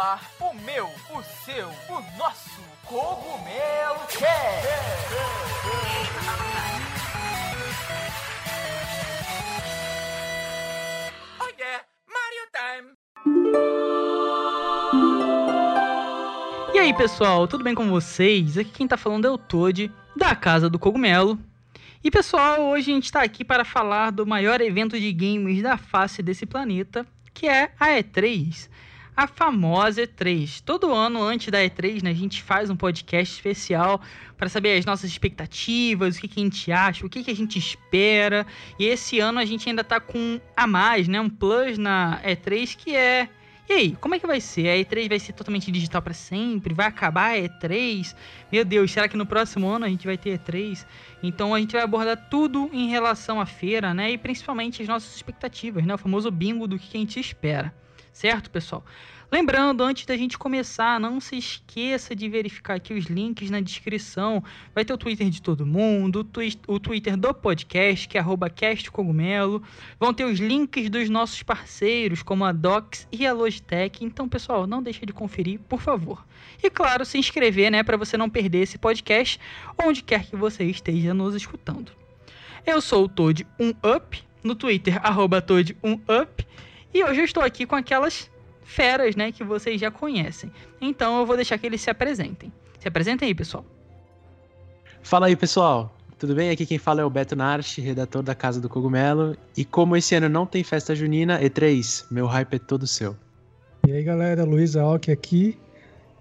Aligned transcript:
ar 0.00 0.32
o 0.40 0.54
meu, 0.54 0.86
o 0.86 1.22
seu, 1.44 1.68
o 1.68 2.16
nosso 2.16 2.62
Cogumelo 2.86 4.00
Cast. 4.08 4.66
Oh 11.38 11.50
yeah, 11.58 11.84
Mario 12.08 12.46
Time. 12.56 12.94
E 16.72 16.78
aí 16.78 16.94
pessoal, 16.94 17.46
tudo 17.46 17.62
bem 17.62 17.74
com 17.74 17.90
vocês? 17.90 18.56
Aqui 18.56 18.70
quem 18.70 18.88
tá 18.88 18.96
falando 18.96 19.26
é 19.26 19.30
o 19.30 19.36
Toad, 19.36 19.92
da 20.16 20.34
Casa 20.34 20.70
do 20.70 20.78
Cogumelo. 20.78 21.38
E 22.02 22.10
pessoal, 22.10 22.62
hoje 22.70 22.90
a 22.90 22.94
gente 22.94 23.04
está 23.04 23.22
aqui 23.22 23.44
para 23.44 23.66
falar 23.66 24.12
do 24.12 24.26
maior 24.26 24.62
evento 24.62 24.98
de 24.98 25.12
games 25.12 25.62
da 25.62 25.76
face 25.76 26.22
desse 26.22 26.46
planeta, 26.46 27.06
que 27.34 27.46
é 27.46 27.72
a 27.78 27.88
E3 27.88 28.70
a 29.16 29.26
famosa 29.26 30.02
E3. 30.02 30.62
Todo 30.64 30.92
ano, 30.92 31.22
antes 31.22 31.48
da 31.48 31.58
E3, 31.58 32.02
né, 32.02 32.10
a 32.10 32.14
gente 32.14 32.42
faz 32.42 32.70
um 32.70 32.76
podcast 32.76 33.34
especial 33.34 34.00
para 34.36 34.48
saber 34.48 34.78
as 34.78 34.84
nossas 34.84 35.10
expectativas, 35.10 36.16
o 36.16 36.20
que, 36.20 36.28
que 36.28 36.40
a 36.40 36.44
gente 36.44 36.72
acha, 36.72 37.04
o 37.04 37.08
que, 37.10 37.22
que 37.22 37.30
a 37.30 37.36
gente 37.36 37.58
espera. 37.58 38.46
E 38.78 38.86
esse 38.86 39.20
ano 39.20 39.38
a 39.38 39.44
gente 39.44 39.68
ainda 39.68 39.84
tá 39.84 40.00
com 40.00 40.40
a 40.56 40.66
mais, 40.66 41.08
né, 41.08 41.20
um 41.20 41.28
plus 41.28 41.76
na 41.78 42.20
E3 42.24 42.76
que 42.76 42.96
é 42.96 43.28
e 43.70 43.72
aí, 43.72 43.96
como 44.00 44.16
é 44.16 44.18
que 44.18 44.26
vai 44.26 44.40
ser? 44.40 44.68
A 44.68 44.76
E3 44.78 45.08
vai 45.08 45.20
ser 45.20 45.32
totalmente 45.32 45.70
digital 45.70 46.02
para 46.02 46.12
sempre? 46.12 46.74
Vai 46.74 46.86
acabar 46.88 47.36
a 47.36 47.38
E3? 47.38 48.16
Meu 48.50 48.64
Deus, 48.64 48.90
será 48.90 49.06
que 49.06 49.16
no 49.16 49.24
próximo 49.24 49.68
ano 49.68 49.84
a 49.84 49.88
gente 49.88 50.04
vai 50.04 50.18
ter 50.18 50.40
E3? 50.40 50.84
Então 51.22 51.54
a 51.54 51.60
gente 51.60 51.74
vai 51.74 51.82
abordar 51.82 52.16
tudo 52.28 52.68
em 52.72 52.88
relação 52.88 53.40
à 53.40 53.46
feira, 53.46 53.94
né? 53.94 54.10
E 54.10 54.18
principalmente 54.18 54.82
as 54.82 54.88
nossas 54.88 55.14
expectativas, 55.14 55.86
né? 55.86 55.94
O 55.94 55.98
famoso 55.98 56.32
bingo 56.32 56.66
do 56.66 56.76
que 56.80 56.96
a 56.96 57.00
gente 57.00 57.20
espera. 57.20 57.72
Certo, 58.12 58.50
pessoal? 58.50 58.84
Lembrando, 59.32 59.84
antes 59.84 60.04
da 60.06 60.16
gente 60.16 60.36
começar, 60.36 60.98
não 60.98 61.20
se 61.20 61.36
esqueça 61.36 62.16
de 62.16 62.28
verificar 62.28 62.74
aqui 62.74 62.92
os 62.92 63.04
links 63.04 63.48
na 63.48 63.60
descrição. 63.60 64.42
Vai 64.74 64.84
ter 64.84 64.92
o 64.92 64.98
Twitter 64.98 65.30
de 65.30 65.40
todo 65.40 65.64
mundo, 65.64 66.28
o 66.66 66.80
Twitter 66.80 67.16
do 67.16 67.32
podcast, 67.32 68.08
que 68.08 68.18
é 68.18 68.24
castcogumelo. 68.52 69.62
Vão 70.00 70.12
ter 70.12 70.24
os 70.24 70.40
links 70.40 70.90
dos 70.90 71.08
nossos 71.08 71.44
parceiros, 71.44 72.24
como 72.24 72.44
a 72.44 72.50
Docs 72.50 73.06
e 73.12 73.24
a 73.24 73.32
Logitech. 73.32 74.04
Então, 74.04 74.28
pessoal, 74.28 74.66
não 74.66 74.82
deixe 74.82 75.06
de 75.06 75.12
conferir, 75.12 75.60
por 75.68 75.80
favor. 75.80 76.26
E 76.60 76.68
claro, 76.68 77.04
se 77.04 77.16
inscrever, 77.16 77.70
né, 77.70 77.84
para 77.84 77.96
você 77.96 78.16
não 78.16 78.28
perder 78.28 78.62
esse 78.62 78.78
podcast, 78.78 79.38
onde 79.80 80.02
quer 80.02 80.24
que 80.26 80.34
você 80.34 80.64
esteja 80.64 81.14
nos 81.14 81.36
escutando. 81.36 81.92
Eu 82.66 82.80
sou 82.80 83.04
o 83.04 83.08
Toad1up, 83.08 84.24
no 84.42 84.56
Twitter, 84.56 84.98
arroba 85.06 85.40
Toad1up. 85.40 86.44
E 86.92 87.04
hoje 87.04 87.20
eu 87.20 87.24
estou 87.24 87.42
aqui 87.42 87.66
com 87.66 87.76
aquelas 87.76 88.30
feras, 88.62 89.16
né, 89.16 89.32
que 89.32 89.42
vocês 89.44 89.80
já 89.80 89.90
conhecem. 89.90 90.50
Então 90.80 91.18
eu 91.18 91.26
vou 91.26 91.36
deixar 91.36 91.58
que 91.58 91.66
eles 91.66 91.80
se 91.80 91.90
apresentem. 91.90 92.52
Se 92.78 92.88
apresentem 92.88 93.28
aí, 93.28 93.34
pessoal. 93.34 93.64
Fala 95.02 95.26
aí, 95.26 95.36
pessoal. 95.36 95.94
Tudo 96.18 96.34
bem? 96.34 96.50
Aqui 96.50 96.66
quem 96.66 96.78
fala 96.78 97.00
é 97.00 97.04
o 97.04 97.10
Beto 97.10 97.34
Narchi, 97.34 97.80
redator 97.80 98.22
da 98.22 98.34
Casa 98.34 98.60
do 98.60 98.68
Cogumelo. 98.68 99.36
E 99.56 99.64
como 99.64 99.96
esse 99.96 100.14
ano 100.14 100.28
não 100.28 100.44
tem 100.44 100.62
festa 100.62 100.94
junina, 100.94 101.40
E3, 101.40 102.04
meu 102.10 102.26
hype 102.26 102.54
é 102.54 102.58
todo 102.58 102.86
seu. 102.86 103.16
E 103.88 103.92
aí, 103.92 104.02
galera, 104.02 104.44
Luiz 104.44 104.76
Alck 104.76 105.10
aqui. 105.10 105.58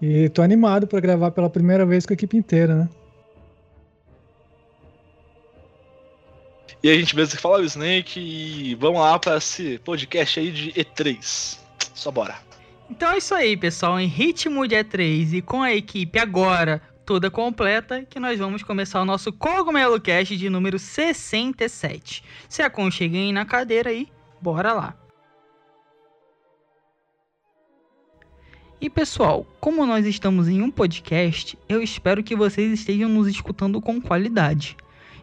E 0.02 0.30
tô 0.30 0.42
animado 0.42 0.88
para 0.88 1.02
gravar 1.02 1.32
pela 1.32 1.50
primeira 1.50 1.86
vez 1.86 2.06
com 2.06 2.14
a 2.14 2.16
equipe 2.16 2.38
inteira, 2.38 2.76
né? 2.76 2.90
E 6.84 6.90
a 6.90 6.94
gente 6.96 7.16
mesmo 7.16 7.36
que 7.36 7.42
fala 7.42 7.60
o 7.60 7.64
Snake 7.64 8.20
e 8.20 8.76
vamos 8.76 9.02
lá 9.02 9.18
para 9.18 9.38
esse 9.38 9.80
podcast 9.80 10.40
aí 10.40 10.52
de 10.52 10.72
E3. 10.74 11.58
Só 11.94 12.12
bora. 12.12 12.36
Então 12.90 13.12
é 13.12 13.18
isso 13.18 13.36
aí, 13.36 13.56
pessoal. 13.56 14.00
Em 14.00 14.08
ritmo 14.08 14.68
de 14.68 14.76
E3 14.76 15.34
e 15.34 15.42
com 15.42 15.62
a 15.62 15.74
equipe 15.74 16.18
agora 16.18 16.82
toda 17.06 17.32
completa, 17.32 18.06
que 18.08 18.20
nós 18.20 18.38
vamos 18.38 18.62
começar 18.62 19.02
o 19.02 19.06
nosso 19.06 19.34
Cogumelo 19.34 20.00
Cast 20.00 20.38
de 20.38 20.48
número 20.48 20.78
67. 20.78 22.24
Se 22.48 22.62
aconcheguem 22.62 23.34
na 23.34 23.46
cadeira 23.46 23.90
aí, 23.90 24.08
bora 24.40 24.74
lá. 24.74 24.96
E 28.80 28.90
pessoal, 28.90 29.46
como 29.60 29.86
nós 29.86 30.06
estamos 30.06 30.48
em 30.48 30.62
um 30.62 30.70
podcast, 30.70 31.58
eu 31.68 31.82
espero 31.82 32.24
que 32.24 32.36
vocês 32.36 32.72
estejam 32.72 33.10
nos 33.10 33.28
escutando 33.28 33.82
com 33.82 34.00
qualidade. 34.00 34.78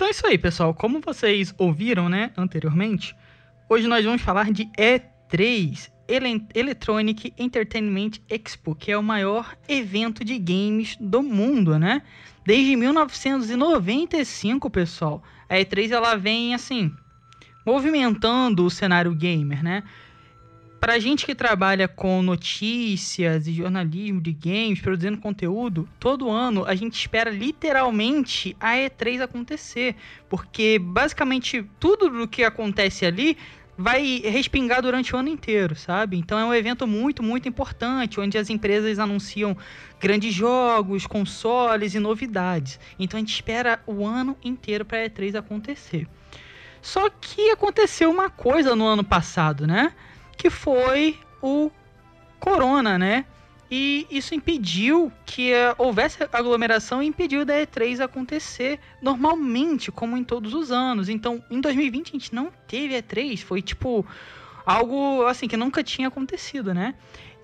Então 0.00 0.08
é 0.08 0.12
isso 0.12 0.26
aí, 0.26 0.38
pessoal. 0.38 0.72
Como 0.72 0.98
vocês 0.98 1.54
ouviram, 1.58 2.08
né, 2.08 2.30
anteriormente, 2.34 3.14
hoje 3.68 3.86
nós 3.86 4.02
vamos 4.02 4.22
falar 4.22 4.50
de 4.50 4.64
E3, 4.78 5.90
Electronic 6.54 7.34
Entertainment 7.36 8.12
Expo, 8.26 8.74
que 8.74 8.90
é 8.90 8.96
o 8.96 9.02
maior 9.02 9.54
evento 9.68 10.24
de 10.24 10.38
games 10.38 10.96
do 10.98 11.22
mundo, 11.22 11.78
né? 11.78 12.00
Desde 12.46 12.76
1995, 12.76 14.70
pessoal. 14.70 15.22
A 15.46 15.56
E3 15.56 15.90
ela 15.90 16.16
vem 16.16 16.54
assim 16.54 16.90
movimentando 17.66 18.64
o 18.64 18.70
cenário 18.70 19.14
gamer, 19.14 19.62
né? 19.62 19.82
Pra 20.80 20.98
gente 20.98 21.26
que 21.26 21.34
trabalha 21.34 21.86
com 21.86 22.22
notícias 22.22 23.46
e 23.46 23.52
jornalismo 23.52 24.18
de 24.18 24.32
games, 24.32 24.80
produzindo 24.80 25.18
conteúdo, 25.18 25.86
todo 26.00 26.30
ano 26.30 26.64
a 26.64 26.74
gente 26.74 26.94
espera 26.94 27.28
literalmente 27.28 28.56
a 28.58 28.76
E3 28.76 29.20
acontecer. 29.20 29.94
Porque 30.26 30.78
basicamente 30.78 31.62
tudo 31.78 32.08
do 32.08 32.26
que 32.26 32.42
acontece 32.42 33.04
ali 33.04 33.36
vai 33.76 34.22
respingar 34.24 34.80
durante 34.80 35.14
o 35.14 35.18
ano 35.18 35.28
inteiro, 35.28 35.76
sabe? 35.76 36.16
Então 36.16 36.38
é 36.38 36.44
um 36.46 36.54
evento 36.54 36.86
muito, 36.86 37.22
muito 37.22 37.46
importante, 37.46 38.18
onde 38.18 38.38
as 38.38 38.48
empresas 38.48 38.98
anunciam 38.98 39.54
grandes 40.00 40.32
jogos, 40.32 41.06
consoles 41.06 41.94
e 41.94 42.00
novidades. 42.00 42.80
Então 42.98 43.18
a 43.18 43.20
gente 43.20 43.34
espera 43.34 43.82
o 43.86 44.06
ano 44.06 44.34
inteiro 44.42 44.86
para 44.86 45.02
a 45.02 45.10
E3 45.10 45.34
acontecer. 45.34 46.08
Só 46.80 47.10
que 47.10 47.50
aconteceu 47.50 48.10
uma 48.10 48.30
coisa 48.30 48.74
no 48.74 48.86
ano 48.86 49.04
passado, 49.04 49.66
né? 49.66 49.92
Que 50.40 50.48
foi 50.48 51.18
o 51.42 51.70
corona, 52.38 52.98
né? 52.98 53.26
E 53.70 54.06
isso 54.10 54.34
impediu 54.34 55.12
que 55.26 55.52
uh, 55.52 55.74
houvesse 55.76 56.26
aglomeração 56.32 57.02
e 57.02 57.06
impediu 57.06 57.44
da 57.44 57.52
E3 57.54 58.00
acontecer 58.00 58.80
normalmente, 59.02 59.92
como 59.92 60.16
em 60.16 60.24
todos 60.24 60.54
os 60.54 60.72
anos. 60.72 61.10
Então, 61.10 61.44
em 61.50 61.60
2020 61.60 62.08
a 62.08 62.12
gente 62.12 62.34
não 62.34 62.50
teve 62.66 62.94
E3, 62.94 63.38
foi 63.42 63.60
tipo 63.60 64.04
algo 64.64 65.26
assim 65.26 65.46
que 65.46 65.58
nunca 65.58 65.84
tinha 65.84 66.08
acontecido, 66.08 66.72
né? 66.72 66.94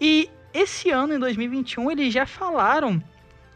E 0.01 0.31
esse 0.55 0.89
ano, 0.89 1.13
em 1.13 1.19
2021, 1.19 1.91
eles 1.91 2.15
já 2.15 2.25
falaram 2.25 3.01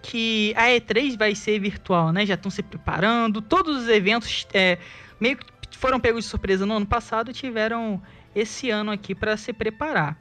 que 0.02 0.52
a 0.54 0.66
E3 0.66 1.16
vai 1.16 1.34
ser 1.34 1.58
virtual, 1.58 2.12
né? 2.12 2.26
Já 2.26 2.34
estão 2.34 2.50
se 2.50 2.62
preparando, 2.62 3.40
todos 3.40 3.84
os 3.84 3.88
eventos 3.88 4.46
é, 4.52 4.76
meio 5.18 5.38
que 5.38 5.78
foram 5.78 5.98
pegos 5.98 6.24
de 6.24 6.30
surpresa 6.30 6.66
no 6.66 6.74
ano 6.74 6.86
passado 6.86 7.30
e 7.30 7.34
tiveram 7.34 8.02
esse 8.34 8.70
ano 8.70 8.90
aqui 8.90 9.14
para 9.14 9.36
se 9.36 9.52
preparar. 9.52 10.16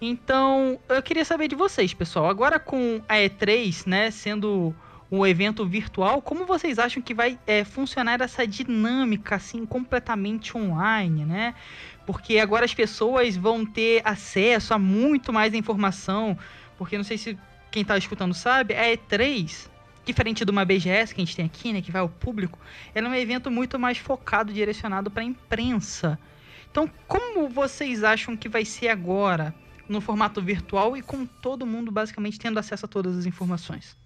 Então, 0.00 0.78
eu 0.88 1.02
queria 1.02 1.24
saber 1.24 1.48
de 1.48 1.54
vocês, 1.54 1.94
pessoal. 1.94 2.28
Agora 2.28 2.58
com 2.58 3.00
a 3.08 3.14
E3, 3.14 3.86
né, 3.86 4.10
sendo 4.10 4.74
um 5.10 5.24
evento 5.24 5.64
virtual, 5.64 6.20
como 6.20 6.44
vocês 6.44 6.78
acham 6.78 7.02
que 7.02 7.14
vai 7.14 7.38
é, 7.46 7.64
funcionar 7.64 8.20
essa 8.20 8.46
dinâmica 8.46 9.36
assim 9.36 9.64
completamente 9.64 10.56
online, 10.56 11.24
né? 11.24 11.54
Porque 12.04 12.38
agora 12.38 12.64
as 12.64 12.74
pessoas 12.74 13.36
vão 13.36 13.64
ter 13.64 14.02
acesso 14.04 14.74
a 14.74 14.78
muito 14.78 15.32
mais 15.32 15.54
informação, 15.54 16.36
porque 16.76 16.96
não 16.96 17.04
sei 17.04 17.16
se 17.16 17.38
quem 17.70 17.82
está 17.82 17.96
escutando 17.96 18.34
sabe, 18.34 18.74
a 18.74 18.84
E3 18.96 19.68
diferente 20.04 20.44
de 20.44 20.50
uma 20.50 20.64
BGS 20.64 21.14
que 21.14 21.20
a 21.20 21.24
gente 21.24 21.34
tem 21.34 21.46
aqui, 21.46 21.72
né, 21.72 21.80
que 21.80 21.90
vai 21.90 22.00
ao 22.00 22.08
público, 22.08 22.58
ela 22.94 23.08
é 23.08 23.10
um 23.10 23.14
evento 23.14 23.50
muito 23.50 23.78
mais 23.78 23.98
focado, 23.98 24.52
direcionado 24.52 25.10
para 25.10 25.22
a 25.22 25.24
imprensa. 25.24 26.18
Então, 26.74 26.90
como 27.06 27.48
vocês 27.48 28.02
acham 28.02 28.36
que 28.36 28.48
vai 28.48 28.64
ser 28.64 28.88
agora, 28.88 29.54
no 29.88 30.00
formato 30.00 30.42
virtual 30.42 30.96
e 30.96 31.02
com 31.02 31.24
todo 31.24 31.64
mundo 31.64 31.92
basicamente 31.92 32.36
tendo 32.36 32.58
acesso 32.58 32.84
a 32.84 32.88
todas 32.88 33.16
as 33.16 33.26
informações? 33.26 33.96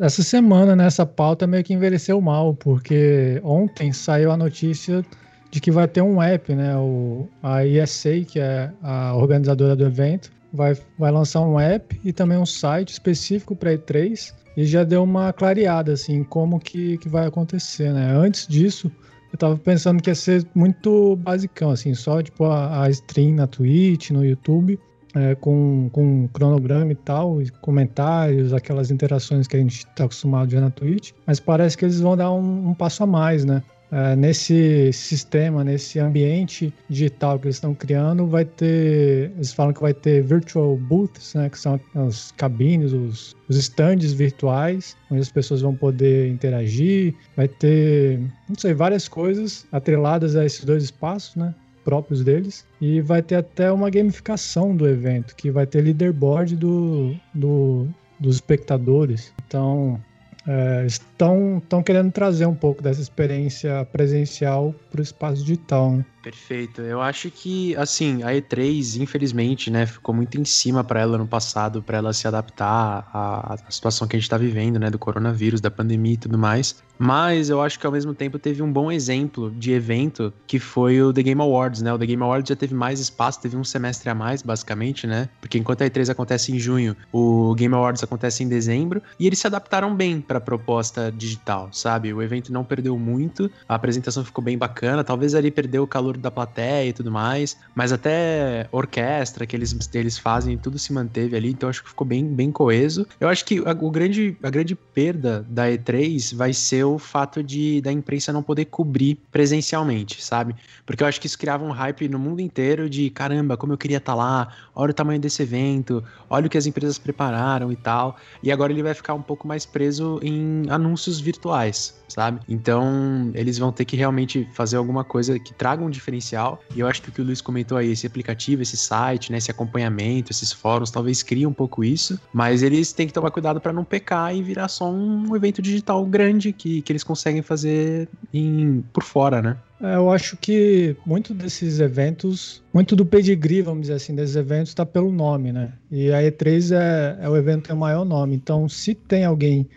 essa 0.00 0.24
semana, 0.24 0.74
nessa 0.74 1.04
né, 1.04 1.12
pauta, 1.14 1.46
meio 1.46 1.62
que 1.62 1.72
envelheceu 1.72 2.20
mal, 2.20 2.52
porque 2.52 3.40
ontem 3.44 3.92
saiu 3.92 4.32
a 4.32 4.36
notícia 4.36 5.06
de 5.52 5.60
que 5.60 5.70
vai 5.70 5.86
ter 5.86 6.02
um 6.02 6.20
app, 6.20 6.52
né? 6.52 6.76
O, 6.76 7.28
a 7.40 7.64
ESA, 7.64 8.20
que 8.26 8.40
é 8.40 8.72
a 8.82 9.14
organizadora 9.14 9.76
do 9.76 9.86
evento, 9.86 10.32
vai, 10.52 10.76
vai 10.98 11.12
lançar 11.12 11.42
um 11.42 11.60
app 11.60 11.98
e 12.04 12.12
também 12.12 12.36
um 12.36 12.44
site 12.44 12.88
específico 12.88 13.54
para 13.54 13.72
E3 13.72 14.34
e 14.56 14.66
já 14.66 14.82
deu 14.82 15.04
uma 15.04 15.32
clareada, 15.32 15.92
assim, 15.92 16.24
como 16.24 16.58
que, 16.58 16.98
que 16.98 17.08
vai 17.08 17.26
acontecer, 17.26 17.92
né? 17.92 18.10
Antes 18.10 18.48
disso, 18.48 18.90
eu 19.32 19.38
tava 19.38 19.56
pensando 19.56 20.02
que 20.02 20.10
ia 20.10 20.14
ser 20.14 20.46
muito 20.54 21.16
basicão, 21.16 21.70
assim, 21.70 21.94
só 21.94 22.22
tipo 22.22 22.44
a, 22.44 22.82
a 22.82 22.90
stream 22.90 23.34
na 23.34 23.46
Twitch, 23.46 24.10
no 24.10 24.24
YouTube, 24.24 24.78
é, 25.14 25.34
com, 25.34 25.88
com 25.92 26.28
cronograma 26.28 26.92
e 26.92 26.94
tal, 26.94 27.40
e 27.40 27.50
comentários, 27.50 28.52
aquelas 28.52 28.90
interações 28.90 29.46
que 29.46 29.56
a 29.56 29.60
gente 29.60 29.78
está 29.78 30.04
acostumado 30.04 30.42
a 30.42 30.46
ver 30.46 30.60
na 30.60 30.70
Twitch, 30.70 31.12
mas 31.26 31.40
parece 31.40 31.76
que 31.76 31.84
eles 31.84 32.00
vão 32.00 32.16
dar 32.16 32.30
um, 32.32 32.68
um 32.68 32.74
passo 32.74 33.02
a 33.02 33.06
mais, 33.06 33.44
né? 33.44 33.62
É, 33.90 34.16
nesse 34.16 34.92
sistema, 34.92 35.62
nesse 35.62 35.98
ambiente 36.00 36.74
digital 36.88 37.38
que 37.38 37.46
eles 37.46 37.56
estão 37.56 37.74
criando, 37.74 38.26
vai 38.26 38.44
ter. 38.44 39.30
Eles 39.36 39.52
falam 39.52 39.72
que 39.72 39.80
vai 39.80 39.94
ter 39.94 40.22
virtual 40.22 40.76
booths, 40.76 41.34
né, 41.34 41.48
que 41.48 41.58
são 41.58 41.80
as 41.94 42.32
cabines, 42.32 42.92
os, 42.92 43.36
os 43.48 43.56
stands 43.56 44.12
virtuais, 44.12 44.96
onde 45.10 45.20
as 45.20 45.30
pessoas 45.30 45.62
vão 45.62 45.74
poder 45.74 46.28
interagir. 46.28 47.14
Vai 47.36 47.46
ter, 47.46 48.20
não 48.48 48.56
sei, 48.58 48.74
várias 48.74 49.06
coisas 49.06 49.66
atreladas 49.70 50.34
a 50.34 50.44
esses 50.44 50.64
dois 50.64 50.82
espaços, 50.82 51.36
né? 51.36 51.54
próprios 51.84 52.24
deles 52.24 52.66
e 52.80 53.00
vai 53.00 53.22
ter 53.22 53.36
até 53.36 53.70
uma 53.70 53.88
gamificação 53.88 54.74
do 54.74 54.88
evento 54.88 55.36
que 55.36 55.52
vai 55.52 55.64
ter 55.64 55.82
leaderboard 55.82 56.56
do, 56.56 57.14
do 57.32 57.86
dos 58.18 58.34
espectadores 58.34 59.32
então 59.46 60.02
é, 60.46 60.86
estão, 60.86 61.58
estão 61.58 61.82
querendo 61.82 62.12
trazer 62.12 62.46
um 62.46 62.54
pouco 62.54 62.82
dessa 62.82 63.00
experiência 63.00 63.86
presencial 63.92 64.74
para 64.90 65.00
o 65.00 65.02
espaço 65.02 65.42
digital. 65.42 65.92
Né? 65.92 66.04
Perfeito. 66.26 66.80
Eu 66.80 67.00
acho 67.00 67.30
que, 67.30 67.76
assim, 67.76 68.24
a 68.24 68.32
E3, 68.32 69.00
infelizmente, 69.00 69.70
né, 69.70 69.86
ficou 69.86 70.12
muito 70.12 70.40
em 70.40 70.44
cima 70.44 70.82
para 70.82 71.00
ela 71.00 71.16
no 71.16 71.26
passado, 71.26 71.80
para 71.80 71.98
ela 71.98 72.12
se 72.12 72.26
adaptar 72.26 73.08
à, 73.12 73.54
à, 73.54 73.70
situação 73.70 74.08
que 74.08 74.16
a 74.16 74.18
gente 74.18 74.24
está 74.24 74.36
vivendo, 74.36 74.76
né, 74.76 74.90
do 74.90 74.98
coronavírus, 74.98 75.60
da 75.60 75.70
pandemia 75.70 76.14
e 76.14 76.16
tudo 76.16 76.36
mais. 76.36 76.82
Mas 76.98 77.48
eu 77.48 77.60
acho 77.60 77.78
que 77.78 77.86
ao 77.86 77.92
mesmo 77.92 78.14
tempo 78.14 78.38
teve 78.38 78.62
um 78.62 78.72
bom 78.72 78.90
exemplo 78.90 79.52
de 79.52 79.72
evento 79.72 80.32
que 80.46 80.58
foi 80.58 81.00
o 81.00 81.12
The 81.12 81.22
Game 81.22 81.40
Awards, 81.40 81.82
né? 81.82 81.92
O 81.92 81.98
The 81.98 82.06
Game 82.06 82.22
Awards 82.22 82.48
já 82.48 82.56
teve 82.56 82.74
mais 82.74 83.00
espaço, 83.00 83.40
teve 83.40 83.56
um 83.56 83.64
semestre 83.64 84.08
a 84.08 84.14
mais, 84.14 84.42
basicamente, 84.42 85.06
né? 85.06 85.28
Porque 85.40 85.58
enquanto 85.58 85.82
a 85.82 85.84
E3 85.84 86.10
acontece 86.10 86.52
em 86.52 86.58
junho, 86.58 86.96
o 87.12 87.54
Game 87.54 87.74
Awards 87.74 88.02
acontece 88.02 88.42
em 88.42 88.48
dezembro, 88.48 89.02
e 89.20 89.26
eles 89.26 89.38
se 89.38 89.46
adaptaram 89.46 89.94
bem 89.94 90.20
para 90.20 90.35
a 90.36 90.40
proposta 90.40 91.10
digital, 91.10 91.68
sabe? 91.72 92.12
O 92.12 92.22
evento 92.22 92.52
não 92.52 92.64
perdeu 92.64 92.98
muito, 92.98 93.50
a 93.68 93.74
apresentação 93.74 94.24
ficou 94.24 94.42
bem 94.42 94.56
bacana, 94.56 95.02
talvez 95.02 95.34
ali 95.34 95.50
perdeu 95.50 95.82
o 95.82 95.86
calor 95.86 96.16
da 96.16 96.30
plateia 96.30 96.88
e 96.88 96.92
tudo 96.92 97.10
mais, 97.10 97.56
mas 97.74 97.92
até 97.92 98.68
orquestra 98.72 99.46
que 99.46 99.56
eles, 99.56 99.76
eles 99.94 100.18
fazem, 100.18 100.56
tudo 100.56 100.78
se 100.78 100.92
manteve 100.92 101.36
ali, 101.36 101.50
então 101.50 101.68
acho 101.68 101.82
que 101.82 101.88
ficou 101.88 102.06
bem, 102.06 102.24
bem 102.24 102.50
coeso. 102.50 103.06
Eu 103.20 103.28
acho 103.28 103.44
que 103.44 103.58
a, 103.58 103.72
o 103.72 103.90
grande, 103.90 104.36
a 104.42 104.50
grande 104.50 104.74
perda 104.74 105.44
da 105.48 105.68
E3 105.68 106.34
vai 106.34 106.52
ser 106.52 106.84
o 106.84 106.98
fato 106.98 107.42
de 107.42 107.80
da 107.80 107.92
imprensa 107.92 108.32
não 108.32 108.42
poder 108.42 108.66
cobrir 108.66 109.16
presencialmente, 109.30 110.22
sabe? 110.22 110.54
Porque 110.84 111.02
eu 111.02 111.06
acho 111.06 111.20
que 111.20 111.26
isso 111.26 111.38
criava 111.38 111.64
um 111.64 111.70
hype 111.70 112.08
no 112.08 112.18
mundo 112.18 112.40
inteiro 112.40 112.88
de 112.88 113.10
caramba, 113.10 113.56
como 113.56 113.72
eu 113.72 113.78
queria 113.78 113.98
estar 113.98 114.12
tá 114.12 114.16
lá, 114.16 114.52
olha 114.74 114.90
o 114.90 114.94
tamanho 114.94 115.20
desse 115.20 115.42
evento, 115.42 116.02
olha 116.28 116.46
o 116.46 116.50
que 116.50 116.58
as 116.58 116.66
empresas 116.66 116.98
prepararam 116.98 117.72
e 117.72 117.76
tal. 117.76 118.16
E 118.42 118.50
agora 118.52 118.72
ele 118.72 118.82
vai 118.82 118.94
ficar 118.94 119.14
um 119.14 119.22
pouco 119.22 119.46
mais 119.46 119.66
preso 119.66 120.20
em 120.26 120.64
anúncios 120.68 121.20
virtuais, 121.20 121.94
sabe? 122.08 122.40
Então 122.48 123.30
eles 123.34 123.58
vão 123.58 123.70
ter 123.70 123.84
que 123.84 123.96
realmente 123.96 124.48
fazer 124.52 124.76
alguma 124.76 125.04
coisa 125.04 125.38
que 125.38 125.54
traga 125.54 125.84
um 125.84 125.90
diferencial. 125.90 126.60
E 126.74 126.80
eu 126.80 126.86
acho 126.86 127.02
que 127.02 127.08
o 127.08 127.12
que 127.12 127.20
o 127.20 127.24
Luiz 127.24 127.40
comentou 127.40 127.78
aí, 127.78 127.92
esse 127.92 128.06
aplicativo, 128.06 128.62
esse 128.62 128.76
site, 128.76 129.30
né, 129.30 129.38
esse 129.38 129.50
acompanhamento, 129.50 130.32
esses 130.32 130.52
fóruns, 130.52 130.90
talvez 130.90 131.22
crie 131.22 131.46
um 131.46 131.52
pouco 131.52 131.84
isso, 131.84 132.20
mas 132.32 132.62
eles 132.62 132.92
têm 132.92 133.06
que 133.06 133.12
tomar 133.12 133.30
cuidado 133.30 133.60
para 133.60 133.72
não 133.72 133.84
pecar 133.84 134.34
e 134.34 134.42
virar 134.42 134.68
só 134.68 134.90
um 134.90 135.34
evento 135.36 135.62
digital 135.62 136.04
grande 136.04 136.52
que, 136.52 136.82
que 136.82 136.92
eles 136.92 137.04
conseguem 137.04 137.42
fazer 137.42 138.08
em, 138.32 138.82
por 138.92 139.02
fora, 139.02 139.40
né? 139.40 139.56
É, 139.80 139.96
eu 139.96 140.10
acho 140.10 140.36
que 140.38 140.96
muito 141.04 141.34
desses 141.34 141.80
eventos, 141.80 142.62
muito 142.72 142.96
do 142.96 143.04
pedigree, 143.04 143.60
vamos 143.60 143.82
dizer 143.82 143.94
assim, 143.94 144.14
desses 144.14 144.34
eventos 144.34 144.70
está 144.70 144.86
pelo 144.86 145.12
nome, 145.12 145.52
né? 145.52 145.72
E 145.90 146.10
a 146.12 146.22
E3 146.22 146.74
é, 146.74 147.24
é 147.24 147.28
o 147.28 147.36
evento 147.36 147.62
que 147.62 147.68
tem 147.68 147.76
o 147.76 147.80
maior 147.80 148.04
nome. 148.04 148.34
Então, 148.34 148.68
se 148.68 148.94
tem 148.94 149.24
alguém 149.24 149.68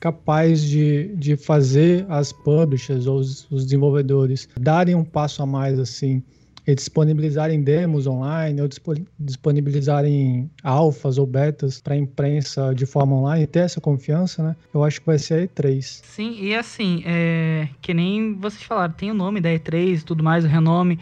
capaz 0.00 0.62
de, 0.62 1.14
de 1.16 1.36
fazer 1.36 2.06
as 2.08 2.32
publishers 2.32 3.06
ou 3.06 3.18
os, 3.18 3.46
os 3.50 3.64
desenvolvedores 3.64 4.48
darem 4.58 4.94
um 4.94 5.04
passo 5.04 5.42
a 5.42 5.46
mais 5.46 5.78
assim 5.78 6.22
e 6.68 6.74
disponibilizarem 6.74 7.62
demos 7.62 8.06
online 8.06 8.60
ou 8.60 8.68
disponibilizarem 9.18 10.50
alfas 10.62 11.16
ou 11.16 11.26
betas 11.26 11.80
para 11.80 11.94
a 11.94 11.96
imprensa 11.96 12.74
de 12.74 12.84
forma 12.84 13.16
online 13.16 13.44
e 13.44 13.46
ter 13.46 13.60
essa 13.60 13.80
confiança, 13.80 14.42
né? 14.42 14.56
Eu 14.74 14.84
acho 14.84 15.00
que 15.00 15.06
vai 15.06 15.18
ser 15.18 15.34
a 15.34 15.46
E3. 15.46 15.80
Sim, 15.82 16.36
e 16.38 16.54
assim, 16.54 17.02
é, 17.06 17.68
que 17.80 17.94
nem 17.94 18.34
vocês 18.34 18.62
falaram, 18.62 18.92
tem 18.92 19.10
o 19.10 19.14
nome 19.14 19.40
da 19.40 19.48
E3 19.48 20.00
e 20.00 20.04
tudo 20.04 20.22
mais, 20.22 20.44
o 20.44 20.48
renome, 20.48 20.98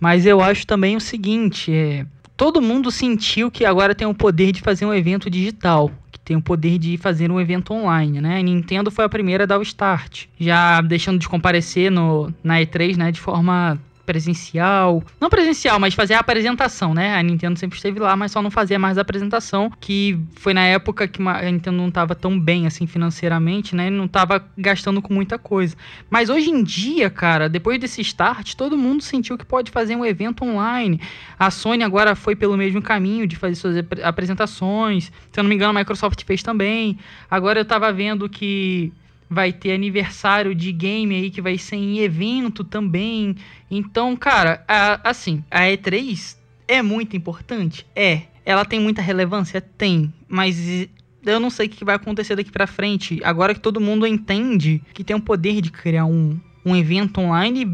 mas 0.00 0.24
eu 0.24 0.40
acho 0.40 0.66
também 0.66 0.96
o 0.96 1.00
seguinte, 1.00 1.70
é, 1.70 2.06
todo 2.40 2.62
mundo 2.62 2.90
sentiu 2.90 3.50
que 3.50 3.66
agora 3.66 3.94
tem 3.94 4.06
o 4.06 4.14
poder 4.14 4.50
de 4.50 4.62
fazer 4.62 4.86
um 4.86 4.94
evento 4.94 5.28
digital 5.28 5.90
tem 6.24 6.36
o 6.36 6.40
poder 6.40 6.78
de 6.78 6.96
fazer 6.96 7.28
um 7.28 7.40
evento 7.40 7.74
online, 7.74 8.20
né? 8.20 8.38
A 8.38 8.42
Nintendo 8.42 8.88
foi 8.88 9.04
a 9.04 9.08
primeira 9.08 9.42
a 9.42 9.46
dar 9.46 9.58
o 9.58 9.62
start, 9.62 10.26
já 10.38 10.80
deixando 10.80 11.18
de 11.18 11.28
comparecer 11.28 11.90
no, 11.90 12.32
na 12.44 12.60
E3, 12.60 12.96
né, 12.96 13.10
de 13.10 13.20
forma 13.20 13.80
presencial. 14.04 15.02
Não 15.20 15.28
presencial, 15.28 15.78
mas 15.78 15.94
fazer 15.94 16.14
a 16.14 16.20
apresentação, 16.20 16.94
né? 16.94 17.16
A 17.16 17.22
Nintendo 17.22 17.58
sempre 17.58 17.76
esteve 17.76 17.98
lá, 18.00 18.16
mas 18.16 18.32
só 18.32 18.42
não 18.42 18.50
fazia 18.50 18.78
mais 18.78 18.98
a 18.98 19.02
apresentação, 19.02 19.70
que 19.80 20.18
foi 20.36 20.52
na 20.52 20.64
época 20.64 21.06
que 21.06 21.22
a 21.22 21.42
Nintendo 21.50 21.76
não 21.76 21.88
estava 21.88 22.14
tão 22.14 22.38
bem 22.38 22.66
assim 22.66 22.86
financeiramente, 22.86 23.74
né? 23.74 23.90
Não 23.90 24.06
estava 24.06 24.44
gastando 24.56 25.00
com 25.00 25.12
muita 25.12 25.38
coisa. 25.38 25.76
Mas 26.08 26.28
hoje 26.28 26.50
em 26.50 26.62
dia, 26.62 27.08
cara, 27.10 27.48
depois 27.48 27.78
desse 27.78 28.00
start, 28.00 28.54
todo 28.54 28.76
mundo 28.76 29.02
sentiu 29.02 29.38
que 29.38 29.44
pode 29.44 29.70
fazer 29.70 29.96
um 29.96 30.04
evento 30.04 30.44
online. 30.44 31.00
A 31.38 31.50
Sony 31.50 31.84
agora 31.84 32.14
foi 32.14 32.34
pelo 32.34 32.56
mesmo 32.56 32.82
caminho 32.82 33.26
de 33.26 33.36
fazer 33.36 33.54
suas 33.54 33.76
apresentações. 34.02 35.12
Se 35.30 35.38
eu 35.38 35.42
não 35.42 35.48
me 35.48 35.54
engano, 35.54 35.76
a 35.76 35.80
Microsoft 35.80 36.24
fez 36.24 36.42
também. 36.42 36.98
Agora 37.30 37.60
eu 37.60 37.62
estava 37.62 37.92
vendo 37.92 38.28
que 38.28 38.92
vai 39.30 39.52
ter 39.52 39.72
aniversário 39.72 40.52
de 40.56 40.72
game 40.72 41.14
aí 41.14 41.30
que 41.30 41.40
vai 41.40 41.56
ser 41.56 41.76
em 41.76 42.00
evento 42.00 42.64
também. 42.64 43.36
Então, 43.70 44.16
cara, 44.16 44.64
a, 44.66 45.08
assim, 45.08 45.44
a 45.48 45.60
E3 45.60 46.36
é 46.66 46.82
muito 46.82 47.16
importante? 47.16 47.86
É. 47.94 48.22
Ela 48.44 48.64
tem 48.64 48.80
muita 48.80 49.00
relevância? 49.00 49.60
Tem. 49.60 50.12
Mas 50.28 50.88
eu 51.24 51.38
não 51.38 51.48
sei 51.48 51.66
o 51.66 51.70
que 51.70 51.84
vai 51.84 51.94
acontecer 51.94 52.34
daqui 52.34 52.50
para 52.50 52.66
frente. 52.66 53.20
Agora 53.22 53.54
que 53.54 53.60
todo 53.60 53.80
mundo 53.80 54.04
entende 54.04 54.82
que 54.92 55.04
tem 55.04 55.14
o 55.14 55.20
poder 55.20 55.60
de 55.60 55.70
criar 55.70 56.06
um, 56.06 56.36
um 56.64 56.74
evento 56.74 57.20
online 57.20 57.66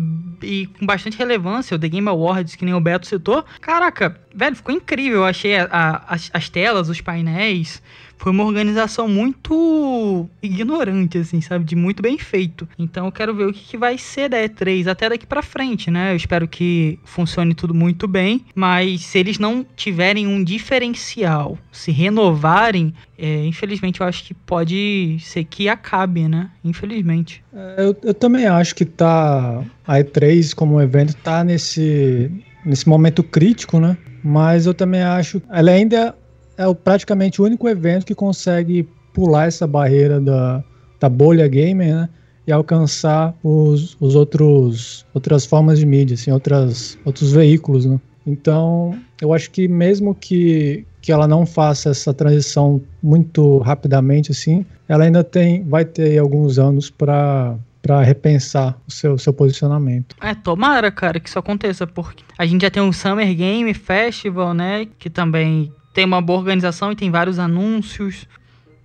e, 0.42 0.66
com 0.66 0.84
bastante 0.84 1.16
relevância, 1.16 1.74
o 1.74 1.78
The 1.78 1.88
Game 1.88 2.08
Awards, 2.08 2.54
que 2.54 2.64
nem 2.64 2.74
o 2.74 2.80
Beto 2.80 3.06
citou. 3.06 3.44
Caraca, 3.60 4.20
velho, 4.34 4.56
ficou 4.56 4.74
incrível. 4.74 5.20
Eu 5.20 5.24
achei 5.24 5.56
a, 5.56 5.68
a, 5.70 6.14
as, 6.14 6.30
as 6.34 6.48
telas, 6.50 6.90
os 6.90 7.00
painéis 7.00 7.82
foi 8.16 8.32
uma 8.32 8.44
organização 8.44 9.08
muito 9.08 10.28
ignorante, 10.42 11.18
assim, 11.18 11.40
sabe? 11.40 11.64
De 11.64 11.76
muito 11.76 12.02
bem 12.02 12.18
feito. 12.18 12.68
Então 12.78 13.06
eu 13.06 13.12
quero 13.12 13.34
ver 13.34 13.46
o 13.46 13.52
que, 13.52 13.60
que 13.60 13.76
vai 13.76 13.98
ser 13.98 14.28
da 14.28 14.38
E3 14.38 14.86
até 14.86 15.08
daqui 15.08 15.26
para 15.26 15.42
frente, 15.42 15.90
né? 15.90 16.12
Eu 16.12 16.16
espero 16.16 16.48
que 16.48 16.98
funcione 17.04 17.54
tudo 17.54 17.74
muito 17.74 18.08
bem, 18.08 18.44
mas 18.54 19.02
se 19.02 19.18
eles 19.18 19.38
não 19.38 19.64
tiverem 19.76 20.26
um 20.26 20.42
diferencial, 20.42 21.58
se 21.70 21.90
renovarem, 21.92 22.94
é, 23.18 23.44
infelizmente 23.46 24.00
eu 24.00 24.06
acho 24.06 24.24
que 24.24 24.34
pode 24.34 25.18
ser 25.20 25.44
que 25.44 25.68
acabe, 25.68 26.28
né? 26.28 26.50
Infelizmente. 26.64 27.42
É, 27.52 27.84
eu, 27.84 27.96
eu 28.02 28.14
também 28.14 28.46
acho 28.46 28.74
que 28.74 28.84
tá. 28.84 29.62
A 29.86 29.98
E3 29.98 30.52
como 30.54 30.80
evento 30.80 31.14
tá 31.16 31.44
nesse, 31.44 32.30
nesse 32.64 32.88
momento 32.88 33.22
crítico, 33.22 33.78
né? 33.78 33.96
Mas 34.22 34.66
eu 34.66 34.74
também 34.74 35.02
acho. 35.02 35.40
Ela 35.48 35.70
ainda 35.70 36.14
é 36.56 36.74
praticamente 36.74 37.40
o 37.40 37.44
único 37.44 37.68
evento 37.68 38.06
que 38.06 38.14
consegue 38.14 38.88
pular 39.12 39.46
essa 39.46 39.66
barreira 39.66 40.20
da, 40.20 40.62
da 41.00 41.08
bolha 41.08 41.46
gamer, 41.48 41.94
né? 41.94 42.08
E 42.46 42.52
alcançar 42.52 43.34
os, 43.42 43.96
os 44.00 44.14
outros 44.14 45.04
outras 45.12 45.44
formas 45.44 45.78
de 45.78 45.86
mídia, 45.86 46.14
assim, 46.14 46.30
outras, 46.30 46.96
outros 47.04 47.32
veículos, 47.32 47.86
né? 47.86 47.98
Então, 48.26 48.96
eu 49.20 49.32
acho 49.32 49.50
que 49.50 49.68
mesmo 49.68 50.14
que, 50.14 50.84
que 51.00 51.12
ela 51.12 51.26
não 51.26 51.46
faça 51.46 51.90
essa 51.90 52.12
transição 52.12 52.80
muito 53.02 53.58
rapidamente, 53.58 54.32
assim, 54.32 54.66
ela 54.88 55.04
ainda 55.04 55.22
tem, 55.24 55.62
vai 55.64 55.84
ter 55.84 56.18
alguns 56.18 56.58
anos 56.58 56.90
para 56.90 57.56
para 57.86 58.02
repensar 58.02 58.76
o 58.88 58.90
seu, 58.90 59.16
seu 59.16 59.32
posicionamento. 59.32 60.16
É, 60.20 60.34
tomara, 60.34 60.90
cara, 60.90 61.20
que 61.20 61.28
isso 61.28 61.38
aconteça, 61.38 61.86
porque 61.86 62.24
a 62.36 62.44
gente 62.44 62.62
já 62.62 62.68
tem 62.68 62.82
um 62.82 62.92
Summer 62.92 63.32
Game 63.32 63.72
Festival, 63.72 64.52
né, 64.52 64.88
que 64.98 65.08
também 65.08 65.72
tem 65.96 66.04
uma 66.04 66.20
boa 66.20 66.38
organização 66.38 66.92
e 66.92 66.94
tem 66.94 67.10
vários 67.10 67.38
anúncios. 67.38 68.28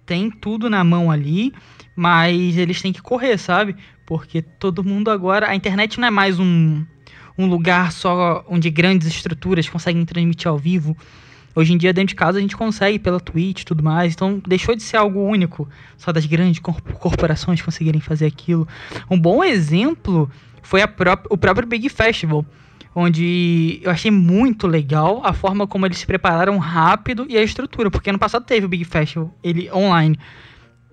têm 0.05 0.31
tudo 0.31 0.69
na 0.69 0.81
mão 0.81 1.11
ali, 1.11 1.53
mas 1.93 2.55
eles 2.57 2.81
têm 2.81 2.93
que 2.93 3.01
correr, 3.01 3.37
sabe? 3.37 3.75
Porque 4.05 4.41
todo 4.41 4.81
mundo 4.81 5.11
agora. 5.11 5.49
A 5.49 5.53
internet 5.53 5.99
não 5.99 6.07
é 6.07 6.09
mais 6.09 6.39
um, 6.39 6.85
um 7.37 7.47
lugar 7.47 7.91
só 7.91 8.45
onde 8.47 8.69
grandes 8.69 9.09
estruturas 9.09 9.67
conseguem 9.67 10.05
transmitir 10.05 10.47
ao 10.47 10.57
vivo. 10.57 10.95
Hoje 11.53 11.73
em 11.73 11.77
dia, 11.77 11.91
dentro 11.91 12.07
de 12.09 12.15
casa, 12.15 12.37
a 12.37 12.41
gente 12.41 12.55
consegue 12.55 12.97
pela 12.97 13.19
Twitch 13.19 13.63
e 13.63 13.65
tudo 13.65 13.83
mais. 13.83 14.13
Então, 14.13 14.41
deixou 14.47 14.73
de 14.73 14.81
ser 14.81 14.95
algo 14.95 15.19
único, 15.19 15.67
só 15.97 16.13
das 16.13 16.25
grandes 16.25 16.61
corporações 16.61 17.61
conseguirem 17.61 17.99
fazer 17.99 18.27
aquilo. 18.27 18.65
Um 19.09 19.19
bom 19.19 19.43
exemplo 19.43 20.31
foi 20.61 20.81
o 21.29 21.37
próprio 21.37 21.67
Big 21.67 21.89
Festival, 21.89 22.45
onde 22.93 23.79
eu 23.81 23.91
achei 23.91 24.11
muito 24.11 24.67
legal 24.67 25.21
a 25.23 25.33
forma 25.33 25.65
como 25.65 25.85
eles 25.85 25.97
se 25.97 26.05
prepararam 26.05 26.57
rápido 26.57 27.25
e 27.29 27.37
a 27.37 27.43
estrutura, 27.43 27.89
porque 27.89 28.09
ano 28.09 28.19
passado 28.19 28.45
teve 28.45 28.65
o 28.65 28.69
Big 28.69 28.83
Festival, 28.83 29.33
ele 29.43 29.71
online, 29.71 30.19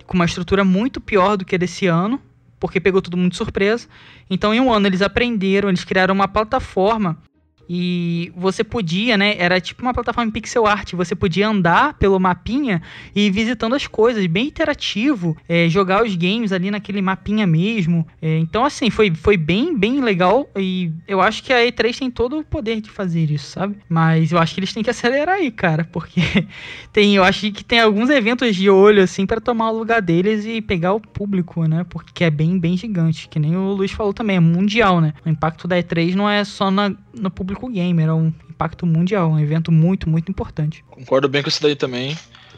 com 0.07 0.15
uma 0.15 0.25
estrutura 0.25 0.65
muito 0.65 1.01
pior 1.01 1.37
do 1.37 1.45
que 1.45 1.55
a 1.55 1.59
desse 1.59 1.87
ano, 1.87 2.21
porque 2.59 2.81
pegou 2.81 3.03
todo 3.03 3.17
mundo 3.17 3.33
de 3.33 3.37
surpresa. 3.37 3.89
Então, 4.29 4.53
em 4.53 4.61
um 4.61 4.73
ano, 4.73 4.87
eles 4.87 5.03
aprenderam, 5.03 5.69
eles 5.69 5.85
criaram 5.85 6.15
uma 6.15 6.29
plataforma 6.29 7.19
e 7.69 8.33
você 8.35 8.65
podia, 8.65 9.17
né? 9.17 9.37
Era 9.39 9.61
tipo 9.61 9.83
uma 9.83 9.93
plataforma 9.93 10.33
pixel 10.33 10.67
art. 10.67 10.95
Você 10.95 11.15
podia 11.15 11.49
andar 11.49 11.95
pelo 11.95 12.19
mapinha 12.19 12.81
e 13.15 13.27
ir 13.27 13.31
visitando 13.31 13.75
as 13.75 13.87
coisas, 13.87 14.25
bem 14.27 14.47
interativo, 14.47 15.37
é, 15.49 15.69
jogar 15.69 16.03
os 16.03 16.17
games 16.17 16.53
ali 16.53 16.71
naquele 16.71 17.03
mapinha 17.03 17.47
mesmo. 17.47 18.07
É, 18.23 18.39
então, 18.39 18.65
assim, 18.65 18.89
foi, 18.89 19.15
foi 19.15 19.37
bem, 19.37 19.77
bem 19.77 20.01
legal. 20.01 20.49
E 20.57 20.91
eu 21.07 21.21
acho 21.21 21.43
que 21.43 21.53
a 21.53 21.59
E3 21.59 21.99
tem 21.99 22.11
todo 22.11 22.39
o 22.39 22.45
poder 22.45 22.81
de 22.81 22.91
fazer 22.91 23.31
isso, 23.31 23.51
sabe? 23.51 23.77
Mas 23.89 24.33
eu 24.33 24.39
acho 24.39 24.55
que 24.55 24.61
eles 24.61 24.73
têm 24.73 24.83
que 24.83 24.91
acelerar 24.91 25.37
aí, 25.37 25.51
cara, 25.51 25.85
porque 25.85 26.23
tem, 26.93 27.17
eu 27.17 27.25
acho 27.25 27.51
que 27.53 27.65
tem 27.65 27.81
alguns 27.81 28.09
eventos 28.09 28.57
de 28.57 28.71
olho, 28.71 29.03
assim, 29.03 29.27
para 29.27 29.41
tomar 29.41 29.71
o 29.71 29.79
lugar 29.79 30.01
deles 30.01 30.47
e 30.47 30.63
pegar 30.63 30.95
o 30.95 31.01
público, 31.01 31.65
né? 31.67 31.85
Porque 31.89 32.25
é 32.25 32.31
bem, 32.31 32.59
bem 32.59 32.77
gigante. 32.77 33.29
Que 33.29 33.39
nem 33.39 33.57
o 33.57 33.73
Luiz 33.73 33.93
falou 33.93 34.15
também, 34.15 34.37
é 34.37 34.41
mundial, 34.41 35.01
né? 35.01 35.13
O 35.25 35.29
impacto 35.29 35.69
da 35.69 35.77
E3 35.77 36.15
não 36.15 36.29
é 36.29 36.45
só 36.45 36.71
na, 36.71 36.95
no 37.19 37.31
público 37.31 37.69
gamer, 37.69 38.09
é 38.09 38.13
um 38.13 38.33
impacto 38.49 38.87
mundial, 38.87 39.31
um 39.31 39.39
evento 39.39 39.71
muito, 39.71 40.09
muito 40.09 40.31
importante. 40.31 40.85
Concordo 40.91 41.29
bem 41.29 41.43
com 41.43 41.49
isso 41.49 41.63
daí 41.63 41.77
também. 41.77 42.17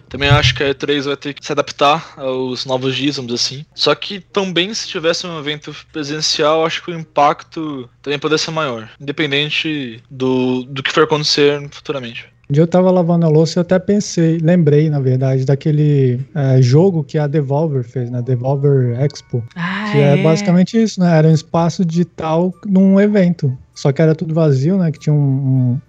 Também 0.08 0.28
acho 0.28 0.56
que 0.56 0.64
a 0.64 0.74
E3 0.74 1.02
vai 1.02 1.16
ter 1.16 1.34
que 1.34 1.46
se 1.46 1.52
adaptar 1.52 2.14
aos 2.16 2.66
novos 2.66 2.96
dias, 2.96 3.14
vamos 3.14 3.32
dizer 3.32 3.44
assim. 3.44 3.66
Só 3.72 3.94
que 3.94 4.18
também 4.18 4.74
se 4.74 4.88
tivesse 4.88 5.24
um 5.24 5.38
evento 5.38 5.74
presencial, 5.92 6.66
acho 6.66 6.82
que 6.82 6.90
o 6.90 6.98
impacto 6.98 7.88
também 8.02 8.18
poderia 8.18 8.38
ser 8.38 8.50
maior, 8.50 8.90
independente 9.00 10.02
do, 10.10 10.64
do 10.64 10.82
que 10.82 10.92
for 10.92 11.04
acontecer 11.04 11.64
futuramente. 11.70 12.26
Um 12.50 12.52
dia 12.52 12.64
eu 12.64 12.66
tava 12.66 12.90
lavando 12.90 13.24
a 13.24 13.28
louça 13.28 13.60
e 13.60 13.62
até 13.62 13.78
pensei, 13.78 14.38
lembrei, 14.38 14.90
na 14.90 14.98
verdade, 14.98 15.44
daquele 15.44 16.18
é, 16.34 16.60
jogo 16.60 17.04
que 17.04 17.16
a 17.16 17.28
Devolver 17.28 17.84
fez, 17.84 18.10
né? 18.10 18.20
Devolver 18.20 19.00
Expo. 19.00 19.44
Ah, 19.54 19.88
que 19.92 19.98
é. 19.98 20.18
é 20.18 20.22
basicamente 20.24 20.76
isso, 20.82 20.98
né? 20.98 21.16
Era 21.16 21.28
um 21.28 21.32
espaço 21.32 21.84
digital 21.84 22.52
num 22.66 23.00
evento. 23.00 23.56
Só 23.72 23.92
que 23.92 24.02
era 24.02 24.16
tudo 24.16 24.34
vazio, 24.34 24.76
né? 24.76 24.90
Que 24.90 24.98
tinha 24.98 25.14
um, 25.14 25.16
um, 25.16 25.80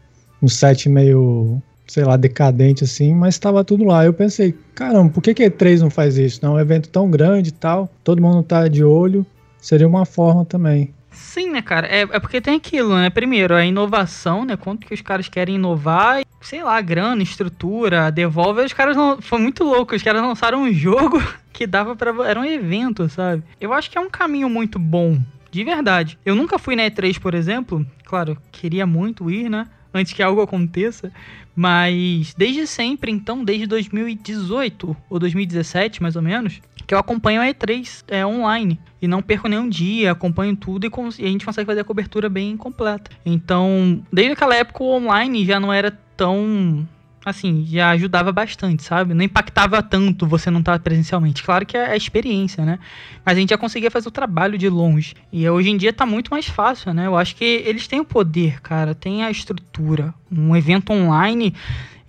um 0.43 0.47
set 0.47 0.87
meio, 0.87 1.59
sei 1.87 2.03
lá, 2.03 2.15
decadente 2.15 2.83
assim, 2.83 3.11
mas 3.15 3.33
estava 3.33 3.63
tudo 3.63 3.83
lá. 3.83 4.05
Eu 4.05 4.13
pensei, 4.13 4.53
caramba, 4.75 5.11
por 5.11 5.23
que, 5.23 5.33
que 5.33 5.49
E3 5.49 5.79
não 5.79 5.89
faz 5.89 6.15
isso? 6.15 6.41
Não 6.43 6.51
é 6.51 6.55
um 6.57 6.59
evento 6.59 6.89
tão 6.89 7.09
grande 7.09 7.49
e 7.49 7.53
tal, 7.53 7.89
todo 8.03 8.21
mundo 8.21 8.43
tá 8.43 8.67
de 8.67 8.83
olho. 8.83 9.25
Seria 9.59 9.87
uma 9.87 10.05
forma 10.05 10.45
também. 10.45 10.93
Sim, 11.11 11.51
né, 11.51 11.61
cara? 11.61 11.87
É, 11.87 12.01
é 12.01 12.19
porque 12.19 12.41
tem 12.41 12.55
aquilo, 12.55 12.95
né? 12.95 13.09
Primeiro, 13.09 13.53
a 13.53 13.65
inovação, 13.65 14.45
né? 14.45 14.55
Quanto 14.55 14.87
que 14.87 14.93
os 14.93 15.01
caras 15.01 15.27
querem 15.27 15.55
inovar, 15.55 16.23
sei 16.39 16.63
lá, 16.63 16.79
grana, 16.81 17.21
estrutura, 17.21 18.11
devolve. 18.11 18.63
Os 18.63 18.73
caras 18.73 18.95
não. 18.95 19.21
Foi 19.21 19.39
muito 19.39 19.63
louco. 19.63 19.95
Os 19.95 20.01
caras 20.01 20.21
lançaram 20.21 20.63
um 20.63 20.71
jogo 20.73 21.21
que 21.51 21.67
dava 21.67 21.95
para 21.95 22.11
Era 22.27 22.39
um 22.39 22.45
evento, 22.45 23.07
sabe? 23.09 23.43
Eu 23.59 23.73
acho 23.73 23.91
que 23.91 23.97
é 23.97 24.01
um 24.01 24.09
caminho 24.09 24.49
muito 24.49 24.79
bom. 24.79 25.19
De 25.51 25.63
verdade. 25.65 26.17
Eu 26.25 26.33
nunca 26.33 26.57
fui 26.57 26.77
na 26.77 26.83
E3, 26.83 27.19
por 27.19 27.33
exemplo. 27.33 27.85
Claro, 28.05 28.37
queria 28.51 28.87
muito 28.87 29.29
ir, 29.29 29.49
né? 29.49 29.67
Antes 29.93 30.13
que 30.13 30.23
algo 30.23 30.41
aconteça. 30.41 31.11
Mas 31.55 32.33
desde 32.37 32.65
sempre, 32.65 33.11
então, 33.11 33.43
desde 33.43 33.67
2018 33.67 34.95
ou 35.09 35.19
2017, 35.19 36.01
mais 36.01 36.15
ou 36.15 36.21
menos, 36.21 36.61
que 36.87 36.93
eu 36.93 36.99
acompanho 36.99 37.41
a 37.41 37.45
E3 37.45 38.03
é, 38.07 38.25
online. 38.25 38.79
E 39.01 39.07
não 39.07 39.21
perco 39.21 39.47
nenhum 39.47 39.67
dia, 39.67 40.11
acompanho 40.11 40.55
tudo 40.55 40.85
e, 40.85 40.91
e, 41.19 41.25
a 41.25 41.29
gente 41.29 41.45
consegue 41.45 41.65
fazer 41.65 41.81
a 41.81 41.85
cobertura 41.85 42.29
bem 42.29 42.55
completa. 42.55 43.09
Então, 43.25 44.03
desde 44.11 44.33
aquela 44.33 44.55
época, 44.55 44.83
o 44.83 44.95
online 44.95 45.45
já 45.45 45.59
não 45.59 45.73
era 45.73 45.91
tão 46.15 46.87
assim, 47.25 47.65
já 47.67 47.91
ajudava 47.91 48.31
bastante, 48.31 48.83
sabe? 48.83 49.13
Não 49.13 49.23
impactava 49.23 49.81
tanto 49.81 50.25
você 50.25 50.49
não 50.49 50.59
estar 50.59 50.73
tá 50.73 50.79
presencialmente. 50.79 51.43
Claro 51.43 51.65
que 51.65 51.77
é 51.77 51.91
a 51.91 51.95
experiência, 51.95 52.65
né? 52.65 52.79
Mas 53.23 53.37
a 53.37 53.39
gente 53.39 53.49
já 53.51 53.57
conseguia 53.57 53.91
fazer 53.91 54.07
o 54.07 54.11
trabalho 54.11 54.57
de 54.57 54.67
longe. 54.69 55.15
E 55.31 55.47
hoje 55.47 55.69
em 55.69 55.77
dia 55.77 55.93
tá 55.93 56.05
muito 56.05 56.31
mais 56.31 56.47
fácil, 56.47 56.93
né? 56.93 57.05
Eu 57.07 57.17
acho 57.17 57.35
que 57.35 57.45
eles 57.45 57.87
têm 57.87 57.99
o 57.99 58.05
poder, 58.05 58.61
cara, 58.61 58.95
tem 58.95 59.23
a 59.23 59.31
estrutura. 59.31 60.13
Um 60.31 60.55
evento 60.55 60.91
online 60.91 61.53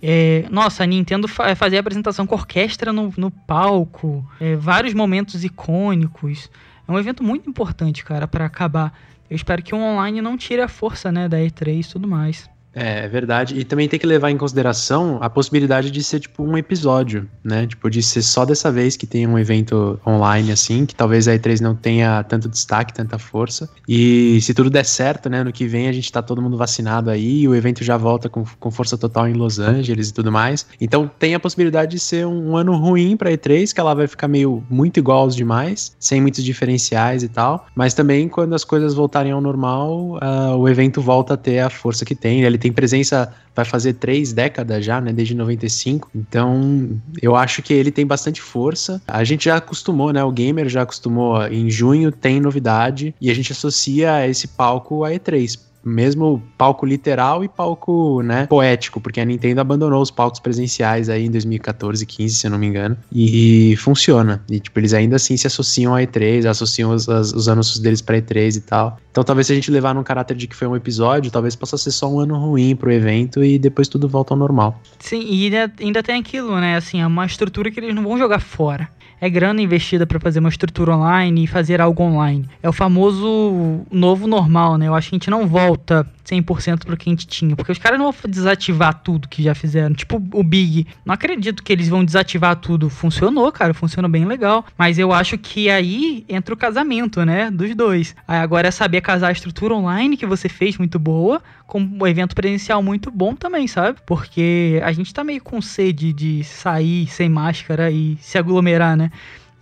é, 0.05 0.45
nossa, 0.51 0.83
a 0.83 0.85
Nintendo 0.85 1.29
fa 1.29 1.55
fazia 1.55 1.79
apresentação 1.79 2.27
com 2.27 2.35
orquestra 2.35 2.91
no, 2.91 3.13
no 3.15 3.31
palco, 3.31 4.29
é, 4.37 4.53
vários 4.53 4.93
momentos 4.93 5.45
icônicos. 5.45 6.51
É 6.85 6.91
um 6.91 6.99
evento 6.99 7.23
muito 7.23 7.49
importante, 7.49 8.03
cara, 8.03 8.27
para 8.27 8.45
acabar. 8.45 8.93
Eu 9.29 9.35
espero 9.37 9.63
que 9.63 9.73
o 9.73 9.77
online 9.77 10.21
não 10.21 10.35
tire 10.35 10.61
a 10.61 10.67
força, 10.67 11.09
né, 11.09 11.29
da 11.29 11.37
E3 11.37 11.85
e 11.85 11.89
tudo 11.93 12.05
mais. 12.05 12.49
É, 12.73 13.05
é 13.05 13.07
verdade. 13.07 13.57
E 13.57 13.63
também 13.63 13.87
tem 13.87 13.99
que 13.99 14.05
levar 14.05 14.31
em 14.31 14.37
consideração 14.37 15.17
a 15.21 15.29
possibilidade 15.29 15.91
de 15.91 16.03
ser, 16.03 16.19
tipo, 16.19 16.43
um 16.43 16.57
episódio, 16.57 17.29
né? 17.43 17.67
Tipo, 17.67 17.89
de 17.89 18.01
ser 18.01 18.21
só 18.21 18.45
dessa 18.45 18.71
vez 18.71 18.97
que 18.97 19.05
tem 19.05 19.27
um 19.27 19.37
evento 19.37 19.99
online, 20.05 20.51
assim, 20.51 20.85
que 20.85 20.95
talvez 20.95 21.27
a 21.27 21.33
E3 21.33 21.59
não 21.61 21.75
tenha 21.75 22.23
tanto 22.23 22.49
destaque, 22.49 22.93
tanta 22.93 23.17
força. 23.17 23.69
E 23.87 24.39
se 24.41 24.53
tudo 24.53 24.69
der 24.69 24.85
certo, 24.85 25.29
né? 25.29 25.43
No 25.43 25.51
que 25.51 25.65
vem 25.67 25.87
a 25.87 25.91
gente 25.91 26.11
tá 26.11 26.21
todo 26.21 26.41
mundo 26.41 26.57
vacinado 26.57 27.09
aí, 27.09 27.47
o 27.47 27.55
evento 27.55 27.83
já 27.83 27.97
volta 27.97 28.29
com, 28.29 28.43
com 28.59 28.71
força 28.71 28.97
total 28.97 29.27
em 29.27 29.33
Los 29.33 29.59
Angeles 29.59 30.09
e 30.09 30.13
tudo 30.13 30.31
mais. 30.31 30.65
Então 30.81 31.09
tem 31.19 31.35
a 31.35 31.39
possibilidade 31.39 31.91
de 31.91 31.99
ser 31.99 32.25
um, 32.25 32.51
um 32.51 32.57
ano 32.57 32.75
ruim 32.75 33.15
pra 33.15 33.31
E3, 33.31 33.73
que 33.73 33.79
ela 33.79 33.93
vai 33.93 34.07
ficar 34.07 34.27
meio 34.27 34.63
muito 34.69 34.97
igual 34.97 35.19
aos 35.19 35.35
demais, 35.35 35.95
sem 35.99 36.21
muitos 36.21 36.43
diferenciais 36.43 37.23
e 37.23 37.29
tal. 37.29 37.67
Mas 37.75 37.93
também, 37.93 38.27
quando 38.27 38.53
as 38.53 38.63
coisas 38.63 38.93
voltarem 38.93 39.31
ao 39.31 39.41
normal, 39.41 40.17
uh, 40.17 40.55
o 40.57 40.67
evento 40.67 41.01
volta 41.01 41.35
a 41.35 41.37
ter 41.37 41.59
a 41.59 41.69
força 41.69 42.05
que 42.05 42.15
tem. 42.15 42.41
Ele 42.41 42.57
tem 42.63 42.71
presença, 42.71 43.29
vai 43.53 43.65
fazer 43.65 43.93
três 43.95 44.31
décadas 44.31 44.85
já, 44.85 45.01
né, 45.01 45.11
desde 45.11 45.35
95. 45.35 46.09
Então, 46.15 46.97
eu 47.21 47.35
acho 47.35 47.61
que 47.61 47.73
ele 47.73 47.91
tem 47.91 48.07
bastante 48.07 48.41
força. 48.41 49.01
A 49.05 49.21
gente 49.25 49.45
já 49.45 49.57
acostumou, 49.57 50.13
né, 50.13 50.23
o 50.23 50.31
gamer 50.31 50.69
já 50.69 50.83
acostumou, 50.83 51.45
em 51.47 51.69
junho 51.69 52.09
tem 52.09 52.39
novidade 52.39 53.13
e 53.19 53.29
a 53.29 53.33
gente 53.33 53.51
associa 53.51 54.25
esse 54.25 54.47
palco 54.47 55.03
a 55.03 55.11
E3 55.11 55.59
mesmo 55.83 56.41
palco 56.57 56.85
literal 56.85 57.43
e 57.43 57.47
palco, 57.47 58.21
né, 58.21 58.47
poético, 58.47 59.01
porque 59.01 59.19
a 59.19 59.25
Nintendo 59.25 59.61
abandonou 59.61 60.01
os 60.01 60.11
palcos 60.11 60.39
presenciais 60.39 61.09
aí 61.09 61.25
em 61.25 61.31
2014, 61.31 62.05
15, 62.05 62.35
se 62.35 62.47
eu 62.47 62.51
não 62.51 62.57
me 62.57 62.67
engano, 62.67 62.97
e, 63.11 63.75
funciona. 63.77 64.43
E, 64.49 64.59
tipo, 64.59 64.79
eles 64.79 64.93
ainda 64.93 65.15
assim 65.15 65.35
se 65.35 65.47
associam 65.47 65.95
a 65.95 66.01
E3, 66.01 66.45
associam 66.45 66.91
os, 66.91 67.07
as, 67.09 67.33
os 67.33 67.47
anúncios 67.47 67.79
deles 67.79 68.01
pra 68.01 68.17
E3 68.17 68.57
e 68.57 68.61
tal. 68.61 68.97
Então, 69.11 69.23
talvez 69.23 69.47
se 69.47 69.53
a 69.53 69.55
gente 69.55 69.69
levar 69.69 69.93
num 69.93 70.03
caráter 70.03 70.35
de 70.35 70.47
que 70.47 70.55
foi 70.55 70.67
um 70.67 70.75
episódio, 70.75 71.31
talvez 71.31 71.55
possa 71.55 71.77
ser 71.77 71.91
só 71.91 72.09
um 72.09 72.19
ano 72.19 72.35
ruim 72.35 72.75
pro 72.75 72.91
evento 72.91 73.43
e 73.43 73.59
depois 73.59 73.87
tudo 73.87 74.07
volta 74.07 74.33
ao 74.33 74.37
normal. 74.37 74.81
Sim, 74.99 75.21
e 75.21 75.45
ainda, 75.45 75.73
ainda 75.79 76.03
tem 76.03 76.19
aquilo, 76.19 76.59
né, 76.59 76.77
assim, 76.77 77.01
é 77.01 77.07
uma 77.07 77.25
estrutura 77.25 77.69
que 77.69 77.79
eles 77.79 77.93
não 77.93 78.03
vão 78.03 78.17
jogar 78.17 78.39
fora 78.39 78.89
é 79.23 79.29
grana 79.29 79.61
investida 79.61 80.05
para 80.05 80.19
fazer 80.19 80.41
uma 80.41 80.49
estrutura 80.49 80.97
online 80.97 81.45
e 81.45 81.47
fazer 81.47 81.79
algo 81.79 82.03
online. 82.03 82.45
É 82.61 82.67
o 82.67 82.73
famoso 82.73 83.85
novo 83.89 84.27
normal, 84.27 84.77
né? 84.77 84.89
Eu 84.89 84.93
acho 84.93 85.09
que 85.09 85.15
a 85.15 85.17
gente 85.17 85.29
não 85.29 85.47
volta 85.47 86.05
100% 86.25 86.85
pro 86.85 86.97
que 86.97 87.09
a 87.09 87.11
gente 87.13 87.25
tinha, 87.25 87.55
porque 87.55 87.71
os 87.71 87.77
caras 87.77 87.97
não 87.97 88.11
vão 88.11 88.29
desativar 88.29 89.01
tudo 89.01 89.29
que 89.29 89.41
já 89.41 89.55
fizeram. 89.55 89.95
Tipo 89.95 90.21
o 90.33 90.43
Big, 90.43 90.87
não 91.05 91.13
acredito 91.13 91.63
que 91.63 91.71
eles 91.71 91.87
vão 91.87 92.03
desativar 92.03 92.57
tudo. 92.57 92.89
Funcionou, 92.89 93.49
cara, 93.49 93.73
funcionou 93.73 94.11
bem 94.11 94.25
legal. 94.25 94.65
Mas 94.77 94.99
eu 94.99 95.13
acho 95.13 95.37
que 95.37 95.69
aí 95.69 96.25
entra 96.27 96.53
o 96.53 96.57
casamento, 96.57 97.23
né? 97.23 97.49
Dos 97.49 97.73
dois. 97.73 98.13
Aí 98.27 98.39
agora 98.39 98.67
é 98.67 98.71
saber 98.71 98.99
casar 98.99 99.29
a 99.29 99.31
estrutura 99.31 99.73
online 99.73 100.17
que 100.17 100.25
você 100.25 100.49
fez 100.49 100.77
muito 100.77 100.99
boa 100.99 101.41
com 101.73 101.79
um 101.79 102.05
evento 102.05 102.35
presencial 102.35 102.83
muito 102.83 103.09
bom 103.09 103.33
também, 103.33 103.67
sabe? 103.67 103.97
Porque 104.05 104.79
a 104.83 104.91
gente 104.91 105.11
tá 105.11 105.23
meio 105.23 105.41
com 105.41 105.59
sede 105.59 106.13
de 106.13 106.43
sair 106.43 107.07
sem 107.07 107.27
máscara 107.27 107.89
e 107.89 108.15
se 108.21 108.37
aglomerar, 108.37 108.95
né? 108.95 109.09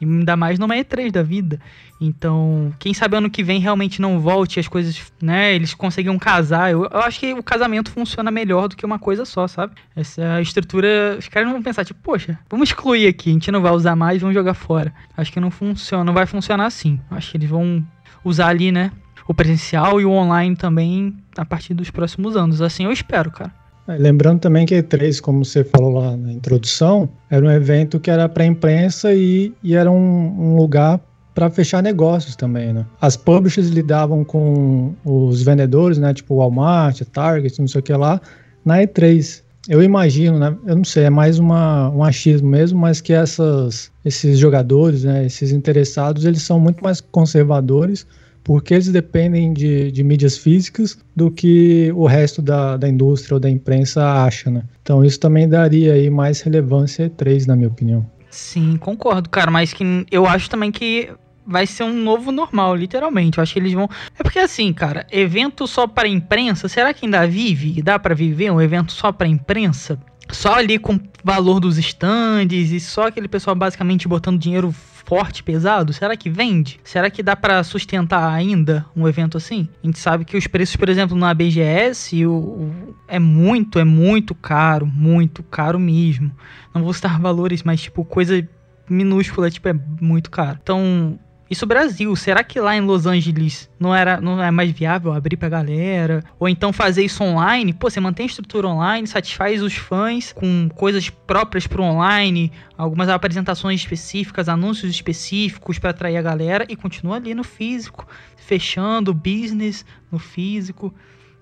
E 0.02 0.04
ainda 0.04 0.36
mais 0.36 0.60
numa 0.60 0.76
E3 0.76 1.10
da 1.10 1.24
vida. 1.24 1.62
Então, 2.02 2.74
quem 2.80 2.94
sabe 2.94 3.16
ano 3.16 3.30
que 3.30 3.42
vem 3.42 3.62
realmente 3.62 4.02
não 4.02 4.20
volte, 4.20 4.60
as 4.60 4.68
coisas, 4.68 5.02
né? 5.22 5.56
Eles 5.56 5.74
conseguiam 5.74 6.20
casar. 6.20 6.70
Eu, 6.70 6.84
eu, 6.84 7.00
acho 7.00 7.18
que 7.18 7.34
o 7.34 7.42
casamento 7.42 7.90
funciona 7.90 8.30
melhor 8.30 8.68
do 8.68 8.76
que 8.76 8.86
uma 8.86 9.00
coisa 9.00 9.24
só, 9.24 9.48
sabe? 9.48 9.76
Essa 9.96 10.42
estrutura. 10.42 11.16
Os 11.18 11.30
caras 11.30 11.48
não 11.48 11.54
vão 11.54 11.64
pensar, 11.64 11.86
tipo, 11.86 12.02
poxa, 12.04 12.38
vamos 12.50 12.68
excluir 12.68 13.08
aqui, 13.08 13.30
a 13.30 13.34
gente 13.34 13.52
não 13.54 13.62
vai 13.62 13.72
usar 13.72 13.96
mais, 13.96 14.20
vamos 14.20 14.36
jogar 14.36 14.54
fora. 14.54 14.94
Acho 15.16 15.32
que 15.32 15.40
não 15.40 15.50
funciona, 15.50 16.04
não 16.04 16.14
vai 16.14 16.26
funcionar 16.26 16.66
assim. 16.66 17.00
Acho 17.10 17.32
que 17.32 17.38
eles 17.38 17.50
vão 17.50 17.82
usar 18.26 18.48
ali, 18.48 18.70
né? 18.70 18.92
O 19.32 19.34
presencial 19.34 20.02
e 20.02 20.04
o 20.04 20.12
online 20.12 20.58
também 20.58 21.16
a 21.38 21.46
partir 21.46 21.74
dos 21.74 21.90
próximos 21.90 22.36
anos. 22.36 22.62
Assim 22.62 22.84
eu 22.84 22.92
espero, 22.92 23.32
cara. 23.32 23.50
É, 23.88 23.96
lembrando 23.96 24.42
também 24.42 24.66
que 24.66 24.76
E3, 24.76 25.22
como 25.22 25.46
você 25.46 25.64
falou 25.64 25.94
lá 25.94 26.18
na 26.18 26.34
introdução, 26.34 27.08
era 27.30 27.46
um 27.46 27.50
evento 27.50 27.98
que 27.98 28.12
era 28.12 28.28
para 28.28 28.44
a 28.44 28.46
imprensa 28.46 29.14
e, 29.14 29.54
e, 29.64 29.74
era 29.74 29.90
um, 29.90 29.96
um 29.96 30.58
lugar 30.58 31.00
para 31.34 31.50
fechar 31.50 31.82
negócios 31.82 32.36
também, 32.36 32.74
né? 32.74 32.86
As 33.00 33.16
publishers 33.16 33.70
lidavam 33.70 34.26
com 34.26 34.94
os 35.06 35.42
vendedores, 35.42 35.98
né? 35.98 36.14
Tipo 36.14 36.36
Walmart, 36.36 37.00
Target, 37.14 37.58
não 37.58 37.70
sei 37.70 37.80
o 37.80 37.84
que 37.84 37.94
lá, 37.94 38.20
na 38.66 38.80
E3. 38.80 39.44
Eu 39.70 39.82
imagino, 39.82 40.40
né? 40.40 40.54
Eu 40.66 40.76
não 40.76 40.84
sei, 40.84 41.06
é 41.06 41.10
mais 41.10 41.40
uma, 41.40 41.90
um 41.92 42.04
achismo 42.04 42.50
mesmo, 42.50 42.78
mas 42.78 43.00
que 43.00 43.14
essas, 43.14 43.94
esses 44.04 44.38
jogadores, 44.38 45.06
né? 45.06 45.26
Esses 45.26 45.54
interessados, 45.54 46.26
eles 46.26 46.42
são 46.42 46.60
muito 46.60 46.84
mais 46.84 47.00
conservadores 47.00 48.06
porque 48.44 48.74
eles 48.74 48.88
dependem 48.90 49.54
de, 49.54 49.92
de 49.92 50.04
mídias 50.04 50.38
físicas 50.38 50.98
do 51.16 51.30
que 51.30 51.92
o 51.94 52.06
resto 52.06 52.42
da, 52.42 52.78
da 52.78 52.88
indústria 52.88 53.36
ou 53.36 53.40
da 53.40 53.50
imprensa 53.50 54.04
acha, 54.24 54.50
né? 54.50 54.64
Então 54.82 55.04
isso 55.06 55.20
também 55.20 55.48
daria 55.48 55.94
aí 55.94 56.10
mais 56.10 56.42
relevância 56.42 57.10
E3, 57.10 57.46
na 57.46 57.56
minha 57.56 57.68
opinião. 57.68 58.06
Sim, 58.30 58.78
concordo, 58.78 59.30
cara, 59.30 59.52
mas 59.52 59.74
que 59.74 60.06
eu 60.10 60.26
acho 60.26 60.50
também 60.50 60.72
que 60.72 61.10
vai 61.46 61.68
ser 61.68 61.84
um 61.84 61.94
novo 61.94 62.32
normal, 62.32 62.76
literalmente. 62.76 63.38
Eu 63.38 63.42
acho 63.42 63.54
que 63.54 63.60
eles 63.60 63.74
vão. 63.74 63.90
É 64.18 64.24
porque 64.24 64.40
assim, 64.40 64.72
cara, 64.72 65.06
evento 65.12 65.68
só 65.68 65.86
para 65.86 66.08
imprensa, 66.08 66.68
será 66.68 66.94
que 66.94 67.06
ainda 67.06 67.28
vive? 67.28 67.82
Dá 67.82 68.00
para 68.00 68.16
viver 68.16 68.52
um 68.52 68.62
evento 68.62 68.92
só 68.92 69.12
para 69.12 69.28
imprensa? 69.28 70.00
Só 70.32 70.56
ali 70.56 70.80
com 70.80 71.00
valor 71.24 71.60
dos 71.60 71.78
stands 71.78 72.72
e 72.72 72.80
só 72.80 73.08
aquele 73.08 73.28
pessoal 73.28 73.56
basicamente 73.56 74.08
botando 74.08 74.40
dinheiro 74.40 74.72
forte, 74.72 75.44
pesado? 75.44 75.92
Será 75.92 76.16
que 76.16 76.30
vende? 76.30 76.80
Será 76.84 77.10
que 77.10 77.22
dá 77.22 77.36
para 77.36 77.64
sustentar 77.64 78.32
ainda 78.32 78.86
um 78.96 79.08
evento 79.08 79.38
assim? 79.38 79.68
A 79.84 79.86
gente 79.86 80.00
sabe 80.00 80.24
que 80.24 80.38
os 80.38 80.48
preços, 80.48 80.76
por 80.76 80.90
exemplo, 80.90 81.18
na 81.18 81.34
BGS 81.34 82.26
o, 82.26 82.32
o, 82.32 82.96
é 83.08 83.20
muito, 83.20 83.78
é 83.78 83.84
muito 83.84 84.34
caro, 84.34 84.86
muito 84.86 85.44
caro 85.44 85.80
mesmo. 85.80 86.32
Não 86.74 86.84
vou 86.84 86.94
citar 86.94 87.20
valores, 87.22 87.64
mas 87.64 87.82
tipo, 87.82 88.06
coisa 88.06 88.48
minúscula, 88.90 89.50
tipo, 89.50 89.68
é 89.68 89.76
muito 90.00 90.30
caro. 90.30 90.60
Então, 90.62 91.20
isso 91.52 91.66
Brasil, 91.66 92.16
será 92.16 92.46
que 92.46 92.62
lá 92.62 92.78
em 92.78 92.80
Los 92.80 93.06
Angeles 93.06 93.70
não 93.78 93.94
era 93.94 94.22
não 94.22 94.42
é 94.42 94.50
mais 94.50 94.72
viável 94.72 95.12
abrir 95.12 95.36
pra 95.36 95.50
galera? 95.50 96.24
Ou 96.40 96.48
então 96.48 96.72
fazer 96.72 97.04
isso 97.04 97.22
online? 97.22 97.74
Pô, 97.74 97.90
você 97.90 98.00
mantém 98.00 98.24
a 98.24 98.28
estrutura 98.28 98.70
online, 98.70 99.06
satisfaz 99.06 99.62
os 99.62 99.76
fãs 99.76 100.32
com 100.32 100.70
coisas 100.70 101.10
próprias 101.10 101.68
pro 101.68 101.84
online, 101.84 102.54
algumas 102.78 103.10
apresentações 103.10 103.82
específicas, 103.82 104.48
anúncios 104.48 104.90
específicos 104.90 105.78
para 105.78 105.90
atrair 105.90 106.16
a 106.16 106.22
galera 106.22 106.66
e 106.70 106.76
continua 106.78 107.18
ali 107.18 107.36
no 107.36 107.44
físico, 107.44 108.08
fechando 108.38 109.14
business 109.14 109.86
no 110.10 110.20
físico. 110.20 110.94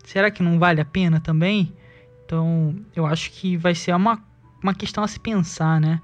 Será 0.03 0.31
que 0.31 0.41
não 0.41 0.57
vale 0.57 0.81
a 0.81 0.85
pena 0.85 1.19
também? 1.19 1.71
Então, 2.25 2.75
eu 2.95 3.05
acho 3.05 3.29
que 3.29 3.55
vai 3.55 3.75
ser 3.75 3.95
uma, 3.95 4.19
uma 4.63 4.73
questão 4.73 5.03
a 5.03 5.07
se 5.07 5.19
pensar, 5.19 5.79
né? 5.79 6.01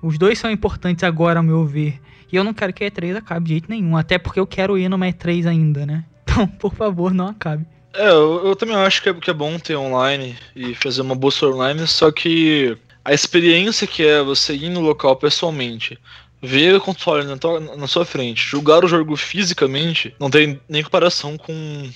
Os 0.00 0.16
dois 0.16 0.38
são 0.38 0.48
importantes 0.48 1.02
agora, 1.02 1.40
ao 1.40 1.44
meu 1.44 1.66
ver. 1.66 2.00
E 2.30 2.36
eu 2.36 2.44
não 2.44 2.52
quero 2.52 2.72
que 2.72 2.84
a 2.84 2.90
E3 2.90 3.16
acabe 3.16 3.46
de 3.46 3.52
jeito 3.52 3.70
nenhum. 3.70 3.96
Até 3.96 4.18
porque 4.18 4.38
eu 4.38 4.46
quero 4.46 4.76
ir 4.76 4.88
numa 4.88 5.06
E3 5.06 5.46
ainda, 5.46 5.86
né? 5.86 6.04
Então, 6.30 6.46
por 6.46 6.74
favor, 6.74 7.12
não 7.12 7.28
acabe. 7.28 7.66
É, 7.94 8.08
eu, 8.10 8.46
eu 8.46 8.54
também 8.54 8.76
acho 8.76 9.02
que 9.02 9.08
é, 9.08 9.14
que 9.14 9.30
é 9.30 9.34
bom 9.34 9.58
ter 9.58 9.76
online 9.76 10.36
e 10.54 10.74
fazer 10.74 11.00
uma 11.00 11.14
bolsa 11.14 11.46
online, 11.46 11.86
só 11.86 12.12
que 12.12 12.76
a 13.04 13.14
experiência 13.14 13.86
que 13.86 14.06
é 14.06 14.22
você 14.22 14.54
ir 14.54 14.68
no 14.68 14.80
local 14.80 15.16
pessoalmente, 15.16 15.98
ver 16.42 16.76
o 16.76 16.80
console 16.80 17.24
na, 17.24 17.36
na 17.76 17.86
sua 17.86 18.04
frente, 18.04 18.42
jogar 18.42 18.84
o 18.84 18.88
jogo 18.88 19.16
fisicamente, 19.16 20.14
não 20.20 20.30
tem 20.30 20.60
nem 20.68 20.82
comparação 20.82 21.36
com 21.36 21.90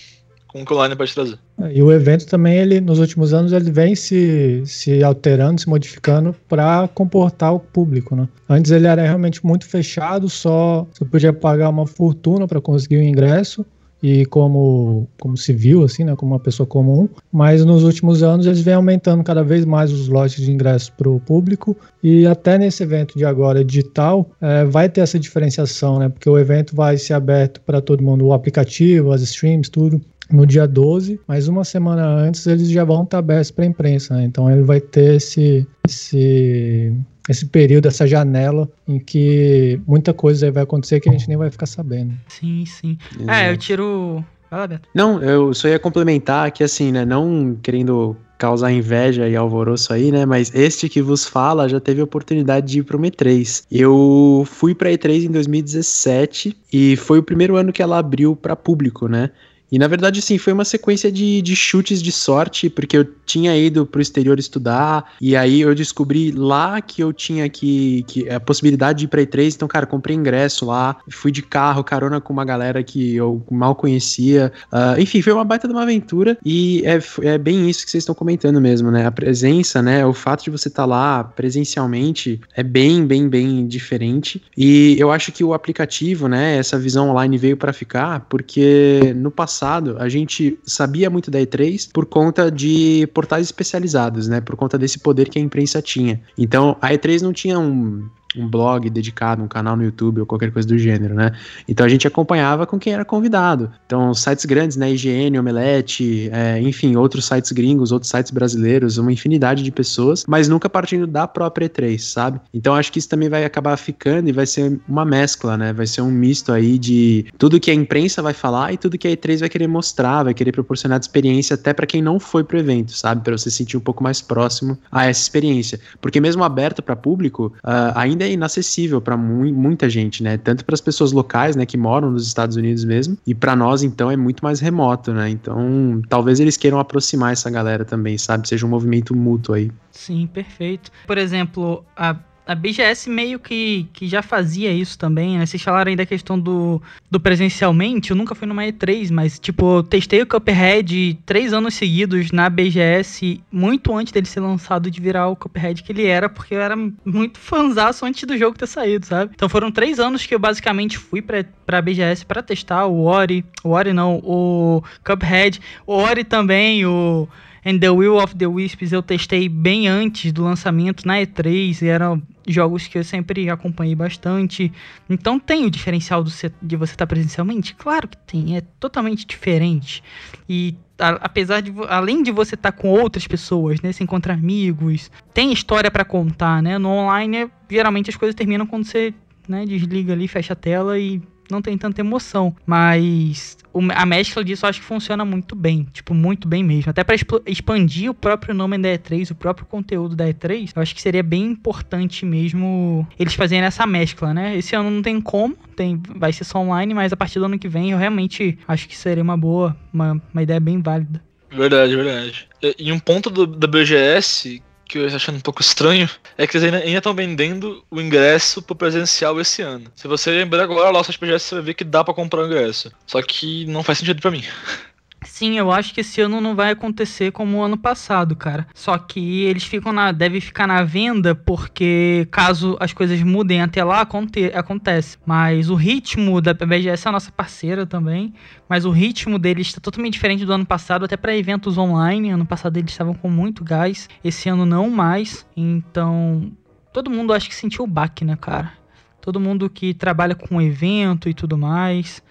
com 0.53 0.63
o 0.63 0.65
que 0.65 0.73
o 0.73 0.83
Line 0.83 0.95
pode 0.95 1.15
trazer. 1.15 1.39
E 1.73 1.83
o 1.83 1.91
evento 1.91 2.27
também, 2.27 2.59
ele 2.59 2.81
nos 2.81 2.99
últimos 2.99 3.33
anos, 3.33 3.53
ele 3.53 3.71
vem 3.71 3.95
se, 3.95 4.63
se 4.67 5.03
alterando, 5.03 5.61
se 5.61 5.69
modificando 5.69 6.35
para 6.49 6.89
comportar 6.89 7.55
o 7.55 7.61
público, 7.61 8.15
né? 8.15 8.29
Antes 8.49 8.71
ele 8.71 8.87
era 8.87 9.03
realmente 9.03 9.45
muito 9.45 9.67
fechado, 9.67 10.29
só 10.29 10.87
você 10.93 11.05
podia 11.05 11.33
pagar 11.33 11.69
uma 11.71 11.87
fortuna 11.87 12.47
para 12.47 12.61
conseguir 12.61 12.97
o 12.97 13.03
ingresso 13.03 13.65
e 14.03 14.27
como, 14.27 15.09
como 15.21 15.37
civil, 15.37 15.85
assim, 15.85 16.03
né, 16.03 16.17
como 16.17 16.33
uma 16.33 16.41
pessoa 16.41 16.67
comum, 16.67 17.09
mas 17.31 17.65
nos 17.65 17.85
últimos 17.85 18.23
anos 18.23 18.47
eles 18.47 18.61
vêm 18.61 18.75
aumentando 18.75 19.23
cada 19.23 19.45
vez 19.45 19.65
mais 19.65 19.93
os 19.93 20.09
lotes 20.09 20.45
de 20.45 20.51
ingressos 20.51 20.91
para 20.91 21.09
o 21.09 21.21
público. 21.21 21.77
E 22.03 22.27
até 22.27 22.59
nesse 22.59 22.83
evento 22.83 23.17
de 23.17 23.25
agora 23.25 23.65
digital 23.65 24.29
é, 24.41 24.65
vai 24.65 24.89
ter 24.89 25.03
essa 25.03 25.19
diferenciação, 25.21 26.01
né, 26.01 26.09
porque 26.09 26.29
o 26.29 26.37
evento 26.37 26.75
vai 26.75 26.99
ser 26.99 27.15
aberto 27.15 27.61
para 27.61 27.81
todo 27.81 28.03
mundo, 28.03 28.27
o 28.27 28.33
aplicativo, 28.33 29.13
as 29.13 29.23
streams, 29.23 29.71
tudo, 29.71 30.01
no 30.33 30.47
dia 30.47 30.67
12, 30.67 31.21
mas 31.29 31.47
uma 31.47 31.65
semana 31.65 32.05
antes 32.05 32.47
eles 32.47 32.71
já 32.71 32.85
vão 32.85 33.05
estar 33.05 33.19
abertos 33.19 33.51
para 33.51 33.65
a 33.65 33.69
imprensa, 33.69 34.17
né? 34.17 34.25
então 34.25 34.51
ele 34.51 34.63
vai 34.63 34.81
ter 34.81 35.17
esse, 35.17 35.67
esse, 35.87 36.93
esse 37.29 37.47
período, 37.47 37.87
essa 37.87 38.07
janela 38.07 38.69
em 38.89 38.99
que 38.99 39.81
muita 39.87 40.13
coisa 40.13 40.51
vai 40.51 40.63
acontecer 40.63 41.01
que 41.01 41.09
a 41.09 41.13
gente 41.13 41.29
nem 41.29 41.37
vai 41.37 41.51
ficar 41.51 41.67
sabendo. 41.67 42.15
Sim, 42.29 42.65
sim. 42.67 42.99
Exato. 43.15 43.31
É, 43.31 43.51
eu 43.51 43.57
tiro. 43.57 44.25
Fala, 44.49 44.67
Beto. 44.67 44.89
Não, 44.95 45.23
eu 45.23 45.55
só 45.55 45.69
ia 45.69 45.79
complementar 45.79 46.51
que 46.51 46.63
assim, 46.65 46.93
né, 46.93 47.05
não 47.05 47.57
querendo 47.63 48.17
causar 48.43 48.73
inveja 48.73 49.29
e 49.29 49.37
alvoroço 49.37 49.93
aí, 49.93 50.11
né? 50.11 50.27
Mas 50.27 50.53
este 50.53 50.89
que 50.89 51.01
vos 51.01 51.25
fala 51.25 51.69
já 51.69 51.79
teve 51.79 52.01
a 52.01 52.05
oportunidade 52.05 52.67
de 52.67 52.81
ir 52.81 52.83
pro 52.83 52.99
E3. 52.99 53.65
Eu 53.71 54.43
fui 54.45 54.75
pra 54.75 54.91
E3 54.91 55.27
em 55.27 55.31
2017 55.31 56.57
e 56.73 56.97
foi 56.97 57.21
o 57.21 57.23
primeiro 57.23 57.55
ano 57.55 57.73
que 57.73 57.81
ela 57.81 57.99
abriu 57.99 58.35
para 58.35 58.57
público, 58.57 59.07
né? 59.07 59.31
E 59.73 59.79
na 59.79 59.89
verdade, 59.89 60.21
sim, 60.21 60.37
foi 60.37 60.53
uma 60.53 60.67
sequência 60.67 61.11
de, 61.11 61.41
de 61.41 61.57
chutes 61.57 62.03
de 62.03 62.13
sorte, 62.13 62.69
porque 62.69 62.95
eu 62.95 63.07
tinha 63.25 63.57
ido 63.57 63.87
pro 63.87 64.03
exterior 64.03 64.39
estudar, 64.39 65.15
e 65.19 65.35
aí 65.35 65.63
eu 65.63 65.75
descobri 65.75 66.31
lá 66.31 66.83
que 66.83 67.03
eu 67.03 67.11
tinha 67.11 67.49
que, 67.49 68.05
que 68.07 68.29
a 68.29 68.39
possibilidade 68.39 68.99
de 68.99 69.05
ir 69.07 69.09
pra 69.09 69.23
E3, 69.23 69.55
então, 69.55 69.67
cara, 69.67 69.87
comprei 69.87 70.15
ingresso 70.15 70.67
lá, 70.67 70.99
fui 71.11 71.33
de 71.33 71.41
carro, 71.41 71.83
carona 71.83 72.21
com 72.21 72.35
uma 72.35 72.45
galera 72.45 72.83
que 72.83 73.17
eu 73.17 73.43
mal 73.51 73.75
conhecia. 73.75 74.53
Uh, 74.71 75.01
enfim, 75.01 75.23
foi 75.23 75.33
uma 75.33 75.45
baita 75.45 75.67
de 75.67 75.73
uma 75.73 75.85
aventura, 75.85 76.37
e 76.45 76.83
é, 76.85 77.01
é 77.27 77.39
bem 77.39 77.71
isso 77.71 77.87
que 77.87 77.91
vocês 77.91 78.03
estão 78.03 78.15
comentando 78.15 78.61
mesmo, 78.61 78.91
né? 78.91 79.07
A 79.07 79.11
presença, 79.11 79.81
né? 79.81 80.05
O 80.05 80.13
fato 80.13 80.45
de 80.45 80.51
você 80.51 80.69
estar 80.69 80.83
tá 80.83 80.87
lá 80.87 81.25
presencialmente 81.25 82.39
é 82.55 82.63
bem, 82.63 83.07
bem, 83.07 83.27
bem 83.27 83.67
diferente. 83.67 84.43
E 84.55 84.97
eu 84.99 85.11
acho 85.11 85.33
que 85.33 85.43
o 85.43 85.55
aplicativo, 85.55 86.29
né? 86.29 86.59
Essa 86.59 86.79
visão 86.79 87.09
online 87.09 87.39
veio 87.39 87.57
para 87.57 87.73
ficar, 87.73 88.27
porque 88.29 89.15
no 89.17 89.31
passado 89.31 89.62
passado, 89.63 89.97
a 90.01 90.09
gente 90.09 90.59
sabia 90.65 91.09
muito 91.09 91.31
da 91.31 91.39
E3 91.39 91.89
por 91.93 92.05
conta 92.05 92.51
de 92.51 93.09
portais 93.15 93.47
especializados, 93.47 94.27
né? 94.27 94.41
Por 94.41 94.57
conta 94.57 94.77
desse 94.77 94.99
poder 94.99 95.29
que 95.29 95.39
a 95.39 95.43
imprensa 95.43 95.81
tinha. 95.81 96.21
Então, 96.37 96.77
a 96.81 96.91
E3 96.91 97.23
não 97.23 97.33
tinha 97.33 97.59
um 97.59 98.09
um 98.37 98.49
blog 98.49 98.89
dedicado, 98.91 99.43
um 99.43 99.49
canal 99.49 99.77
no 99.77 99.85
YouTube 99.85 100.21
ou 100.21 100.27
qualquer 100.27 100.51
coisa 100.53 100.67
do 100.67 100.79
gênero, 100.79 101.15
né? 101.15 101.33
Então 101.69 101.85
a 101.85 101.89
gente 101.89 102.07
acompanhava 102.07 102.67
com 102.67 102.79
quem 102.79 102.93
era 102.93 103.05
convidado. 103.05 103.71
Então, 103.87 104.15
sites 104.15 104.45
grandes, 104.45 104.77
né? 104.77 104.93
IGN, 104.93 105.39
Omelete, 105.39 106.31
é, 106.33 106.61
enfim, 106.61 106.97
outros 106.97 107.27
sites 107.27 107.53
gringos, 107.53 107.93
outros 107.93 108.11
sites 108.11 108.31
brasileiros, 108.31 108.99
uma 108.99 109.13
infinidade 109.13 109.63
de 109.63 109.71
pessoas, 109.71 110.25
mas 110.27 110.49
nunca 110.49 110.69
partindo 110.69 111.07
da 111.07 111.27
própria 111.27 111.69
E3, 111.69 111.99
sabe? 111.99 112.41
Então 112.53 112.75
acho 112.75 112.93
que 112.93 112.99
isso 112.99 113.09
também 113.09 113.29
vai 113.29 113.45
acabar 113.45 113.77
ficando 113.77 114.29
e 114.29 114.33
vai 114.33 114.47
ser 114.47 114.81
uma 114.89 115.05
mescla, 115.05 115.57
né? 115.57 115.73
Vai 115.73 115.87
ser 115.87 116.03
um 116.03 116.11
misto 116.11 116.53
aí 116.53 116.79
de 116.79 117.27
tudo 117.39 117.61
que 117.61 117.71
a 117.71 117.75
imprensa 117.75 118.23
vai 118.23 118.35
falar 118.35 118.73
e 118.73 118.77
tudo 118.77 118.99
que 118.99 119.09
a 119.09 119.11
E3 119.11 119.41
vai 119.41 119.49
querer 119.49 119.67
mostrar, 119.67 120.25
vai 120.25 120.35
querer 120.35 120.53
proporcionar 120.53 120.99
de 120.99 121.05
experiência 121.07 121.55
até 121.55 121.73
para 121.73 121.87
quem 121.87 122.03
não 122.03 122.19
foi 122.19 122.45
pro 122.45 122.59
evento, 122.59 122.93
sabe? 122.93 123.23
Para 123.23 123.37
você 123.37 123.51
se 123.51 123.57
sentir 123.59 123.77
um 123.77 123.81
pouco 123.81 124.03
mais 124.03 124.21
próximo 124.21 124.79
a 124.91 125.07
essa 125.07 125.21
experiência. 125.21 125.81
Porque 126.01 126.21
mesmo 126.21 126.45
aberto 126.45 126.83
para 126.83 126.97
público, 126.97 127.53
uh, 127.65 127.93
ainda 127.95 128.22
ainda 128.23 128.29
é 128.29 128.33
inacessível 128.33 129.01
para 129.01 129.17
mu 129.17 129.43
muita 129.53 129.89
gente, 129.89 130.23
né? 130.23 130.37
Tanto 130.37 130.65
para 130.65 130.75
as 130.75 130.81
pessoas 130.81 131.13
locais, 131.13 131.57
né, 131.57 131.67
que 131.67 131.77
moram 131.77 132.11
nos 132.11 132.27
Estados 132.27 132.57
Unidos 132.57 132.85
mesmo, 132.85 133.19
e 133.27 133.35
para 133.35 133.57
nós 133.57 133.83
então 133.83 134.11
é 134.11 134.17
muito 134.17 134.43
mais 134.43 134.61
remoto, 134.61 135.13
né? 135.13 135.29
Então, 135.29 136.01
talvez 136.09 136.41
eles 136.41 136.57
queiram 136.57 136.79
aproximar 136.79 137.33
essa 137.33 137.51
galera 137.51 137.85
também, 137.85 138.17
sabe? 138.17 138.49
Seja 138.49 138.67
um 138.67 138.69
movimento 138.69 139.15
mútuo 139.15 139.55
aí. 139.55 139.71
Sim, 139.91 140.27
perfeito. 140.27 140.91
Por 141.07 141.19
exemplo, 141.19 141.85
a 141.97 142.17
a 142.47 142.55
BGS 142.55 143.09
meio 143.09 143.39
que, 143.39 143.87
que 143.93 144.09
já 144.09 144.21
fazia 144.21 144.73
isso 144.73 144.99
também, 144.99 145.39
né? 145.39 145.47
Vocês 145.47 145.63
falaram 145.63 145.91
aí 145.91 145.97
da 145.97 146.05
questão 146.05 146.39
do, 146.39 146.83
do 147.11 147.21
presencialmente, 147.21 148.11
eu 148.11 148.17
nunca 148.17 148.35
fui 148.35 148.47
numa 148.49 148.65
E3, 148.65 149.11
mas, 149.13 149.39
tipo, 149.39 149.79
eu 149.79 149.83
testei 149.83 150.23
o 150.23 150.27
Cuphead 150.27 151.19
três 151.25 151.53
anos 151.53 151.75
seguidos 151.75 152.33
na 152.33 152.51
BGS, 152.51 153.41
muito 153.51 153.97
antes 153.97 154.13
dele 154.13 154.27
ser 154.27 154.41
lançado 154.41 154.91
de 154.91 155.01
virar 155.01 155.29
o 155.29 155.37
Cuphead 155.37 155.83
que 155.83 155.93
ele 155.93 156.07
era, 156.07 156.29
porque 156.29 156.55
eu 156.55 156.61
era 156.61 156.77
muito 157.05 157.39
fanzaço 157.39 158.05
antes 158.05 158.25
do 158.25 158.37
jogo 158.37 158.59
ter 158.59 158.67
saído, 158.67 159.07
sabe? 159.07 159.33
Então 159.35 159.49
foram 159.49 159.71
três 159.71 160.01
anos 160.01 160.27
que 160.27 160.35
eu 160.35 160.39
basicamente 160.39 160.99
fui 160.99 161.23
pra, 161.23 161.45
pra 161.65 161.81
BGS 161.81 162.27
para 162.27 162.43
testar 162.43 162.87
o 162.87 163.05
Ori, 163.05 163.45
o 163.63 163.71
Ori 163.71 163.93
não, 163.93 164.17
o 164.17 164.83
Cuphead, 165.05 165.61
o 165.87 165.95
Ori 165.95 166.25
também, 166.25 166.85
o... 166.85 167.29
And 167.65 167.79
the 167.79 167.91
Will 167.91 168.17
of 168.17 168.35
the 168.35 168.47
Wisps 168.47 168.93
eu 168.93 169.03
testei 169.03 169.49
bem 169.49 169.87
antes 169.87 170.33
do 170.33 170.43
lançamento 170.43 171.07
na 171.07 171.19
E3 171.19 171.83
e 171.83 171.87
eram 171.87 172.21
jogos 172.47 172.89
que 172.89 172.99
eu 172.99 173.05
sempre 173.05 173.49
acompanhei 173.49 173.95
bastante. 173.95 174.73
Então 175.09 175.39
tem 175.39 175.65
o 175.65 175.71
diferencial 175.71 176.25
do, 176.25 176.31
de 176.61 176.77
você 176.77 176.95
estar 176.95 177.07
presencialmente? 177.07 177.75
Claro 177.75 178.09
que 178.09 178.17
tem, 178.17 178.57
é 178.57 178.63
totalmente 178.81 179.25
diferente. 179.25 180.03
E 180.49 180.75
apesar 180.99 181.61
de 181.61 181.73
além 181.89 182.23
de 182.23 182.33
você 182.33 182.55
estar 182.55 182.73
tá 182.73 182.79
com 182.79 182.89
outras 182.89 183.27
pessoas, 183.27 183.81
né, 183.81 183.93
se 183.93 184.03
encontrar 184.03 184.35
amigos, 184.35 185.11
tem 185.33 185.53
história 185.53 185.91
para 185.91 186.05
contar, 186.05 186.63
né? 186.63 186.79
No 186.79 186.89
online, 186.89 187.49
geralmente 187.71 188.11
as 188.11 188.17
coisas 188.17 188.35
terminam 188.35 188.67
quando 188.67 188.85
você, 188.85 189.15
né, 189.49 189.65
desliga 189.65 190.13
ali, 190.13 190.27
fecha 190.27 190.53
a 190.53 190.57
tela 190.57 190.99
e 190.99 191.23
não 191.53 191.63
tem 191.63 191.79
tanta 191.79 192.01
emoção. 192.01 192.55
Mas 192.67 193.57
a 193.95 194.07
mescla 194.07 194.45
disso 194.45 194.65
eu 194.65 194.71
acho 194.71 194.81
que 194.81 194.87
funciona 194.87 195.25
muito 195.25 195.55
bem. 195.55 195.87
Tipo, 195.93 196.15
muito 196.15 196.49
bem 196.49 196.65
mesmo. 196.65 196.91
Até 196.91 197.05
para 197.05 197.15
expandir 197.47 198.11
o 198.11 198.15
próprio 198.15 198.55
nome 198.55 198.79
da 198.79 198.89
E3, 198.89 199.31
o 199.31 199.35
próprio 199.35 199.67
conteúdo 199.67 200.17
da 200.17 200.27
E3, 200.27 200.73
eu 200.75 200.83
acho 200.83 200.95
que 200.95 201.01
seria 201.01 201.23
bem 201.23 201.45
importante 201.45 202.25
mesmo 202.25 203.07
eles 203.19 203.35
fazerem 203.35 203.65
essa 203.65 203.87
mescla, 203.87 204.35
né? 204.35 204.57
Esse 204.57 204.75
ano 204.75 204.91
não 204.91 205.03
tem 205.03 205.21
como, 205.21 205.57
tem, 205.77 206.01
vai 206.17 206.33
ser 206.33 206.45
só 206.45 206.59
online, 206.59 206.95
mas 206.95 207.13
a 207.13 207.17
partir 207.17 207.39
do 207.39 207.45
ano 207.45 207.59
que 207.59 207.69
vem 207.69 207.91
eu 207.91 207.99
realmente 207.99 208.59
acho 208.67 208.89
que 208.89 208.97
seria 208.97 209.23
uma 209.23 209.37
boa, 209.37 209.77
uma, 209.93 210.21
uma 210.33 210.43
ideia 210.43 210.61
bem 210.61 210.81
válida. 210.81 211.23
Verdade, 211.51 211.95
verdade. 211.95 212.49
E 212.79 212.91
um 212.91 212.99
ponto 212.99 213.29
do, 213.29 213.47
da 213.47 213.67
BGS 213.67 214.63
que 214.93 214.99
eu 214.99 215.07
achando 215.07 215.37
um 215.37 215.41
pouco 215.41 215.63
estranho 215.63 216.09
é 216.37 216.47
que 216.47 216.57
eles 216.57 216.71
ainda 216.71 216.99
estão 216.99 217.15
vendendo 217.15 217.83
o 217.91 217.99
ingresso 217.99 218.61
pro 218.61 218.77
presencial 218.77 219.41
esse 219.41 219.63
ano. 219.63 219.91
Se 219.97 220.07
você 220.07 220.31
lembrar 220.31 220.65
agora 220.65 220.91
lá 220.91 221.01
o 221.01 221.05
site 221.05 221.19
PGS, 221.19 221.47
você 221.47 221.55
vai 221.55 221.65
ver 221.65 221.75
que 221.75 221.83
dá 221.83 222.05
para 222.05 222.13
comprar 222.13 222.43
o 222.43 222.47
ingresso. 222.47 222.93
Só 223.07 223.23
que 223.23 223.65
não 223.67 223.83
faz 223.83 223.99
sentido 223.99 224.21
para 224.21 224.31
mim. 224.31 224.45
Sim, 225.25 225.59
eu 225.59 225.71
acho 225.71 225.95
que 225.95 226.01
esse 226.01 226.21
ano 226.21 226.41
não 226.41 226.55
vai 226.55 226.71
acontecer 226.71 227.33
como 227.33 227.59
o 227.59 227.63
ano 227.63 227.77
passado, 227.77 228.35
cara. 228.35 228.67
Só 228.75 228.97
que 228.99 229.43
eles 229.45 229.65
ficam 229.65 229.93
na, 229.93 230.13
devem 230.13 230.41
ficar 230.41 230.67
na 230.67 230.83
venda 230.83 231.35
porque 231.35 232.27
caso 232.31 232.77
as 232.81 232.93
coisas 232.93 233.23
mudem 233.23 233.63
até 233.63 233.83
lá, 233.85 234.01
aconte, 234.01 234.47
acontece. 234.55 235.19
Mas 235.25 235.71
o 235.71 235.75
ritmo 235.75 236.41
da 236.41 236.53
BGS 236.55 237.07
é 237.07 237.09
a 237.09 237.13
nossa 237.13 237.31
parceira 237.31 237.87
também, 237.87 238.35
mas 238.69 238.85
o 238.85 238.91
ritmo 238.91 239.39
deles 239.39 239.69
está 239.69 239.81
totalmente 239.81 240.15
diferente 240.15 240.45
do 240.45 240.53
ano 240.53 240.67
passado, 240.67 241.05
até 241.05 241.17
para 241.17 241.37
eventos 241.37 241.79
online. 241.79 242.31
Ano 242.31 242.47
passado 242.47 242.77
eles 242.77 242.91
estavam 242.91 243.15
com 243.15 243.31
muito 243.31 243.65
gás, 243.65 244.09
esse 244.25 244.49
ano 244.49 244.67
não 244.67 244.91
mais. 244.91 245.47
Então, 245.57 246.53
todo 246.93 247.11
mundo 247.11 247.33
acho 247.33 247.49
que 247.49 247.55
sentiu 247.55 247.85
o 247.85 247.89
baque, 247.89 248.25
né, 248.25 248.37
cara? 248.37 248.73
Todo 249.21 249.39
mundo 249.39 249.71
que 249.71 249.95
trabalha 249.95 250.35
com 250.35 250.61
evento 250.61 251.29
e 251.29 251.35
tudo 251.35 251.57
mais. 251.57 252.23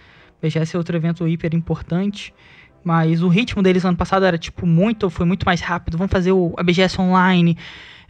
BGS 0.42 0.76
é 0.76 0.78
outro 0.78 0.98
evento 0.98 1.28
hiper 1.28 1.54
importante. 1.54 2.34
Mas 2.84 3.22
o 3.22 3.28
ritmo 3.28 3.62
deles 3.62 3.86
ano 3.86 3.98
passado 3.98 4.26
era 4.26 4.38
tipo 4.38 4.66
muito, 4.66 5.10
foi 5.10 5.26
muito 5.26 5.46
mais 5.46 5.62
rápido. 5.62 5.98
Vamos 5.98 6.12
fazer 6.12 6.32
o, 6.32 6.54
a 6.58 6.64
BGS 6.64 7.00
online. 7.00 7.58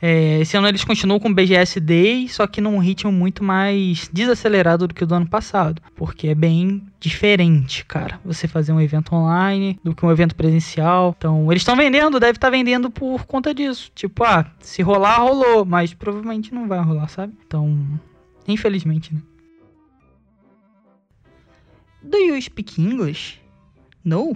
É, 0.03 0.39
esse 0.39 0.57
ano 0.57 0.67
eles 0.67 0.83
continuam 0.83 1.19
com 1.19 1.29
o 1.29 1.33
BGS 1.33 1.79
Day, 1.79 2.27
só 2.27 2.47
que 2.47 2.59
num 2.59 2.79
ritmo 2.79 3.11
muito 3.11 3.43
mais 3.43 4.09
desacelerado 4.11 4.87
do 4.87 4.95
que 4.95 5.03
o 5.03 5.07
do 5.07 5.13
ano 5.13 5.27
passado. 5.27 5.79
Porque 5.95 6.29
é 6.29 6.35
bem 6.35 6.81
diferente, 6.99 7.85
cara. 7.85 8.19
Você 8.25 8.47
fazer 8.47 8.71
um 8.73 8.81
evento 8.81 9.13
online 9.13 9.79
do 9.83 9.93
que 9.93 10.03
um 10.03 10.11
evento 10.11 10.35
presencial. 10.35 11.13
Então, 11.15 11.51
eles 11.51 11.61
estão 11.61 11.75
vendendo, 11.75 12.19
deve 12.19 12.37
estar 12.37 12.47
tá 12.47 12.51
vendendo 12.51 12.89
por 12.89 13.25
conta 13.25 13.53
disso. 13.53 13.91
Tipo, 13.93 14.23
ah, 14.23 14.49
se 14.59 14.81
rolar, 14.81 15.19
rolou. 15.19 15.65
Mas 15.65 15.93
provavelmente 15.93 16.51
não 16.51 16.67
vai 16.67 16.79
rolar, 16.79 17.07
sabe? 17.07 17.33
Então, 17.45 17.77
infelizmente, 18.47 19.13
né? 19.13 19.21
Do 22.01 22.17
you 22.17 22.41
speak 22.41 22.81
English? 22.81 23.39
No? 24.03 24.35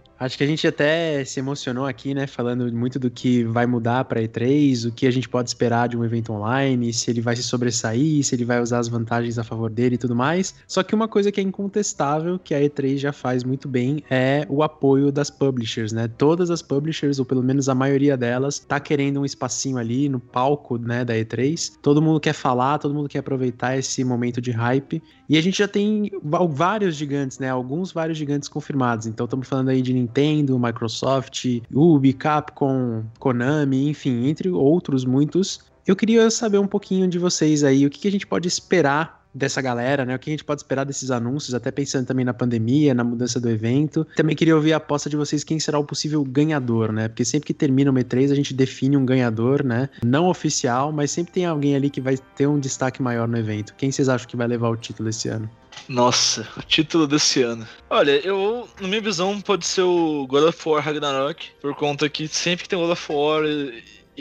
Acho 0.21 0.37
que 0.37 0.43
a 0.43 0.47
gente 0.47 0.67
até 0.67 1.25
se 1.25 1.39
emocionou 1.39 1.87
aqui, 1.87 2.13
né? 2.13 2.27
Falando 2.27 2.71
muito 2.71 2.99
do 2.99 3.09
que 3.09 3.43
vai 3.43 3.65
mudar 3.65 4.05
para 4.05 4.21
E3, 4.21 4.87
o 4.87 4.91
que 4.91 5.07
a 5.07 5.11
gente 5.11 5.27
pode 5.27 5.49
esperar 5.49 5.89
de 5.89 5.97
um 5.97 6.05
evento 6.05 6.31
online, 6.31 6.93
se 6.93 7.09
ele 7.09 7.21
vai 7.21 7.35
se 7.35 7.41
sobressair, 7.41 8.23
se 8.23 8.35
ele 8.35 8.45
vai 8.45 8.61
usar 8.61 8.77
as 8.77 8.87
vantagens 8.87 9.39
a 9.39 9.43
favor 9.43 9.71
dele 9.71 9.95
e 9.95 9.97
tudo 9.97 10.15
mais. 10.15 10.53
Só 10.67 10.83
que 10.83 10.93
uma 10.93 11.07
coisa 11.07 11.31
que 11.31 11.41
é 11.41 11.43
incontestável, 11.43 12.37
que 12.37 12.53
a 12.53 12.61
E3 12.61 12.97
já 12.97 13.11
faz 13.11 13.43
muito 13.43 13.67
bem, 13.67 14.03
é 14.11 14.45
o 14.47 14.61
apoio 14.61 15.11
das 15.11 15.31
publishers, 15.31 15.91
né? 15.91 16.07
Todas 16.07 16.51
as 16.51 16.61
publishers, 16.61 17.17
ou 17.17 17.25
pelo 17.25 17.41
menos 17.41 17.67
a 17.67 17.73
maioria 17.73 18.15
delas, 18.15 18.59
tá 18.59 18.79
querendo 18.79 19.21
um 19.21 19.25
espacinho 19.25 19.79
ali 19.79 20.07
no 20.07 20.19
palco, 20.19 20.77
né, 20.77 21.03
da 21.03 21.15
E3. 21.15 21.79
Todo 21.81 21.99
mundo 21.99 22.19
quer 22.19 22.33
falar, 22.33 22.77
todo 22.77 22.93
mundo 22.93 23.09
quer 23.09 23.19
aproveitar 23.19 23.75
esse 23.75 24.03
momento 24.03 24.39
de 24.39 24.51
hype. 24.51 25.01
E 25.27 25.35
a 25.35 25.41
gente 25.41 25.59
já 25.59 25.67
tem 25.67 26.11
vários 26.49 26.95
gigantes, 26.95 27.39
né? 27.39 27.49
Alguns 27.49 27.91
vários 27.91 28.19
gigantes 28.19 28.49
confirmados. 28.49 29.07
Então 29.07 29.23
estamos 29.23 29.47
falando 29.47 29.69
aí 29.69 29.81
de 29.81 29.93
Nintendo, 29.93 30.10
Microsoft, 30.59 31.45
Ubi, 31.73 32.13
Capcom, 32.13 33.03
Konami, 33.19 33.89
enfim, 33.89 34.27
entre 34.27 34.49
outros 34.49 35.05
muitos. 35.05 35.59
Eu 35.85 35.95
queria 35.95 36.29
saber 36.29 36.57
um 36.57 36.67
pouquinho 36.67 37.07
de 37.07 37.17
vocês 37.17 37.63
aí, 37.63 37.85
o 37.85 37.89
que, 37.89 37.99
que 37.99 38.07
a 38.07 38.11
gente 38.11 38.27
pode 38.27 38.47
esperar 38.47 39.20
dessa 39.33 39.61
galera, 39.61 40.05
né? 40.05 40.15
O 40.15 40.19
que 40.19 40.29
a 40.29 40.33
gente 40.33 40.43
pode 40.43 40.61
esperar 40.61 40.85
desses 40.85 41.11
anúncios, 41.11 41.53
até 41.53 41.71
pensando 41.71 42.05
também 42.05 42.25
na 42.25 42.33
pandemia, 42.33 42.93
na 42.93 43.03
mudança 43.03 43.39
do 43.39 43.49
evento. 43.49 44.05
Também 44.15 44.35
queria 44.35 44.55
ouvir 44.55 44.73
a 44.73 44.77
aposta 44.77 45.09
de 45.09 45.15
vocês 45.15 45.43
quem 45.43 45.59
será 45.59 45.79
o 45.79 45.83
possível 45.83 46.23
ganhador, 46.23 46.91
né? 46.91 47.07
Porque 47.07 47.25
sempre 47.25 47.47
que 47.47 47.53
termina 47.53 47.91
o 47.91 47.93
E3 47.93 48.31
a 48.31 48.35
gente 48.35 48.53
define 48.53 48.97
um 48.97 49.05
ganhador, 49.05 49.63
né? 49.63 49.89
Não 50.03 50.27
oficial, 50.27 50.91
mas 50.91 51.11
sempre 51.11 51.33
tem 51.33 51.45
alguém 51.45 51.75
ali 51.75 51.89
que 51.89 52.01
vai 52.01 52.17
ter 52.35 52.47
um 52.47 52.59
destaque 52.59 53.01
maior 53.01 53.27
no 53.27 53.37
evento. 53.37 53.73
Quem 53.75 53.91
vocês 53.91 54.09
acham 54.09 54.27
que 54.27 54.37
vai 54.37 54.47
levar 54.47 54.69
o 54.69 54.77
título 54.77 55.09
esse 55.09 55.29
ano? 55.29 55.49
Nossa, 55.87 56.47
o 56.57 56.61
título 56.61 57.07
desse 57.07 57.41
ano. 57.41 57.67
Olha, 57.89 58.11
eu, 58.25 58.67
na 58.79 58.87
minha 58.87 59.01
visão, 59.01 59.39
pode 59.41 59.65
ser 59.65 59.81
o 59.81 60.25
God 60.27 60.43
of 60.43 60.69
War 60.69 60.83
Ragnarok, 60.83 61.49
por 61.61 61.75
conta 61.75 62.07
que 62.09 62.27
sempre 62.27 62.63
que 62.63 62.69
tem 62.69 62.79
God 62.79 62.91
of 62.91 63.11
War, 63.11 63.43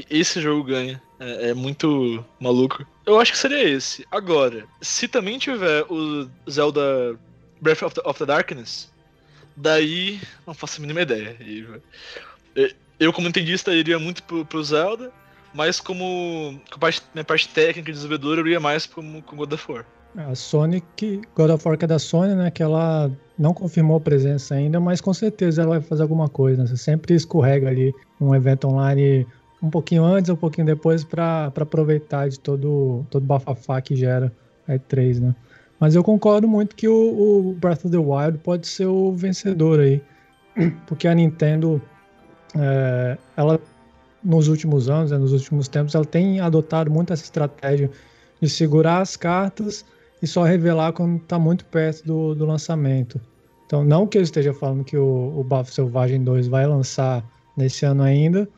esse 0.09 0.41
jogo 0.41 0.65
ganha. 0.65 1.01
É, 1.21 1.51
é, 1.51 1.55
muito 1.55 2.25
maluco. 2.41 2.87
Eu 3.05 3.21
acho 3.21 3.33
que 3.33 3.39
seria 3.39 3.63
esse. 3.69 4.07
Agora, 4.11 4.65
se 4.81 5.07
também 5.07 5.39
tiver 5.39 5.85
o 5.91 6.27
Zelda 6.51 7.15
Breath 7.61 7.83
of 7.83 7.95
the, 7.95 8.01
of 8.09 8.19
the 8.19 8.25
Darkness, 8.25 8.91
daí 9.55 10.19
não 10.47 10.55
faço 10.55 10.79
a 10.79 10.81
mínima 10.81 11.03
ideia. 11.03 11.37
Eu, 12.99 13.13
como 13.13 13.29
entendista, 13.29 13.75
iria 13.75 13.99
muito 13.99 14.23
pro, 14.23 14.47
pro 14.47 14.65
Zelda, 14.65 15.13
mas 15.53 15.79
como, 15.79 16.59
com 16.73 16.79
parte, 16.79 17.03
minha 17.15 17.25
parte 17.25 17.49
técnica 17.49 17.91
e 17.91 17.93
desenvolvedora, 17.93 18.41
eu 18.41 18.47
iria 18.47 18.61
mais 18.61 18.87
pro, 18.87 19.03
com 19.23 19.37
God 19.37 19.53
of 19.53 19.73
War. 19.73 19.85
A 20.17 20.33
que 20.97 21.21
God 21.37 21.51
of 21.51 21.69
War 21.69 21.79
que 21.79 21.85
é 21.85 21.89
da 21.89 21.99
Sony, 21.99 22.35
né? 22.35 22.51
Que 22.51 22.63
ela 22.63 23.11
não 23.39 23.55
confirmou 23.55 24.01
presença 24.01 24.55
ainda, 24.55 24.81
mas 24.81 25.01
com 25.01 25.15
certeza 25.15 25.63
ela 25.63 25.79
vai 25.79 25.81
fazer 25.81 26.03
alguma 26.03 26.29
coisa. 26.29 26.63
Né? 26.63 26.69
Você 26.69 26.77
sempre 26.77 27.15
escorrega 27.15 27.69
ali 27.69 27.95
um 28.21 28.35
evento 28.35 28.67
online 28.67 29.27
um 29.63 29.71
pouquinho 29.71 30.05
antes, 30.05 30.31
um 30.31 30.37
pouquinho 30.37 30.67
depois, 30.67 31.05
para 31.05 31.47
aproveitar 31.47 32.29
de 32.29 32.39
todo 32.39 33.05
todo 33.11 33.25
bafafá 33.25 33.81
que 33.81 33.95
gera 33.95 34.33
a 34.67 34.75
E3, 34.75 35.21
né? 35.21 35.35
Mas 35.79 35.95
eu 35.95 36.05
concordo 36.05 36.47
muito 36.47 36.77
que 36.77 36.87
o, 36.87 36.93
o, 37.51 37.53
Breath 37.55 37.87
of 37.87 37.91
the 37.91 37.97
Wild 37.97 38.39
pode 38.39 38.67
ser 38.67 38.87
o 38.87 39.13
vencedor 39.13 39.81
aí, 39.81 40.03
porque 40.87 41.09
a 41.09 41.15
Nintendo, 41.15 41.81
é, 42.55 43.17
ela 43.37 43.59
nos 44.23 44.49
últimos 44.49 44.91
anos, 44.91 45.11
né, 45.11 45.17
nos 45.17 45.33
últimos 45.33 45.69
tempos, 45.69 45.95
ela 45.95 46.05
tem 46.05 46.41
adotado 46.41 46.91
muito 46.91 47.13
essa 47.13 47.25
estratégia 47.25 47.91
de 48.41 48.49
segurar 48.49 49.01
as 49.01 49.17
cartas 49.17 49.85
e 50.23 50.27
só 50.27 50.43
revelar 50.45 50.93
quando 50.93 51.17
está 51.17 51.39
muito 51.39 51.65
perto 51.65 52.05
do, 52.05 52.35
do 52.35 52.45
lançamento. 52.45 53.19
Então, 53.65 53.85
não 53.85 54.07
que 54.07 54.19
eu 54.19 54.23
esteja 54.23 54.53
falando 54.53 54.85
que 54.85 54.97
o, 54.97 55.39
o 55.39 55.45
Bafo 55.45 55.73
Selvagem 55.73 56.23
2 56.23 56.49
vai 56.49 56.67
lançar 56.67 57.25
nesse 57.57 57.87
ano 57.87 58.03
ainda, 58.03 58.49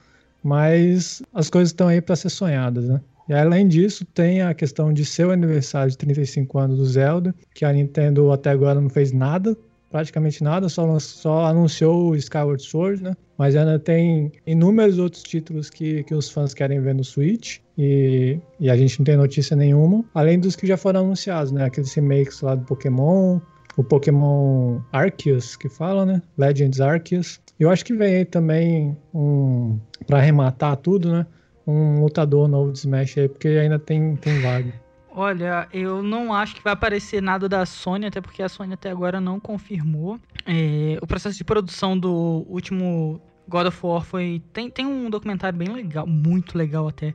mas 0.42 1.22
as 1.32 1.48
coisas 1.48 1.70
estão 1.70 1.88
aí 1.88 2.00
para 2.00 2.16
ser 2.16 2.30
sonhadas, 2.30 2.88
né? 2.88 3.00
E 3.28 3.34
além 3.34 3.68
disso, 3.68 4.04
tem 4.04 4.42
a 4.42 4.52
questão 4.52 4.92
de 4.92 5.04
ser 5.04 5.26
o 5.26 5.30
aniversário 5.30 5.90
de 5.90 5.98
35 5.98 6.58
anos 6.58 6.78
do 6.78 6.84
Zelda, 6.84 7.34
que 7.54 7.64
a 7.64 7.72
Nintendo 7.72 8.32
até 8.32 8.50
agora 8.50 8.80
não 8.80 8.90
fez 8.90 9.12
nada, 9.12 9.56
praticamente 9.90 10.42
nada, 10.42 10.68
só, 10.68 10.98
só 10.98 11.44
anunciou 11.44 12.10
o 12.10 12.16
Skyward 12.16 12.62
Sword, 12.62 13.02
né? 13.02 13.16
Mas 13.38 13.54
ainda 13.54 13.78
tem 13.78 14.32
inúmeros 14.46 14.98
outros 14.98 15.22
títulos 15.22 15.68
que, 15.68 16.02
que 16.04 16.14
os 16.14 16.30
fãs 16.30 16.54
querem 16.54 16.80
ver 16.80 16.94
no 16.94 17.04
Switch 17.04 17.58
e, 17.76 18.38
e 18.58 18.70
a 18.70 18.76
gente 18.76 18.98
não 18.98 19.04
tem 19.04 19.16
notícia 19.16 19.54
nenhuma, 19.54 20.04
além 20.14 20.40
dos 20.40 20.56
que 20.56 20.66
já 20.66 20.76
foram 20.76 21.00
anunciados, 21.00 21.52
né? 21.52 21.64
Aqueles 21.64 21.92
remakes 21.92 22.40
lá 22.40 22.54
do 22.54 22.64
Pokémon, 22.64 23.38
o 23.76 23.84
Pokémon 23.84 24.80
Arceus, 24.92 25.56
que 25.56 25.68
fala, 25.68 26.06
né? 26.06 26.22
Legends 26.36 26.80
Arceus. 26.80 27.40
Eu 27.58 27.70
acho 27.70 27.84
que 27.84 27.94
vem 27.94 28.16
aí 28.16 28.24
também 28.24 28.96
um 29.14 29.78
para 30.06 30.18
arrematar 30.18 30.76
tudo, 30.76 31.12
né? 31.12 31.26
Um 31.66 32.00
lutador 32.00 32.48
novo 32.48 32.72
de 32.72 32.78
Smash 32.78 33.18
aí, 33.18 33.28
porque 33.28 33.48
ainda 33.48 33.78
tem, 33.78 34.16
tem 34.16 34.40
vaga. 34.40 34.72
Olha, 35.14 35.68
eu 35.72 36.02
não 36.02 36.32
acho 36.32 36.56
que 36.56 36.64
vai 36.64 36.72
aparecer 36.72 37.20
nada 37.20 37.48
da 37.48 37.66
Sony, 37.66 38.06
até 38.06 38.20
porque 38.20 38.42
a 38.42 38.48
Sony 38.48 38.72
até 38.72 38.90
agora 38.90 39.20
não 39.20 39.38
confirmou. 39.38 40.18
É, 40.46 40.98
o 41.02 41.06
processo 41.06 41.36
de 41.36 41.44
produção 41.44 41.98
do 41.98 42.46
último 42.48 43.20
God 43.46 43.66
of 43.66 43.78
War 43.82 44.02
foi. 44.02 44.42
Tem, 44.52 44.70
tem 44.70 44.86
um 44.86 45.10
documentário 45.10 45.58
bem 45.58 45.68
legal, 45.68 46.06
muito 46.06 46.56
legal 46.56 46.88
até. 46.88 47.14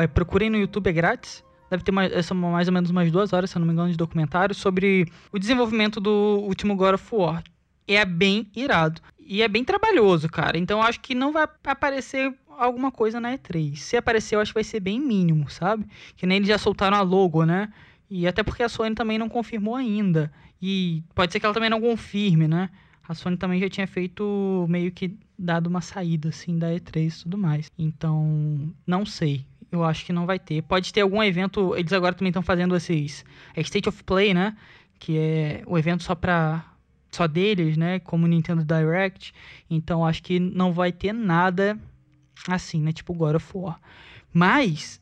É, 0.00 0.06
procurei 0.06 0.48
no 0.48 0.56
YouTube, 0.56 0.88
é 0.88 0.92
grátis. 0.92 1.44
Deve 1.70 1.82
ter 1.82 1.92
mais, 1.92 2.30
mais 2.30 2.68
ou 2.68 2.74
menos 2.74 2.90
umas 2.90 3.10
duas 3.10 3.32
horas, 3.32 3.50
se 3.50 3.56
eu 3.56 3.60
não 3.60 3.66
me 3.66 3.72
engano, 3.72 3.90
de 3.90 3.96
documentário 3.96 4.54
sobre 4.54 5.06
o 5.30 5.38
desenvolvimento 5.38 6.00
do 6.00 6.40
último 6.42 6.74
God 6.76 6.94
of 6.94 7.14
War. 7.14 7.42
É 7.86 8.04
bem 8.04 8.50
irado. 8.56 9.02
E 9.26 9.42
é 9.42 9.48
bem 9.48 9.64
trabalhoso, 9.64 10.28
cara. 10.28 10.58
Então 10.58 10.82
acho 10.82 11.00
que 11.00 11.14
não 11.14 11.32
vai 11.32 11.48
aparecer 11.64 12.34
alguma 12.58 12.90
coisa 12.90 13.20
na 13.20 13.36
E3. 13.36 13.76
Se 13.76 13.96
aparecer, 13.96 14.36
eu 14.36 14.40
acho 14.40 14.50
que 14.50 14.54
vai 14.54 14.64
ser 14.64 14.80
bem 14.80 15.00
mínimo, 15.00 15.48
sabe? 15.50 15.86
Que 16.16 16.26
nem 16.26 16.36
eles 16.36 16.48
já 16.48 16.58
soltaram 16.58 16.96
a 16.96 17.00
logo, 17.02 17.44
né? 17.44 17.72
E 18.08 18.26
até 18.26 18.42
porque 18.42 18.62
a 18.62 18.68
Sony 18.68 18.94
também 18.94 19.18
não 19.18 19.28
confirmou 19.28 19.74
ainda. 19.74 20.30
E 20.60 21.02
pode 21.14 21.32
ser 21.32 21.40
que 21.40 21.46
ela 21.46 21.54
também 21.54 21.70
não 21.70 21.80
confirme, 21.80 22.46
né? 22.46 22.70
A 23.06 23.14
Sony 23.14 23.36
também 23.36 23.60
já 23.60 23.68
tinha 23.68 23.86
feito 23.86 24.66
meio 24.68 24.92
que 24.92 25.16
dado 25.38 25.66
uma 25.66 25.80
saída 25.80 26.28
assim 26.28 26.58
da 26.58 26.68
E3 26.68 27.20
e 27.20 27.22
tudo 27.24 27.36
mais. 27.38 27.70
Então, 27.78 28.72
não 28.86 29.04
sei. 29.04 29.44
Eu 29.70 29.82
acho 29.82 30.04
que 30.04 30.12
não 30.12 30.26
vai 30.26 30.38
ter. 30.38 30.62
Pode 30.62 30.92
ter 30.92 31.00
algum 31.00 31.22
evento, 31.22 31.74
eles 31.76 31.92
agora 31.92 32.14
também 32.14 32.30
estão 32.30 32.42
fazendo 32.42 32.76
esses 32.76 33.24
é 33.54 33.60
State 33.60 33.88
of 33.88 34.04
Play, 34.04 34.32
né? 34.32 34.56
Que 34.98 35.18
é 35.18 35.62
o 35.66 35.76
evento 35.76 36.04
só 36.04 36.14
para 36.14 36.64
só 37.14 37.26
deles, 37.26 37.76
né? 37.76 37.98
Como 38.00 38.26
Nintendo 38.26 38.64
Direct. 38.64 39.32
Então, 39.70 40.04
acho 40.04 40.22
que 40.22 40.38
não 40.38 40.72
vai 40.72 40.92
ter 40.92 41.12
nada 41.12 41.78
assim, 42.48 42.80
né? 42.80 42.92
Tipo 42.92 43.14
God 43.14 43.36
of 43.36 43.50
War. 43.54 43.80
Mas 44.32 45.00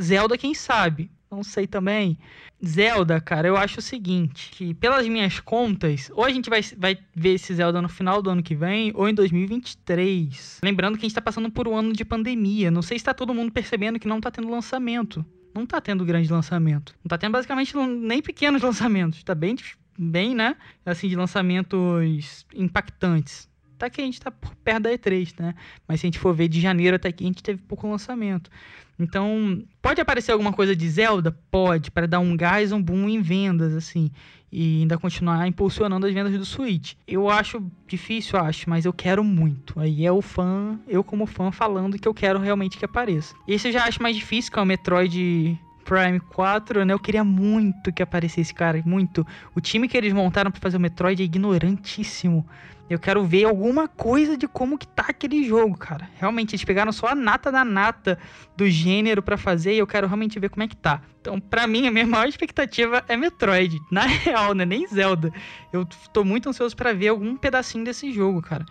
Zelda, 0.00 0.38
quem 0.38 0.54
sabe? 0.54 1.10
não 1.30 1.44
sei 1.44 1.66
também. 1.66 2.18
Zelda, 2.64 3.20
cara, 3.20 3.46
eu 3.46 3.56
acho 3.56 3.78
o 3.78 3.82
seguinte, 3.82 4.50
que 4.50 4.74
pelas 4.74 5.06
minhas 5.06 5.38
contas, 5.38 6.10
ou 6.12 6.24
a 6.24 6.30
gente 6.30 6.50
vai, 6.50 6.60
vai 6.76 6.98
ver 7.14 7.34
esse 7.34 7.54
Zelda 7.54 7.80
no 7.80 7.88
final 7.88 8.20
do 8.20 8.30
ano 8.30 8.42
que 8.42 8.54
vem, 8.54 8.90
ou 8.94 9.08
em 9.08 9.14
2023. 9.14 10.58
Lembrando 10.62 10.98
que 10.98 11.06
a 11.06 11.08
gente 11.08 11.14
tá 11.14 11.22
passando 11.22 11.50
por 11.50 11.68
um 11.68 11.76
ano 11.76 11.92
de 11.92 12.04
pandemia. 12.04 12.70
Não 12.70 12.82
sei 12.82 12.98
se 12.98 13.04
tá 13.04 13.14
todo 13.14 13.32
mundo 13.32 13.52
percebendo 13.52 13.98
que 13.98 14.08
não 14.08 14.20
tá 14.20 14.30
tendo 14.30 14.50
lançamento. 14.50 15.24
Não 15.54 15.64
tá 15.64 15.80
tendo 15.80 16.04
grande 16.04 16.30
lançamento. 16.32 16.94
Não 17.02 17.08
tá 17.08 17.16
tendo 17.16 17.32
basicamente 17.32 17.76
nem 17.76 18.20
pequenos 18.20 18.60
lançamentos. 18.62 19.22
Tá 19.22 19.34
bem, 19.34 19.56
bem, 19.98 20.34
né? 20.34 20.56
Assim, 20.84 21.08
de 21.08 21.16
lançamentos 21.16 22.46
impactantes. 22.54 23.48
Tá 23.78 23.88
que 23.88 24.00
a 24.00 24.04
gente 24.04 24.20
tá 24.20 24.30
perto 24.30 24.82
da 24.82 24.90
E3, 24.90 25.34
né? 25.38 25.54
Mas 25.88 26.00
se 26.00 26.06
a 26.06 26.08
gente 26.08 26.18
for 26.18 26.34
ver 26.34 26.48
de 26.48 26.60
janeiro 26.60 26.96
até 26.96 27.08
aqui, 27.08 27.24
a 27.24 27.26
gente 27.26 27.42
teve 27.42 27.62
pouco 27.62 27.88
lançamento. 27.88 28.50
Então, 28.98 29.64
pode 29.80 29.98
aparecer 29.98 30.32
alguma 30.32 30.52
coisa 30.52 30.76
de 30.76 30.86
Zelda? 30.86 31.32
Pode, 31.50 31.90
para 31.90 32.06
dar 32.06 32.20
um 32.20 32.36
gás, 32.36 32.70
um 32.70 32.82
boom 32.82 33.08
em 33.08 33.22
vendas, 33.22 33.74
assim. 33.74 34.10
E 34.52 34.80
ainda 34.80 34.98
continuar 34.98 35.46
impulsionando 35.46 36.06
as 36.06 36.12
vendas 36.12 36.36
do 36.36 36.44
Switch. 36.44 36.94
Eu 37.08 37.30
acho 37.30 37.64
difícil, 37.86 38.38
acho, 38.38 38.68
mas 38.68 38.84
eu 38.84 38.92
quero 38.92 39.24
muito. 39.24 39.80
Aí 39.80 40.04
é 40.04 40.12
o 40.12 40.20
fã, 40.20 40.78
eu 40.86 41.02
como 41.02 41.24
fã, 41.24 41.50
falando 41.50 41.98
que 41.98 42.06
eu 42.06 42.12
quero 42.12 42.38
realmente 42.38 42.76
que 42.76 42.84
apareça. 42.84 43.34
Esse 43.48 43.68
eu 43.68 43.72
já 43.72 43.84
acho 43.84 44.02
mais 44.02 44.14
difícil, 44.14 44.52
que 44.52 44.58
é 44.58 44.62
o 44.62 44.66
Metroid 44.66 45.58
Prime 45.84 46.20
4, 46.20 46.84
né? 46.84 46.92
Eu 46.92 46.98
queria 46.98 47.24
muito 47.24 47.92
que 47.92 48.02
aparecesse, 48.02 48.54
cara, 48.54 48.82
muito. 48.84 49.26
O 49.54 49.60
time 49.60 49.88
que 49.88 49.96
eles 49.96 50.12
montaram 50.12 50.50
para 50.50 50.60
fazer 50.60 50.76
o 50.76 50.80
Metroid 50.80 51.20
é 51.22 51.24
ignorantíssimo. 51.24 52.46
Eu 52.88 52.98
quero 52.98 53.24
ver 53.24 53.44
alguma 53.44 53.86
coisa 53.86 54.36
de 54.36 54.48
como 54.48 54.76
que 54.76 54.86
tá 54.86 55.04
aquele 55.08 55.44
jogo, 55.44 55.78
cara. 55.78 56.10
Realmente, 56.18 56.56
eles 56.56 56.64
pegaram 56.64 56.90
só 56.90 57.06
a 57.06 57.14
nata 57.14 57.52
da 57.52 57.64
nata 57.64 58.18
do 58.56 58.68
gênero 58.68 59.22
para 59.22 59.36
fazer 59.36 59.74
e 59.74 59.78
eu 59.78 59.86
quero 59.86 60.08
realmente 60.08 60.40
ver 60.40 60.48
como 60.48 60.64
é 60.64 60.68
que 60.68 60.76
tá. 60.76 61.00
Então, 61.20 61.38
pra 61.38 61.68
mim, 61.68 61.86
a 61.86 61.90
minha 61.92 62.04
maior 62.04 62.26
expectativa 62.26 63.04
é 63.06 63.16
Metroid. 63.16 63.78
Na 63.92 64.06
real, 64.06 64.54
né? 64.54 64.64
Nem 64.64 64.88
Zelda. 64.88 65.32
Eu 65.72 65.86
tô 66.12 66.24
muito 66.24 66.48
ansioso 66.48 66.74
para 66.74 66.92
ver 66.92 67.08
algum 67.08 67.36
pedacinho 67.36 67.84
desse 67.84 68.10
jogo, 68.12 68.42
cara 68.42 68.66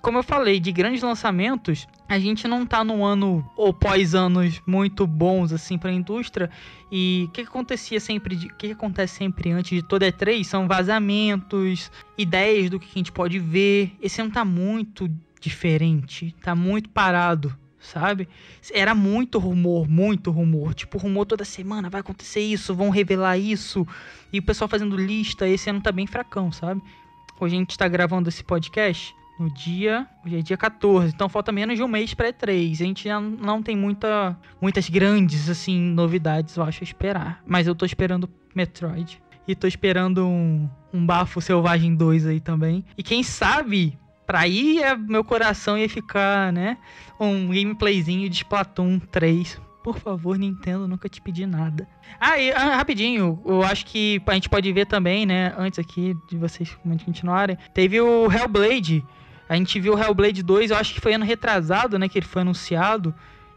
como 0.00 0.18
eu 0.18 0.22
falei, 0.22 0.58
de 0.58 0.72
grandes 0.72 1.02
lançamentos, 1.02 1.86
a 2.08 2.18
gente 2.18 2.48
não 2.48 2.64
tá 2.64 2.82
num 2.82 3.04
ano 3.04 3.48
ou 3.56 3.72
pós-anos 3.72 4.60
muito 4.66 5.06
bons 5.06 5.52
assim 5.52 5.76
para 5.76 5.90
a 5.90 5.94
indústria. 5.94 6.50
E 6.90 7.26
o 7.28 7.32
que, 7.32 7.42
que, 7.42 7.48
acontecia 7.48 8.00
sempre, 8.00 8.34
o 8.34 8.38
que, 8.38 8.68
que, 8.68 8.72
acontece 8.72 9.16
sempre 9.16 9.50
antes 9.50 9.70
de 9.70 9.82
toda 9.82 10.10
E3 10.10 10.42
são 10.44 10.66
vazamentos, 10.66 11.90
ideias 12.16 12.70
do 12.70 12.80
que 12.80 12.88
a 12.90 12.98
gente 12.98 13.12
pode 13.12 13.38
ver. 13.38 13.96
Esse 14.00 14.20
ano 14.20 14.30
tá 14.30 14.44
muito 14.44 15.10
diferente, 15.40 16.34
tá 16.42 16.54
muito 16.54 16.88
parado, 16.88 17.56
sabe? 17.78 18.28
Era 18.72 18.94
muito 18.94 19.38
rumor, 19.38 19.88
muito 19.88 20.30
rumor. 20.30 20.74
Tipo, 20.74 20.98
rumor 20.98 21.26
toda 21.26 21.44
semana, 21.44 21.90
vai 21.90 22.00
acontecer 22.00 22.40
isso, 22.40 22.74
vão 22.74 22.88
revelar 22.88 23.36
isso. 23.36 23.86
E 24.32 24.38
o 24.38 24.42
pessoal 24.42 24.68
fazendo 24.68 24.96
lista, 24.96 25.46
esse 25.46 25.68
ano 25.68 25.80
tá 25.80 25.92
bem 25.92 26.06
fracão, 26.06 26.50
sabe? 26.50 26.80
Hoje 27.38 27.54
a 27.54 27.58
gente 27.58 27.78
tá 27.78 27.86
gravando 27.86 28.28
esse 28.28 28.42
podcast 28.42 29.14
no 29.40 29.50
dia. 29.50 30.06
Hoje 30.24 30.38
é 30.38 30.42
dia 30.42 30.56
14, 30.56 31.14
então 31.14 31.28
falta 31.28 31.50
menos 31.50 31.76
de 31.76 31.82
um 31.82 31.88
mês 31.88 32.12
para 32.12 32.30
E3. 32.30 32.72
A 32.72 32.74
gente 32.74 33.08
não 33.08 33.62
tem 33.62 33.74
muita, 33.74 34.38
muitas 34.60 34.88
grandes 34.88 35.48
assim 35.48 35.80
novidades, 35.80 36.56
eu 36.56 36.62
acho, 36.62 36.82
a 36.82 36.84
esperar. 36.84 37.42
Mas 37.46 37.66
eu 37.66 37.74
tô 37.74 37.86
esperando 37.86 38.28
Metroid. 38.54 39.20
E 39.48 39.54
tô 39.54 39.66
esperando 39.66 40.26
um, 40.26 40.68
um 40.92 41.04
Bafo 41.04 41.40
Selvagem 41.40 41.96
2 41.96 42.26
aí 42.26 42.38
também. 42.40 42.84
E 42.96 43.02
quem 43.02 43.22
sabe, 43.22 43.98
pra 44.26 44.40
aí 44.40 44.80
é, 44.82 44.94
meu 44.94 45.24
coração 45.24 45.76
ia 45.78 45.88
ficar, 45.88 46.52
né? 46.52 46.76
Um 47.18 47.48
gameplayzinho 47.48 48.28
de 48.28 48.36
Splatoon 48.36 49.00
3 49.10 49.58
por 49.82 49.98
favor, 49.98 50.38
Nintendo, 50.38 50.86
nunca 50.86 51.08
te 51.08 51.22
pedi 51.22 51.46
nada. 51.46 51.88
Ah, 52.20 52.38
e 52.38 52.52
ah, 52.52 52.76
rapidinho, 52.76 53.40
eu 53.46 53.62
acho 53.62 53.86
que 53.86 54.20
a 54.26 54.34
gente 54.34 54.48
pode 54.48 54.70
ver 54.72 54.86
também, 54.86 55.24
né? 55.24 55.54
Antes 55.56 55.78
aqui 55.78 56.14
de 56.28 56.36
vocês 56.36 56.76
continuarem, 57.04 57.56
teve 57.72 57.98
o 57.98 58.30
Hellblade 58.30 59.02
a 59.50 59.56
gente 59.56 59.80
viu 59.80 59.94
o 59.94 59.98
Hellblade 59.98 60.44
2, 60.44 60.70
eu 60.70 60.76
acho 60.76 60.94
que 60.94 61.00
foi 61.00 61.12
ano 61.12 61.24
retrasado, 61.24 61.98
né, 61.98 62.08
que 62.08 62.16
ele 62.16 62.26
foi 62.26 62.42
anunciado. 62.42 63.12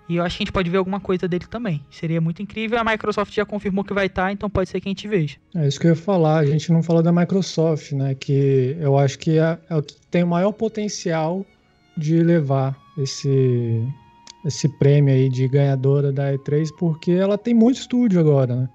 E 0.10 0.16
eu 0.16 0.24
acho 0.24 0.38
que 0.38 0.42
a 0.42 0.46
gente 0.46 0.52
pode 0.52 0.68
ver 0.68 0.78
alguma 0.78 1.00
coisa 1.00 1.28
dele 1.28 1.46
também. 1.48 1.86
Seria 1.92 2.20
muito 2.20 2.42
incrível. 2.42 2.80
A 2.80 2.84
Microsoft 2.84 3.32
já 3.32 3.46
confirmou 3.46 3.84
que 3.84 3.94
vai 3.94 4.08
estar, 4.08 4.32
então 4.32 4.50
pode 4.50 4.70
ser 4.70 4.82
que 4.82 4.90
a 4.90 4.92
gente 4.92 5.08
veja. 5.08 5.38
É 5.56 5.68
isso 5.68 5.80
que 5.80 5.86
eu 5.86 5.92
ia 5.92 5.96
falar. 5.96 6.40
A 6.40 6.46
gente 6.48 6.72
não 6.72 6.82
falou 6.82 7.04
da 7.04 7.12
Microsoft, 7.12 7.92
né? 7.92 8.16
Que 8.16 8.76
eu 8.80 8.98
acho 8.98 9.20
que 9.20 9.38
é, 9.38 9.60
é 9.70 9.76
o 9.76 9.84
que 9.84 9.96
tem 10.10 10.24
o 10.24 10.28
maior 10.28 10.52
potencial 10.52 11.46
de 11.96 12.24
levar 12.24 12.76
esse, 12.98 13.88
esse 14.44 14.68
prêmio 14.80 15.14
aí 15.14 15.30
de 15.30 15.48
ganhadora 15.48 16.12
da 16.12 16.34
E3, 16.34 16.70
porque 16.80 17.12
ela 17.12 17.38
tem 17.38 17.54
muito 17.54 17.78
estúdio 17.78 18.20
agora, 18.20 18.56
né? 18.56 18.70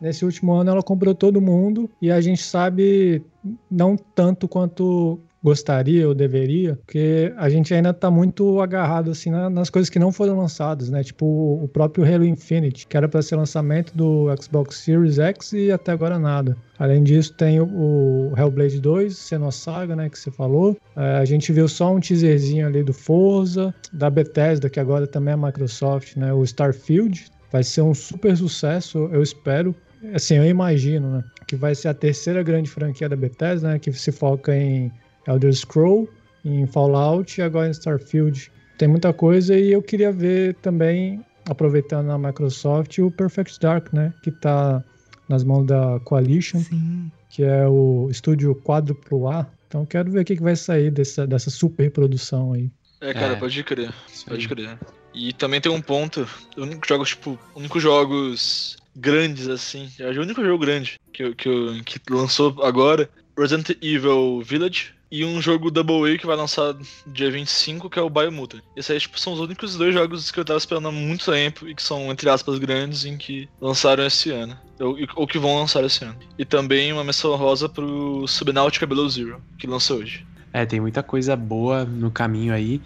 nesse 0.00 0.24
último 0.24 0.54
ano 0.54 0.70
ela 0.70 0.82
comprou 0.82 1.14
todo 1.14 1.42
mundo 1.42 1.90
e 2.00 2.10
a 2.10 2.20
gente 2.22 2.42
sabe 2.42 3.22
não 3.70 3.96
tanto 3.96 4.48
quanto 4.48 5.20
gostaria 5.48 6.06
ou 6.06 6.14
deveria, 6.14 6.76
porque 6.84 7.32
a 7.36 7.48
gente 7.48 7.72
ainda 7.72 7.94
tá 7.94 8.10
muito 8.10 8.60
agarrado 8.60 9.10
assim 9.10 9.30
nas 9.30 9.70
coisas 9.70 9.88
que 9.88 9.98
não 9.98 10.12
foram 10.12 10.36
lançadas, 10.36 10.90
né? 10.90 11.02
Tipo 11.02 11.24
o 11.62 11.68
próprio 11.68 12.04
Halo 12.04 12.24
Infinite, 12.24 12.86
que 12.86 12.96
era 12.96 13.08
para 13.08 13.22
ser 13.22 13.36
lançamento 13.36 13.96
do 13.96 14.26
Xbox 14.40 14.76
Series 14.76 15.18
X 15.18 15.52
e 15.54 15.72
até 15.72 15.92
agora 15.92 16.18
nada. 16.18 16.56
Além 16.78 17.02
disso, 17.02 17.32
tem 17.34 17.60
o 17.60 18.32
Hellblade 18.36 18.78
2, 18.78 19.16
Senua 19.16 19.50
Saga, 19.50 19.96
né, 19.96 20.08
que 20.08 20.18
você 20.18 20.30
falou. 20.30 20.76
É, 20.94 21.16
a 21.16 21.24
gente 21.24 21.52
viu 21.52 21.66
só 21.66 21.92
um 21.92 21.98
teaserzinho 21.98 22.66
ali 22.66 22.84
do 22.84 22.92
Forza, 22.92 23.74
da 23.92 24.08
Bethesda, 24.08 24.70
que 24.70 24.78
agora 24.78 25.06
também 25.06 25.34
é 25.34 25.36
Microsoft, 25.36 26.16
né, 26.16 26.32
o 26.32 26.44
Starfield. 26.44 27.26
Vai 27.50 27.64
ser 27.64 27.82
um 27.82 27.94
super 27.94 28.36
sucesso, 28.36 29.08
eu 29.12 29.22
espero. 29.22 29.74
Assim, 30.14 30.36
eu 30.36 30.44
imagino, 30.44 31.10
né, 31.10 31.24
que 31.48 31.56
vai 31.56 31.74
ser 31.74 31.88
a 31.88 31.94
terceira 31.94 32.42
grande 32.44 32.70
franquia 32.70 33.08
da 33.08 33.16
Bethesda, 33.16 33.70
né, 33.70 33.78
que 33.78 33.92
se 33.92 34.12
foca 34.12 34.54
em 34.54 34.92
Elder 35.28 35.54
Scroll, 35.54 36.08
em 36.44 36.66
Fallout 36.66 37.40
e 37.40 37.42
agora 37.42 37.68
em 37.68 37.72
Starfield. 37.72 38.50
Tem 38.76 38.88
muita 38.88 39.12
coisa 39.12 39.56
e 39.56 39.72
eu 39.72 39.82
queria 39.82 40.12
ver 40.12 40.54
também, 40.56 41.24
aproveitando 41.48 42.10
a 42.10 42.18
Microsoft, 42.18 42.98
o 42.98 43.10
Perfect 43.10 43.60
Dark, 43.60 43.92
né? 43.92 44.12
Que 44.22 44.30
tá 44.30 44.82
nas 45.28 45.44
mãos 45.44 45.66
da 45.66 46.00
Coalition, 46.04 46.60
Sim. 46.60 47.10
que 47.28 47.42
é 47.42 47.66
o 47.66 48.08
estúdio 48.10 48.54
quádruplo 48.54 49.28
A. 49.28 49.46
Então 49.66 49.84
quero 49.84 50.10
ver 50.10 50.20
o 50.20 50.24
que, 50.24 50.36
que 50.36 50.42
vai 50.42 50.56
sair 50.56 50.90
dessa, 50.90 51.26
dessa 51.26 51.50
super 51.50 51.90
produção 51.90 52.54
aí. 52.54 52.70
É, 53.00 53.12
cara, 53.12 53.34
é. 53.34 53.36
pode 53.36 53.62
crer. 53.62 53.92
Pode 54.26 54.48
crer. 54.48 54.78
E 55.14 55.32
também 55.32 55.60
tem 55.60 55.70
um 55.70 55.80
ponto, 55.80 56.26
único 56.56 56.86
jogos, 56.86 57.10
tipo, 57.10 57.38
únicos 57.54 57.82
jogos 57.82 58.76
grandes, 58.96 59.48
assim. 59.48 59.90
É 59.98 60.08
o 60.10 60.22
único 60.22 60.44
jogo 60.44 60.58
grande 60.64 60.98
que, 61.12 61.34
que, 61.34 61.82
que 61.84 62.00
lançou 62.12 62.62
agora. 62.62 63.08
Resident 63.36 63.70
Evil 63.80 64.42
Village, 64.42 64.94
e 65.10 65.24
um 65.24 65.40
jogo 65.40 65.70
Double 65.70 66.12
A 66.12 66.18
que 66.18 66.26
vai 66.26 66.36
lançar 66.36 66.74
dia 67.06 67.30
25, 67.30 67.88
que 67.88 67.98
é 67.98 68.02
o 68.02 68.10
Biomutant. 68.10 68.62
Esses 68.76 68.90
aí, 68.90 69.00
tipo, 69.00 69.18
são 69.18 69.32
os 69.32 69.40
únicos 69.40 69.76
dois 69.76 69.94
jogos 69.94 70.30
que 70.30 70.38
eu 70.38 70.44
tava 70.44 70.58
esperando 70.58 70.88
há 70.88 70.92
muito 70.92 71.30
tempo 71.30 71.68
e 71.68 71.74
que 71.74 71.82
são, 71.82 72.10
entre 72.10 72.28
aspas, 72.28 72.58
grandes 72.58 73.04
em 73.04 73.16
que 73.16 73.48
lançaram 73.60 74.04
esse 74.04 74.30
ano. 74.30 74.56
Ou, 74.80 74.96
ou 75.16 75.26
que 75.26 75.38
vão 75.38 75.58
lançar 75.58 75.84
esse 75.84 76.04
ano. 76.04 76.16
E 76.38 76.44
também 76.44 76.92
uma 76.92 77.04
menção 77.04 77.34
rosa 77.36 77.68
pro 77.68 78.26
Subnautica 78.26 78.86
Below 78.86 79.08
Zero, 79.08 79.42
que 79.58 79.66
lançou 79.66 79.98
hoje. 79.98 80.24
É, 80.52 80.64
tem 80.64 80.80
muita 80.80 81.02
coisa 81.02 81.36
boa 81.36 81.84
no 81.84 82.10
caminho 82.10 82.54
aí. 82.54 82.80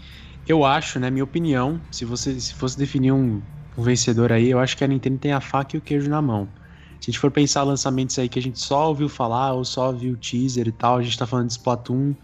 Eu 0.47 0.65
acho, 0.65 0.99
né, 0.99 1.11
minha 1.11 1.25
opinião, 1.25 1.81
se 1.91 2.05
você 2.05 2.39
se 2.41 2.55
fosse 2.55 2.77
definir 2.77 3.13
um, 3.13 3.41
um 3.77 3.83
vencedor 3.83 4.33
aí, 4.33 4.51
eu 4.51 4.59
acho 4.59 4.77
que 4.77 4.85
a 4.85 4.89
Nintendo 4.89 5.19
tem 5.19 5.33
a 5.33 5.41
faca 5.41 5.77
e 5.77 5.79
o 5.79 5.83
queijo 5.83 6.09
na 6.11 6.21
mão. 6.21 6.49
Se 7.03 7.11
a 7.11 7.13
gente 7.13 7.19
for 7.19 7.31
pensar 7.31 7.65
lançamentos 7.65 8.17
aí 8.19 8.29
que 8.29 8.39
a 8.39 8.43
gente 8.43 8.61
só 8.61 8.89
ouviu 8.89 9.09
falar 9.09 9.53
ou 9.53 9.65
só 9.65 9.91
viu 9.91 10.17
teaser 10.17 10.69
e 10.69 10.73
tal, 10.73 10.99
a 10.99 11.03
gente 11.03 11.19
tá 11.19 11.27
falando 11.27 11.49
de 11.49 11.53
Splatoon, 11.53 12.15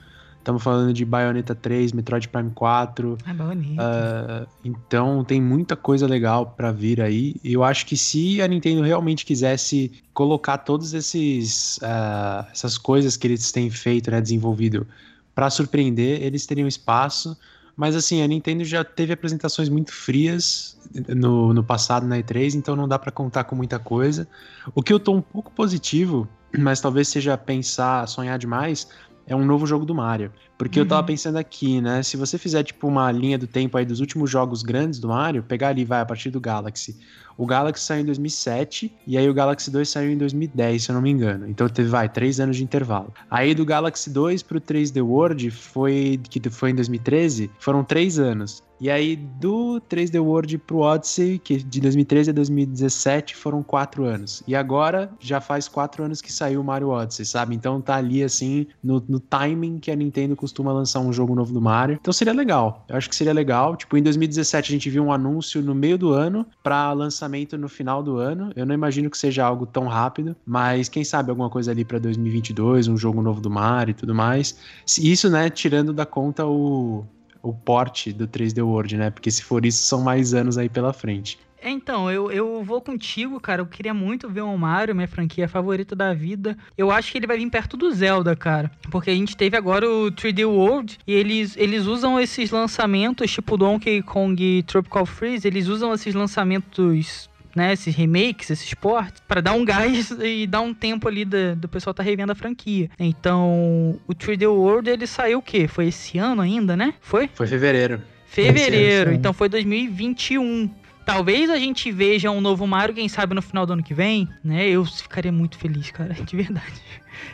Estamos 0.48 0.62
falando 0.62 0.94
de 0.94 1.04
Bayonetta 1.04 1.54
3, 1.54 1.92
Metroid 1.92 2.26
Prime 2.26 2.50
4. 2.54 3.18
Ah, 3.26 3.34
Bayonetta. 3.34 3.82
Uh, 3.82 4.48
então 4.64 5.22
tem 5.22 5.42
muita 5.42 5.76
coisa 5.76 6.06
legal 6.06 6.54
para 6.56 6.72
vir 6.72 7.02
aí. 7.02 7.36
Eu 7.44 7.62
acho 7.62 7.84
que 7.84 7.98
se 7.98 8.40
a 8.40 8.48
Nintendo 8.48 8.80
realmente 8.80 9.26
quisesse 9.26 9.92
colocar 10.14 10.56
todas 10.56 10.94
esses 10.94 11.76
uh, 11.82 12.46
essas 12.50 12.78
coisas 12.78 13.14
que 13.14 13.26
eles 13.26 13.52
têm 13.52 13.68
feito, 13.68 14.10
né, 14.10 14.22
desenvolvido 14.22 14.86
para 15.34 15.50
surpreender, 15.50 16.22
eles 16.22 16.46
teriam 16.46 16.66
espaço. 16.66 17.36
Mas 17.78 17.94
assim, 17.94 18.22
a 18.22 18.26
Nintendo 18.26 18.64
já 18.64 18.82
teve 18.82 19.12
apresentações 19.12 19.68
muito 19.68 19.92
frias 19.92 20.76
no, 21.14 21.54
no 21.54 21.62
passado 21.62 22.04
na 22.08 22.18
E3, 22.18 22.56
então 22.56 22.74
não 22.74 22.88
dá 22.88 22.98
para 22.98 23.12
contar 23.12 23.44
com 23.44 23.54
muita 23.54 23.78
coisa. 23.78 24.26
O 24.74 24.82
que 24.82 24.92
eu 24.92 24.98
tô 24.98 25.12
um 25.12 25.22
pouco 25.22 25.52
positivo, 25.52 26.28
mas 26.58 26.80
talvez 26.80 27.06
seja 27.06 27.38
pensar, 27.38 28.08
sonhar 28.08 28.36
demais, 28.36 28.88
é 29.28 29.36
um 29.36 29.44
novo 29.44 29.66
jogo 29.66 29.84
do 29.84 29.94
Mario. 29.94 30.32
Porque 30.56 30.80
uhum. 30.80 30.84
eu 30.84 30.88
tava 30.88 31.02
uhum. 31.02 31.06
pensando 31.06 31.36
aqui, 31.36 31.80
né? 31.80 32.02
Se 32.02 32.16
você 32.16 32.38
fizer, 32.38 32.64
tipo, 32.64 32.88
uma 32.88 33.12
linha 33.12 33.38
do 33.38 33.46
tempo 33.46 33.76
aí 33.76 33.84
dos 33.84 34.00
últimos 34.00 34.30
jogos 34.30 34.62
grandes 34.62 34.98
do 34.98 35.08
Mario, 35.08 35.42
pegar 35.42 35.68
ali, 35.68 35.84
vai, 35.84 36.00
a 36.00 36.06
partir 36.06 36.30
do 36.30 36.40
Galaxy. 36.40 36.96
O 37.36 37.46
Galaxy 37.46 37.84
saiu 37.84 38.02
em 38.02 38.06
2007 38.06 38.92
e 39.06 39.16
aí 39.16 39.28
o 39.28 39.32
Galaxy 39.34 39.70
2 39.70 39.88
saiu 39.88 40.10
em 40.10 40.18
2010, 40.18 40.82
se 40.82 40.90
eu 40.90 40.94
não 40.94 41.00
me 41.00 41.10
engano. 41.10 41.48
Então 41.48 41.68
teve, 41.68 41.88
vai, 41.88 42.08
três 42.08 42.40
anos 42.40 42.56
de 42.56 42.64
intervalo. 42.64 43.14
Aí 43.30 43.54
do 43.54 43.64
Galaxy 43.64 44.10
2 44.10 44.42
pro 44.42 44.60
3D 44.60 45.00
World, 45.00 45.48
foi, 45.52 46.20
que 46.28 46.50
foi 46.50 46.70
em 46.70 46.74
2013, 46.74 47.48
foram 47.60 47.84
três 47.84 48.18
anos. 48.18 48.64
E 48.80 48.90
aí, 48.90 49.16
do 49.16 49.80
3D 49.90 50.20
World 50.20 50.56
pro 50.58 50.78
Odyssey, 50.78 51.38
que 51.38 51.56
de 51.56 51.80
2013 51.80 52.30
a 52.30 52.32
2017 52.32 53.34
foram 53.34 53.62
quatro 53.62 54.04
anos. 54.04 54.42
E 54.46 54.54
agora 54.54 55.10
já 55.18 55.40
faz 55.40 55.66
quatro 55.66 56.04
anos 56.04 56.20
que 56.20 56.32
saiu 56.32 56.60
o 56.60 56.64
Mario 56.64 56.88
Odyssey, 56.88 57.24
sabe? 57.24 57.54
Então 57.54 57.80
tá 57.80 57.96
ali, 57.96 58.22
assim, 58.22 58.66
no, 58.82 59.02
no 59.08 59.18
timing 59.18 59.78
que 59.78 59.90
a 59.90 59.96
Nintendo 59.96 60.36
costuma 60.36 60.72
lançar 60.72 61.00
um 61.00 61.12
jogo 61.12 61.34
novo 61.34 61.52
do 61.52 61.60
Mario. 61.60 61.98
Então 62.00 62.12
seria 62.12 62.32
legal. 62.32 62.84
Eu 62.88 62.96
acho 62.96 63.08
que 63.08 63.16
seria 63.16 63.32
legal. 63.32 63.76
Tipo, 63.76 63.96
em 63.96 64.02
2017 64.02 64.70
a 64.70 64.72
gente 64.72 64.90
viu 64.90 65.04
um 65.04 65.12
anúncio 65.12 65.60
no 65.60 65.74
meio 65.74 65.98
do 65.98 66.12
ano 66.12 66.46
para 66.62 66.92
lançamento 66.92 67.58
no 67.58 67.68
final 67.68 68.02
do 68.02 68.16
ano. 68.16 68.52
Eu 68.54 68.64
não 68.64 68.74
imagino 68.74 69.10
que 69.10 69.18
seja 69.18 69.44
algo 69.44 69.66
tão 69.66 69.86
rápido, 69.86 70.36
mas 70.46 70.88
quem 70.88 71.04
sabe 71.04 71.30
alguma 71.30 71.50
coisa 71.50 71.70
ali 71.70 71.84
para 71.84 71.98
2022, 71.98 72.88
um 72.88 72.96
jogo 72.96 73.22
novo 73.22 73.40
do 73.40 73.50
Mario 73.50 73.92
e 73.92 73.94
tudo 73.94 74.14
mais. 74.14 74.56
Isso, 74.98 75.28
né, 75.28 75.50
tirando 75.50 75.92
da 75.92 76.06
conta 76.06 76.46
o 76.46 77.04
o 77.48 77.54
porte 77.54 78.12
do 78.12 78.26
3D 78.26 78.64
World, 78.64 78.96
né? 78.96 79.10
Porque 79.10 79.30
se 79.30 79.42
for 79.42 79.64
isso, 79.64 79.82
são 79.82 80.02
mais 80.02 80.34
anos 80.34 80.58
aí 80.58 80.68
pela 80.68 80.92
frente. 80.92 81.38
Então, 81.62 82.10
eu, 82.10 82.30
eu 82.30 82.62
vou 82.62 82.80
contigo, 82.80 83.40
cara. 83.40 83.62
Eu 83.62 83.66
queria 83.66 83.92
muito 83.92 84.28
ver 84.28 84.42
o 84.42 84.56
Mario, 84.56 84.94
minha 84.94 85.08
franquia 85.08 85.48
favorita 85.48 85.94
da 85.96 86.14
vida. 86.14 86.56
Eu 86.76 86.90
acho 86.90 87.10
que 87.10 87.18
ele 87.18 87.26
vai 87.26 87.36
vir 87.36 87.50
perto 87.50 87.76
do 87.76 87.90
Zelda, 87.90 88.36
cara. 88.36 88.70
Porque 88.90 89.10
a 89.10 89.14
gente 89.14 89.36
teve 89.36 89.56
agora 89.56 89.88
o 89.88 90.10
3D 90.12 90.46
World 90.46 90.98
e 91.06 91.12
eles, 91.12 91.56
eles 91.56 91.86
usam 91.86 92.18
esses 92.20 92.50
lançamentos, 92.50 93.30
tipo 93.30 93.56
Donkey 93.56 94.02
Kong 94.02 94.62
Tropical 94.66 95.04
Freeze, 95.04 95.46
eles 95.46 95.66
usam 95.66 95.92
esses 95.92 96.14
lançamentos 96.14 97.28
né, 97.58 97.72
esses 97.72 97.94
remakes, 97.94 98.50
esses 98.50 98.72
ports, 98.74 99.20
para 99.26 99.40
dar 99.40 99.52
um 99.52 99.64
gás 99.64 100.10
e 100.22 100.46
dar 100.46 100.60
um 100.60 100.72
tempo 100.72 101.08
ali 101.08 101.24
do, 101.24 101.56
do 101.56 101.68
pessoal 101.68 101.92
tá 101.92 102.02
revendo 102.02 102.30
a 102.30 102.34
franquia. 102.34 102.88
Então, 102.98 103.98
o 104.06 104.14
3D 104.14 104.48
World 104.48 104.88
ele 104.88 105.06
saiu 105.06 105.40
o 105.40 105.42
quê? 105.42 105.66
Foi 105.66 105.88
esse 105.88 106.18
ano 106.18 106.40
ainda, 106.40 106.76
né? 106.76 106.94
Foi? 107.00 107.28
Foi 107.34 107.46
fevereiro. 107.48 108.00
Fevereiro, 108.26 109.12
então 109.12 109.32
foi 109.32 109.48
2021. 109.48 110.70
Talvez 111.04 111.50
a 111.50 111.58
gente 111.58 111.90
veja 111.90 112.30
um 112.30 112.40
novo 112.40 112.66
Mario, 112.66 112.94
quem 112.94 113.08
sabe 113.08 113.34
no 113.34 113.40
final 113.42 113.64
do 113.66 113.72
ano 113.72 113.82
que 113.82 113.94
vem, 113.94 114.28
né? 114.44 114.68
Eu 114.68 114.84
ficaria 114.84 115.32
muito 115.32 115.58
feliz, 115.58 115.90
cara, 115.90 116.14
de 116.22 116.36
verdade. 116.36 116.82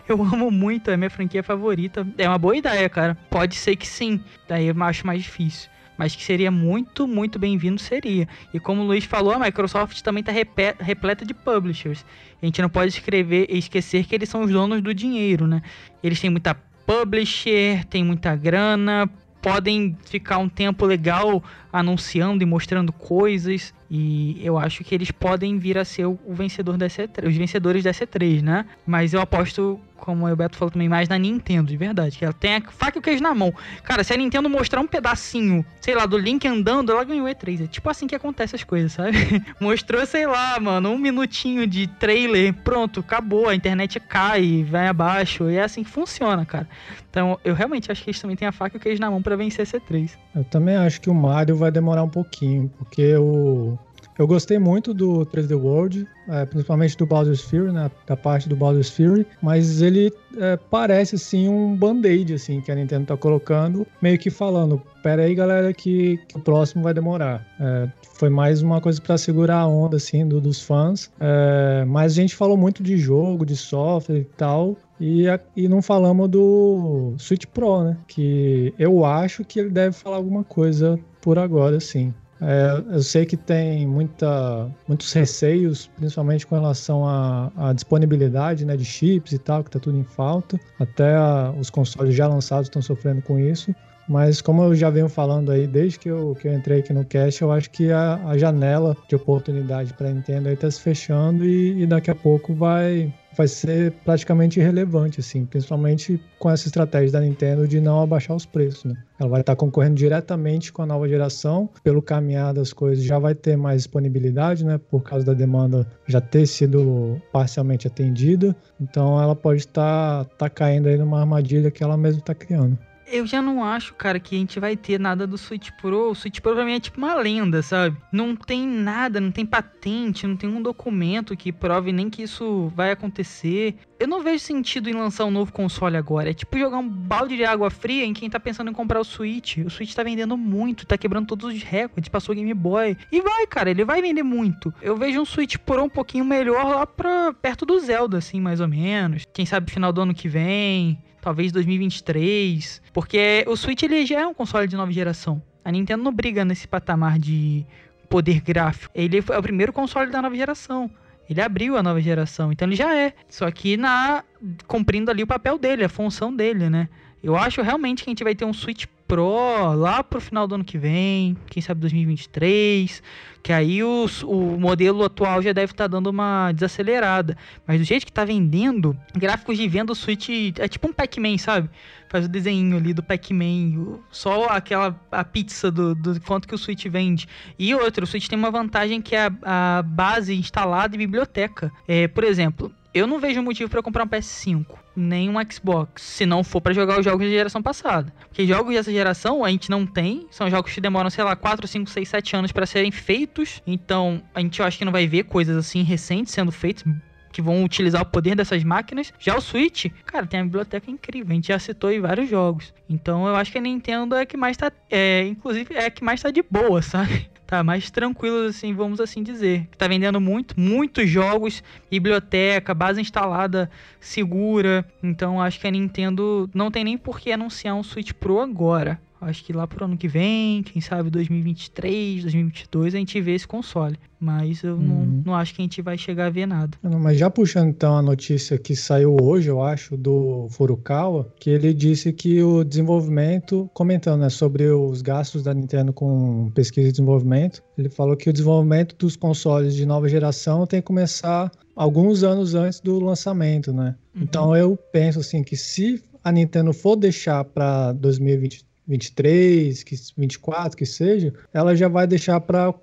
Eu 0.09 0.23
amo 0.23 0.51
muito, 0.51 0.91
é 0.91 0.97
minha 0.97 1.11
franquia 1.11 1.43
favorita. 1.43 2.07
É 2.17 2.27
uma 2.27 2.39
boa 2.39 2.57
ideia, 2.57 2.89
cara. 2.89 3.17
Pode 3.29 3.57
ser 3.57 3.77
que 3.77 3.87
sim. 3.87 4.21
Daí 4.49 4.69
eu 4.69 4.83
acho 4.85 5.07
mais 5.07 5.23
difícil 5.23 5.74
mas 5.97 6.15
que 6.15 6.23
seria 6.23 6.51
muito, 6.51 7.07
muito 7.07 7.39
bem-vindo 7.39 7.81
seria. 7.81 8.29
E 8.53 8.61
como 8.61 8.83
o 8.83 8.85
Luiz 8.85 9.05
falou, 9.05 9.33
a 9.33 9.39
Microsoft 9.39 10.01
também 10.03 10.21
está 10.21 10.33
repleta 10.81 11.25
de 11.25 11.35
publishers. 11.35 12.05
A 12.43 12.47
gente 12.47 12.61
não 12.61 12.69
pode 12.69 12.89
escrever 12.89 13.47
esquecer 13.49 14.05
que 14.05 14.15
eles 14.15 14.29
são 14.29 14.43
os 14.43 14.51
donos 14.51 14.83
do 14.83 14.95
dinheiro, 14.95 15.47
né? 15.47 15.63
Eles 16.03 16.21
têm 16.21 16.31
muita 16.31 16.55
publisher, 16.87 17.85
tem 17.87 18.05
muita 18.05 18.37
grana, 18.37 19.09
podem 19.45 19.95
ficar 20.07 20.39
um 20.39 20.49
tempo 20.49 20.87
legal 20.87 21.45
anunciando 21.71 22.43
e 22.43 22.47
mostrando 22.47 22.91
coisas. 22.93 23.75
E 23.91 24.41
eu 24.43 24.57
acho 24.59 24.83
que 24.83 24.95
eles 24.95 25.11
podem 25.11 25.59
vir 25.59 25.77
a 25.77 25.85
ser 25.85 26.07
o, 26.07 26.19
vencedor 26.31 26.79
da 26.79 26.87
C3, 26.87 27.29
os 27.29 27.37
vencedores 27.37 27.85
da 27.85 27.91
C3, 27.91 28.41
né? 28.41 28.65
Mas 28.87 29.13
eu 29.13 29.21
aposto, 29.21 29.79
como 29.97 30.29
o 30.29 30.37
Beto 30.37 30.57
falou 30.57 30.71
também, 30.71 30.89
mais 30.89 31.09
na 31.09 31.19
Nintendo, 31.19 31.69
de 31.69 31.77
verdade. 31.77 32.19
Que 32.19 32.25
ela 32.25 32.35
tem 32.35 32.57
a 32.57 32.61
faca 32.61 32.99
e 32.99 33.01
o 33.01 33.03
queijo 33.03 33.23
na 33.23 33.35
mão. 33.35 33.53
Cara, 33.83 34.05
se 34.05 34.13
a 34.13 34.17
Nintendo 34.17 34.49
mostrar 34.51 34.81
um 34.81 34.87
pedacinho, 34.87 35.65
sei 35.81 35.95
lá, 35.95 36.07
do 36.07 36.19
Link 36.19 36.47
andando, 36.47 36.93
ela 36.93 37.05
ganhou 37.05 37.27
E3. 37.27 37.65
É 37.65 37.67
tipo 37.67 37.89
assim 37.89 38.07
que 38.07 38.15
acontece 38.15 38.55
as 38.55 38.65
coisas, 38.65 38.93
sabe? 38.93 39.17
Mostrou, 39.61 40.05
sei 40.07 40.27
lá, 40.27 40.59
mano, 40.61 40.91
um 40.91 40.99
minutinho 40.99 41.67
de 41.67 41.87
trailer, 41.87 42.53
pronto, 42.53 43.01
acabou, 43.01 43.49
a 43.49 43.55
internet 43.55 43.99
cai, 44.01 44.65
vai 44.69 44.89
abaixo. 44.89 45.51
E 45.51 45.57
é 45.57 45.63
assim 45.63 45.83
que 45.83 45.91
funciona, 45.91 46.45
cara. 46.45 46.69
Então, 47.09 47.39
eu 47.45 47.55
realmente 47.55 47.91
acho 47.91 48.03
que 48.03 48.11
eles 48.11 48.21
também 48.21 48.37
têm 48.37 48.49
a 48.49 48.53
faca 48.53 48.77
e 48.77 48.79
o 48.79 48.81
queijo 48.81 49.01
na 49.01 49.11
mão 49.11 49.23
para 49.23 49.37
vencer 49.37 49.63
a 49.63 49.67
C3. 49.67 50.11
Eu 50.35 50.45
também 50.45 50.77
acho 50.77 51.01
que 51.01 51.09
o 51.09 51.15
Mario 51.15 51.57
vai 51.57 51.71
demorar 51.71 52.03
um 52.03 52.09
pouquinho, 52.09 52.71
porque 52.77 53.15
o 53.17 53.79
eu 54.19 54.27
gostei 54.27 54.59
muito 54.59 54.95
do 54.95 55.27
3D 55.27 55.61
World, 55.61 56.07
é, 56.29 56.45
principalmente 56.45 56.97
do 56.97 57.07
Bowser's 57.07 57.43
Fury, 57.43 57.73
né, 57.73 57.91
da 58.07 58.17
parte 58.17 58.49
do 58.49 58.55
Bowser's 58.55 58.91
Fury, 58.91 59.27
mas 59.43 59.83
ele 59.83 60.13
é, 60.37 60.57
parece 60.57 61.17
assim 61.17 61.49
um 61.49 61.77
band-aid 61.77 62.35
assim 62.35 62.61
que 62.61 62.71
a 62.71 62.75
Nintendo 62.75 63.07
tá 63.07 63.17
colocando, 63.17 63.87
meio 64.01 64.19
que 64.19 64.31
falando, 64.31 64.81
pera 65.03 65.23
aí 65.23 65.35
galera 65.35 65.73
que, 65.73 66.19
que 66.29 66.37
o 66.37 66.41
próximo 66.41 66.83
vai 66.83 66.95
demorar. 66.95 67.45
É, 67.61 67.89
foi 68.15 68.29
mais 68.29 68.63
uma 68.63 68.81
coisa 68.81 69.01
para 69.01 69.19
segurar 69.19 69.59
a 69.59 69.67
onda 69.67 69.97
assim 69.97 70.27
do, 70.27 70.41
dos 70.41 70.63
fãs, 70.63 71.11
é, 71.19 71.85
mas 71.87 72.13
a 72.13 72.15
gente 72.15 72.37
falou 72.37 72.57
muito 72.57 72.83
de 72.83 72.97
jogo, 72.97 73.45
de 73.45 73.57
software 73.57 74.19
e 74.19 74.25
tal, 74.25 74.77
e, 75.01 75.25
e 75.57 75.69
não 75.69 75.83
falamos 75.83 76.29
do 76.29 77.15
Switch 77.19 77.47
Pro, 77.47 77.83
né? 77.83 77.97
Que 78.07 78.73
eu 78.79 79.05
acho 79.05 79.45
que 79.45 79.59
ele 79.59 79.71
deve 79.71 79.95
falar 79.95 80.17
alguma 80.17 80.45
coisa 80.45 80.99
por 81.21 81.39
agora, 81.39 81.81
sim. 81.81 82.15
É, 82.47 82.97
eu 82.97 83.03
sei 83.03 83.25
que 83.25 83.39
tem 83.39 83.87
muita, 83.87 84.71
muitos 84.87 85.11
receios, 85.15 85.91
principalmente 85.97 86.47
com 86.47 86.55
relação 86.55 87.07
à, 87.07 87.73
disponibilidade 87.73 88.67
né, 88.67 88.77
de 88.77 88.85
chips 88.85 89.33
e 89.33 89.39
tal, 89.39 89.63
que 89.63 89.71
está 89.71 89.81
tudo 89.81 89.97
em 89.97 90.05
falta. 90.05 90.61
Até 90.79 91.15
a, 91.17 91.55
os 91.59 91.71
consoles 91.71 92.15
já 92.15 92.29
lançados 92.29 92.69
estão 92.69 92.83
sofrendo 92.83 93.23
com 93.23 93.39
isso. 93.39 93.75
Mas 94.09 94.41
como 94.41 94.63
eu 94.63 94.75
já 94.75 94.91
venho 94.91 95.09
falando 95.09 95.51
aí, 95.51 95.67
desde 95.67 95.99
que 95.99 96.09
eu, 96.09 96.37
que 96.39 96.47
eu 96.47 96.53
entrei 96.53 96.81
aqui 96.81 96.93
no 96.93 97.05
cast, 97.05 97.41
eu 97.41 97.51
acho 97.51 97.71
que 97.71 97.91
a, 97.91 98.17
a 98.27 98.37
janela 98.37 98.97
de 99.09 99.17
oportunidade 99.17 99.95
para 99.95 100.11
Nintendo 100.11 100.49
aí 100.49 100.55
está 100.55 100.71
se 100.71 100.81
fechando 100.81 101.45
e, 101.45 101.83
e 101.83 101.87
daqui 101.87 102.11
a 102.11 102.15
pouco 102.15 102.53
vai, 102.55 103.13
vai 103.37 103.49
ser 103.49 103.93
praticamente 104.05 104.61
irrelevante, 104.61 105.21
assim, 105.21 105.47
principalmente 105.47 106.21
com 106.39 106.51
essa 106.51 106.69
estratégia 106.69 107.13
da 107.13 107.21
Nintendo 107.21 107.67
de 107.67 107.81
não 107.81 108.03
abaixar 108.03 108.37
os 108.37 108.45
preços, 108.45 108.85
né? 108.85 108.95
Ela 109.19 109.31
vai 109.31 109.41
estar 109.41 109.57
concorrendo 109.57 109.95
diretamente 109.95 110.73
com 110.73 110.83
a 110.83 110.87
nova 110.87 111.09
geração, 111.09 111.71
pelo 111.83 112.03
caminhar 112.03 112.53
das 112.53 112.73
coisas 112.73 113.05
já 113.05 113.19
vai 113.19 113.35
ter 113.35 113.57
mais 113.57 113.83
disponibilidade, 113.83 114.65
né? 114.65 114.79
Por 114.91 115.03
causa 115.03 115.25
da 115.25 115.33
demanda 115.33 115.87
já 116.07 116.21
ter 116.21 116.47
sido 116.47 117.21
parcialmente 117.33 117.87
atendida, 117.87 118.55
então 118.79 119.21
ela 119.21 119.35
pode 119.35 119.61
estar 119.61 120.25
tá, 120.25 120.31
tá 120.37 120.51
caindo 120.51 120.89
aí 120.89 120.99
numa 120.99 121.21
armadilha 121.21 121.71
que 121.71 121.83
ela 121.83 121.97
mesma 121.97 122.21
está 122.21 122.35
criando 122.35 122.79
eu 123.07 123.27
já 123.27 123.41
não 123.41 123.63
acho, 123.63 123.95
cara, 123.95 124.19
que 124.19 124.35
a 124.35 124.39
gente 124.39 124.59
vai 124.59 124.77
ter 124.77 124.99
nada 124.99 125.27
do 125.27 125.39
Switch 125.39 125.71
Pro. 125.81 126.11
O 126.11 126.15
Switch 126.15 126.41
Pro 126.41 126.55
pra 126.55 126.65
mim 126.65 126.75
é 126.75 126.81
tipo 126.81 126.99
uma 126.99 127.15
lenda, 127.15 127.63
sabe? 127.63 127.97
Não 128.13 128.35
tem 128.35 128.67
nada, 128.67 129.21
não 129.21 129.31
tem 129.31 129.45
patente, 129.47 130.27
não 130.27 130.37
tem 130.37 130.49
um 130.49 130.63
documento 130.63 131.37
que 131.37 131.53
prove 131.53 131.93
nem 131.93 132.11
que 132.11 132.23
isso 132.23 132.73
vai 132.75 132.91
acontecer. 132.91 133.77
Eu 133.99 134.09
não 134.09 134.23
vejo 134.23 134.45
sentido 134.45 134.89
em 134.89 134.95
lançar 134.95 135.25
um 135.25 135.31
novo 135.31 135.53
console 135.53 135.97
agora. 135.97 136.31
É 136.31 136.35
tipo 136.35 136.59
jogar 136.59 136.79
um 136.79 136.89
balde 136.89 137.37
de 137.37 137.45
água 137.45 137.71
fria 137.71 138.05
em 138.05 138.13
quem 138.13 138.29
tá 138.29 138.41
pensando 138.41 138.71
em 138.71 138.75
comprar 138.75 139.01
o 139.01 139.05
Switch. 139.05 139.59
O 139.59 139.71
Switch 139.71 139.95
tá 139.95 140.03
vendendo 140.03 140.37
muito, 140.37 140.87
tá 140.87 140.99
quebrando 140.99 141.27
todos 141.27 141.55
os 141.55 141.63
recordes, 141.63 142.09
passou 142.09 142.33
o 142.33 142.37
Game 142.37 142.53
Boy. 142.55 142.97
E 143.11 143.21
vai, 143.21 143.47
cara, 143.47 143.71
ele 143.71 143.85
vai 143.85 144.03
vender 144.03 144.23
muito. 144.23 144.73
Eu 144.83 144.97
vejo 144.97 145.21
um 145.21 145.25
Switch 145.25 145.57
Pro 145.59 145.85
um 145.85 145.89
pouquinho 145.89 146.25
melhor 146.25 146.65
lá 146.65 146.87
pra 146.87 147.33
perto 147.35 147.65
do 147.65 147.79
Zelda, 147.79 148.19
assim, 148.19 148.41
mais 148.41 148.61
ou 148.61 148.69
menos. 148.69 149.27
Quem 149.33 149.47
sabe 149.47 149.71
final 149.71 149.93
do 149.93 150.01
ano 150.01 150.15
que 150.15 150.29
vem 150.29 150.99
talvez 151.25 151.51
2023, 151.53 152.83
porque 152.93 153.47
o 153.49 153.57
Switch 153.57 153.83
ele 153.83 154.05
já 154.05 154.21
é 154.21 154.27
um 154.27 154.35
console 154.35 154.69
de 154.69 154.77
nova 154.77 154.93
geração. 154.93 155.43
A 155.65 155.73
Nintendo 155.73 156.05
não 156.05 156.13
briga 156.13 156.45
nesse 156.45 156.69
patamar 156.69 157.19
de 157.19 157.65
poder 158.11 158.43
gráfico. 158.43 158.93
Ele 158.95 159.17
é 159.17 159.39
o 159.39 159.43
primeiro 159.43 159.73
console 159.73 160.11
da 160.11 160.21
nova 160.21 160.37
geração. 160.37 160.91
Ele 161.29 161.41
abriu 161.41 161.79
a 161.79 161.83
nova 161.83 161.99
geração, 161.99 162.53
então 162.53 162.69
ele 162.69 162.77
já 162.77 162.95
é. 162.95 163.15
Só 163.27 163.51
que 163.51 163.79
na 163.79 164.23
cumprindo 164.67 165.11
ali 165.11 165.23
o 165.23 165.27
papel 165.27 165.57
dele, 165.57 165.85
a 165.85 165.89
função 165.89 166.35
dele, 166.35 166.69
né? 166.69 166.91
Eu 167.23 167.35
acho 167.35 167.63
realmente 167.63 168.05
que 168.05 168.11
a 168.11 168.13
gente 168.13 168.23
vai 168.23 168.35
ter 168.35 168.45
um 168.45 168.53
Switch 168.53 168.85
Pro 169.07 169.75
lá 169.75 170.03
pro 170.03 170.21
final 170.21 170.47
do 170.47 170.55
ano 170.55 170.65
que 170.65 170.79
vem, 170.79 171.37
quem 171.47 171.63
sabe 171.63 171.81
2023, 171.83 173.03
que 173.43 173.53
aí 173.53 173.85
o, 173.85 174.07
o 174.25 174.59
modelo 174.59 175.05
atual 175.05 175.43
já 175.43 175.53
deve 175.53 175.73
estar 175.73 175.85
tá 175.85 175.89
dando 175.89 176.07
uma 176.09 176.51
desacelerada. 176.53 177.37
Mas 177.67 177.79
do 177.79 177.85
jeito 177.85 178.07
que 178.07 178.13
tá 178.13 178.25
vendendo, 178.25 178.97
gráficos 179.15 179.59
de 179.59 179.69
venda 179.69 179.87
do 179.87 179.95
Switch 179.95 180.31
é 180.59 180.67
tipo 180.67 180.89
um 180.89 180.93
Pac-Man, 180.93 181.37
sabe? 181.37 181.69
Faz 182.09 182.25
o 182.25 182.29
desenho 182.29 182.77
ali 182.79 182.95
do 182.95 183.03
Pac-Man, 183.03 183.99
só 184.11 184.47
aquela 184.47 184.99
a 185.13 185.23
pizza 185.23 185.71
do, 185.71 185.95
do 185.95 186.19
quanto 186.23 186.49
que 186.49 186.55
o 186.55 186.59
Switch 186.59 186.87
vende. 186.87 187.29
E 187.59 187.75
outro, 187.75 188.05
o 188.05 188.07
Switch 188.07 188.29
tem 188.29 188.39
uma 188.39 188.51
vantagem 188.51 189.03
que 189.03 189.15
é 189.15 189.31
a, 189.43 189.79
a 189.79 189.83
base 189.83 190.35
instalada 190.35 190.95
e 190.95 190.99
biblioteca. 190.99 191.71
É, 191.87 192.09
por 192.09 192.25
exemplo, 192.25 192.73
eu 192.95 193.09
não 193.09 193.19
vejo 193.19 193.43
motivo 193.43 193.69
para 193.69 193.83
comprar 193.83 194.05
um 194.05 194.09
PS5, 194.09 194.65
nem 194.95 195.29
um 195.29 195.35
Xbox, 195.51 196.01
se 196.01 196.25
não 196.25 196.45
for 196.45 196.61
para 196.61 196.73
jogar 196.73 197.01
os 197.01 197.05
jogos 197.05 197.27
da 197.27 197.33
geração 197.33 197.61
passada. 197.61 198.15
Porque 198.29 198.47
jogos 198.47 198.73
dessa 198.73 198.93
geração 198.93 199.45
a 199.45 199.51
gente 199.51 199.69
não 199.69 199.85
tem, 199.85 200.29
são 200.31 200.49
jogos 200.49 200.73
que 200.73 200.81
demoram, 200.81 201.11
sei 201.11 201.25
lá, 201.25 201.35
4, 201.35 201.67
5, 201.67 201.91
6, 201.91 202.09
7 202.09 202.37
anos 202.37 202.53
para 202.53 202.65
serem 202.65 202.93
feitos. 202.93 203.61
Então, 203.67 204.23
a 204.33 204.41
gente 204.41 204.63
acho 204.63 204.79
que 204.79 204.85
não 204.85 204.93
vai 204.93 205.09
ver 205.09 205.25
coisas 205.25 205.57
assim 205.57 205.83
recentes 205.83 206.33
sendo 206.33 206.53
feitas, 206.53 206.85
que 207.33 207.43
vão 207.43 207.65
utilizar 207.65 208.01
o 208.01 208.07
poder 208.07 208.37
dessas 208.37 208.63
máquinas. 208.63 209.13
Já 209.19 209.37
o 209.37 209.41
Switch, 209.41 209.87
cara, 210.07 210.25
tem 210.25 210.39
uma 210.39 210.47
biblioteca 210.47 210.89
incrível. 210.89 211.33
A 211.33 211.35
gente 211.35 211.49
já 211.49 211.59
citou 211.59 211.91
em 211.91 212.01
vários 212.01 212.31
jogos. 212.31 212.73
Então 212.89 213.27
eu 213.27 213.35
acho 213.35 213.51
que 213.51 213.59
a 213.59 213.61
Nintendo 213.61 214.15
é 214.15 214.25
que 214.25 214.37
mais 214.37 214.57
tá. 214.57 214.71
É, 214.89 215.27
inclusive, 215.27 215.75
é 215.75 215.91
que 215.91 216.05
mais 216.05 216.23
tá 216.23 216.31
de 216.31 216.45
boa, 216.49 216.81
sabe? 216.81 217.29
Tá 217.55 217.63
mais 217.63 217.89
tranquilo, 217.89 218.49
assim, 218.49 218.75
vamos 218.75 219.01
assim 219.01 219.23
dizer. 219.23 219.69
Tá 219.79 219.87
vendendo 219.87 220.21
muito, 220.21 220.59
muitos 220.59 221.09
jogos, 221.09 221.63
biblioteca, 221.89 222.75
base 222.75 223.01
instalada 223.01 223.71
segura. 224.01 224.85
Então 225.01 225.41
acho 225.41 225.61
que 225.61 225.67
a 225.69 225.71
Nintendo 225.71 226.51
não 226.53 226.69
tem 226.69 226.83
nem 226.83 226.99
por 226.99 227.21
que 227.21 227.31
anunciar 227.31 227.77
um 227.77 227.83
Switch 227.85 228.13
Pro 228.13 228.41
agora. 228.41 229.01
Acho 229.25 229.43
que 229.43 229.53
lá 229.53 229.67
pro 229.67 229.85
ano 229.85 229.97
que 229.97 230.07
vem, 230.07 230.63
quem 230.63 230.81
sabe 230.81 231.11
2023, 231.11 232.23
2022, 232.23 232.95
a 232.95 232.99
gente 232.99 233.21
vê 233.21 233.35
esse 233.35 233.47
console. 233.47 233.99
Mas 234.21 234.63
eu 234.63 234.75
uhum. 234.75 234.81
não, 234.81 235.23
não 235.27 235.35
acho 235.35 235.55
que 235.55 235.61
a 235.61 235.65
gente 235.65 235.83
vai 235.83 235.99
chegar 235.99 236.27
a 236.27 236.31
ver 236.31 236.47
nada. 236.47 236.77
Não, 236.83 236.99
mas 236.99 237.19
já 237.19 237.29
puxando 237.29 237.69
então 237.69 237.97
a 237.97 238.03
notícia 238.03 238.57
que 238.57 238.75
saiu 238.75 239.17
hoje, 239.21 239.49
eu 239.49 239.63
acho, 239.63 239.97
do 239.97 240.47
Furukawa, 240.51 241.31
que 241.39 241.51
ele 241.51 241.75
disse 241.75 242.13
que 242.13 242.43
o 242.43 242.65
desenvolvimento, 242.65 243.69
comentando 243.75 244.21
né, 244.21 244.31
sobre 244.31 244.67
os 244.71 245.03
gastos 245.03 245.43
da 245.43 245.53
Nintendo 245.53 245.93
com 245.93 246.51
pesquisa 246.55 246.89
e 246.89 246.93
desenvolvimento, 246.93 247.63
ele 247.77 247.91
falou 247.91 248.17
que 248.17 248.31
o 248.31 248.33
desenvolvimento 248.33 248.97
dos 248.97 249.17
consoles 249.17 249.75
de 249.75 249.85
nova 249.85 250.09
geração 250.09 250.67
tem 250.67 250.81
que 250.81 250.87
começar 250.87 251.51
alguns 251.77 252.23
anos 252.23 252.55
antes 252.55 252.81
do 252.81 252.99
lançamento, 253.01 253.73
né? 253.73 253.95
Uhum. 254.15 254.23
Então 254.23 254.57
eu 254.57 254.77
penso 254.93 255.21
assim 255.21 255.43
que 255.43 255.57
se 255.57 256.03
a 256.23 256.33
Nintendo 256.33 256.73
for 256.73 256.97
deixar 256.97 257.45
para 257.45 257.93
2023 257.93 258.74
23, 258.87 259.83
que 259.83 259.97
24, 260.17 260.77
que 260.77 260.87
seja, 260.87 261.33
ela 261.53 261.75
já 261.75 261.89
vai 261.89 262.07
deixar 262.07 262.41
para 262.41 262.75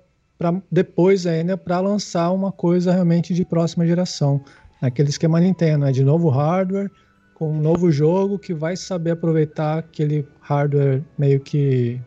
depois 0.70 1.26
ainda 1.26 1.56
para 1.56 1.78
lançar 1.78 2.32
uma 2.32 2.50
coisa 2.50 2.92
realmente 2.92 3.32
de 3.32 3.44
próxima 3.44 3.86
geração. 3.86 4.40
Aquele 4.80 5.08
esquema 5.08 5.38
Nintendo, 5.40 5.84
né? 5.84 5.92
de 5.92 6.02
novo 6.02 6.28
hardware, 6.28 6.90
com 7.34 7.52
um 7.52 7.60
novo 7.60 7.92
jogo 7.92 8.38
que 8.38 8.52
vai 8.52 8.76
saber 8.76 9.12
aproveitar 9.12 9.78
aquele 9.78 10.26
hardware 10.40 11.02
meio 11.16 11.38
que 11.38 12.00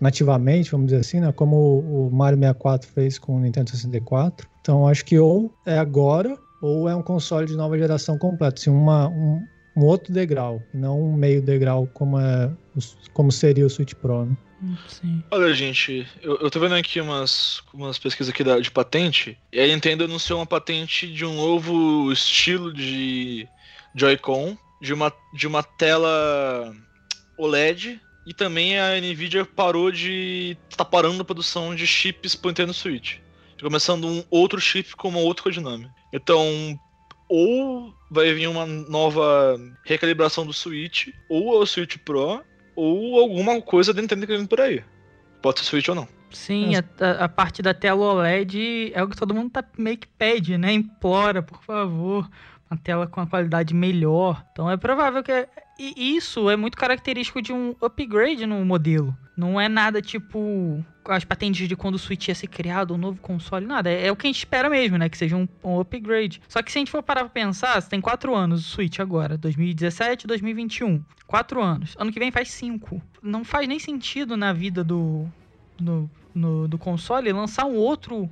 nativamente, 0.00 0.70
vamos 0.70 0.86
dizer 0.86 1.00
assim, 1.00 1.20
né? 1.20 1.30
como 1.32 1.80
o 1.80 2.10
Mario 2.10 2.38
64 2.38 2.88
fez 2.88 3.18
com 3.18 3.36
o 3.36 3.40
Nintendo 3.40 3.70
64. 3.70 4.48
Então 4.62 4.88
acho 4.88 5.04
que 5.04 5.18
ou 5.18 5.52
é 5.66 5.78
agora 5.78 6.36
ou 6.62 6.88
é 6.88 6.94
um 6.94 7.02
console 7.02 7.46
de 7.46 7.56
nova 7.56 7.76
geração 7.76 8.16
completo, 8.16 8.60
assim, 8.60 8.70
uma, 8.70 9.08
um, 9.08 9.42
um 9.76 9.84
outro 9.84 10.12
degrau, 10.12 10.62
não 10.72 11.00
um 11.00 11.12
meio 11.14 11.42
degrau 11.42 11.88
como, 11.92 12.18
é, 12.18 12.50
como 13.12 13.32
seria 13.32 13.66
o 13.66 13.70
Switch 13.70 13.94
Pro. 13.94 14.26
Né? 14.26 14.36
Sim. 14.86 15.22
Olha, 15.30 15.52
gente, 15.52 16.06
eu, 16.22 16.36
eu 16.38 16.50
tô 16.50 16.60
vendo 16.60 16.74
aqui 16.74 17.00
umas, 17.00 17.62
umas 17.74 17.98
pesquisas 17.98 18.32
aqui 18.32 18.44
da, 18.44 18.60
de 18.60 18.70
patente, 18.70 19.36
e 19.52 19.60
a 19.60 19.66
Nintendo 19.66 20.04
anunciou 20.04 20.38
uma 20.38 20.46
patente 20.46 21.12
de 21.12 21.24
um 21.24 21.34
novo 21.34 22.12
estilo 22.12 22.72
de 22.72 23.48
Joy-Con, 23.94 24.56
de 24.80 24.92
uma, 24.92 25.12
de 25.34 25.46
uma 25.46 25.62
tela 25.62 26.74
OLED, 27.36 28.00
e 28.26 28.32
também 28.32 28.78
a 28.78 29.00
Nvidia 29.00 29.44
parou 29.44 29.90
de. 29.90 30.56
tá 30.76 30.84
parando 30.84 31.22
a 31.22 31.24
produção 31.24 31.74
de 31.74 31.86
chips 31.86 32.36
pro 32.36 32.50
Nintendo 32.50 32.72
Switch. 32.72 33.18
Começando 33.60 34.06
um 34.06 34.24
outro 34.30 34.60
chip 34.60 34.96
com 34.96 35.08
uma 35.08 35.20
outra 35.20 35.44
codinome. 35.44 35.88
Então, 36.12 36.78
ou 37.32 37.94
vai 38.10 38.34
vir 38.34 38.46
uma 38.46 38.66
nova 38.66 39.58
recalibração 39.86 40.44
do 40.44 40.52
Switch, 40.52 41.08
ou 41.30 41.54
é 41.54 41.58
o 41.60 41.66
Switch 41.66 41.96
Pro, 41.96 42.42
ou 42.76 43.18
alguma 43.18 43.58
coisa 43.62 43.94
da 43.94 44.02
Nintendo 44.02 44.26
vindo 44.26 44.46
por 44.46 44.60
aí. 44.60 44.84
Pode 45.40 45.60
ser 45.60 45.64
Switch 45.64 45.88
ou 45.88 45.94
não. 45.94 46.06
Sim, 46.30 46.72
a, 46.76 47.24
a, 47.24 47.28
parte 47.30 47.62
da 47.62 47.72
tela 47.72 48.04
OLED 48.04 48.92
é 48.94 49.02
o 49.02 49.08
que 49.08 49.16
todo 49.16 49.34
mundo 49.34 49.48
tá 49.48 49.64
meio 49.78 49.96
que 49.96 50.06
pede, 50.06 50.58
né? 50.58 50.74
Implora, 50.74 51.42
por 51.42 51.62
favor, 51.62 52.28
uma 52.70 52.76
tela 52.76 53.06
com 53.06 53.22
a 53.22 53.26
qualidade 53.26 53.72
melhor. 53.72 54.44
Então 54.52 54.70
é 54.70 54.76
provável 54.76 55.22
que. 55.22 55.48
E 55.78 56.14
isso 56.14 56.50
é 56.50 56.56
muito 56.56 56.76
característico 56.76 57.40
de 57.40 57.52
um 57.52 57.74
upgrade 57.80 58.44
no 58.44 58.62
modelo. 58.62 59.16
Não 59.36 59.60
é 59.60 59.68
nada 59.68 60.02
tipo 60.02 60.84
as 61.06 61.24
patentes 61.24 61.68
de 61.68 61.74
quando 61.74 61.96
o 61.96 61.98
Switch 61.98 62.28
ia 62.28 62.34
ser 62.34 62.46
criado, 62.46 62.94
um 62.94 62.98
novo 62.98 63.20
console, 63.20 63.66
nada. 63.66 63.90
É, 63.90 64.06
é 64.06 64.12
o 64.12 64.16
que 64.16 64.26
a 64.26 64.28
gente 64.28 64.38
espera 64.38 64.70
mesmo, 64.70 64.98
né? 64.98 65.08
Que 65.08 65.16
seja 65.18 65.36
um, 65.36 65.48
um, 65.64 65.80
upgrade. 65.80 66.40
Só 66.48 66.62
que 66.62 66.70
se 66.70 66.78
a 66.78 66.80
gente 66.80 66.90
for 66.90 67.02
parar 67.02 67.22
pra 67.22 67.30
pensar, 67.30 67.80
você 67.80 67.88
tem 67.88 68.00
quatro 68.00 68.34
anos 68.34 68.60
o 68.60 68.68
Switch 68.68 69.00
agora, 69.00 69.36
2017, 69.36 70.26
2021. 70.26 71.02
Quatro 71.26 71.62
anos. 71.62 71.96
Ano 71.98 72.12
que 72.12 72.18
vem 72.18 72.30
faz 72.30 72.50
cinco. 72.50 73.02
Não 73.22 73.44
faz 73.44 73.66
nem 73.66 73.78
sentido 73.78 74.36
na 74.36 74.52
vida 74.52 74.84
do, 74.84 75.26
do, 75.78 76.10
no, 76.34 76.68
do 76.68 76.78
console 76.78 77.32
lançar 77.32 77.64
um 77.64 77.74
outro, 77.74 78.30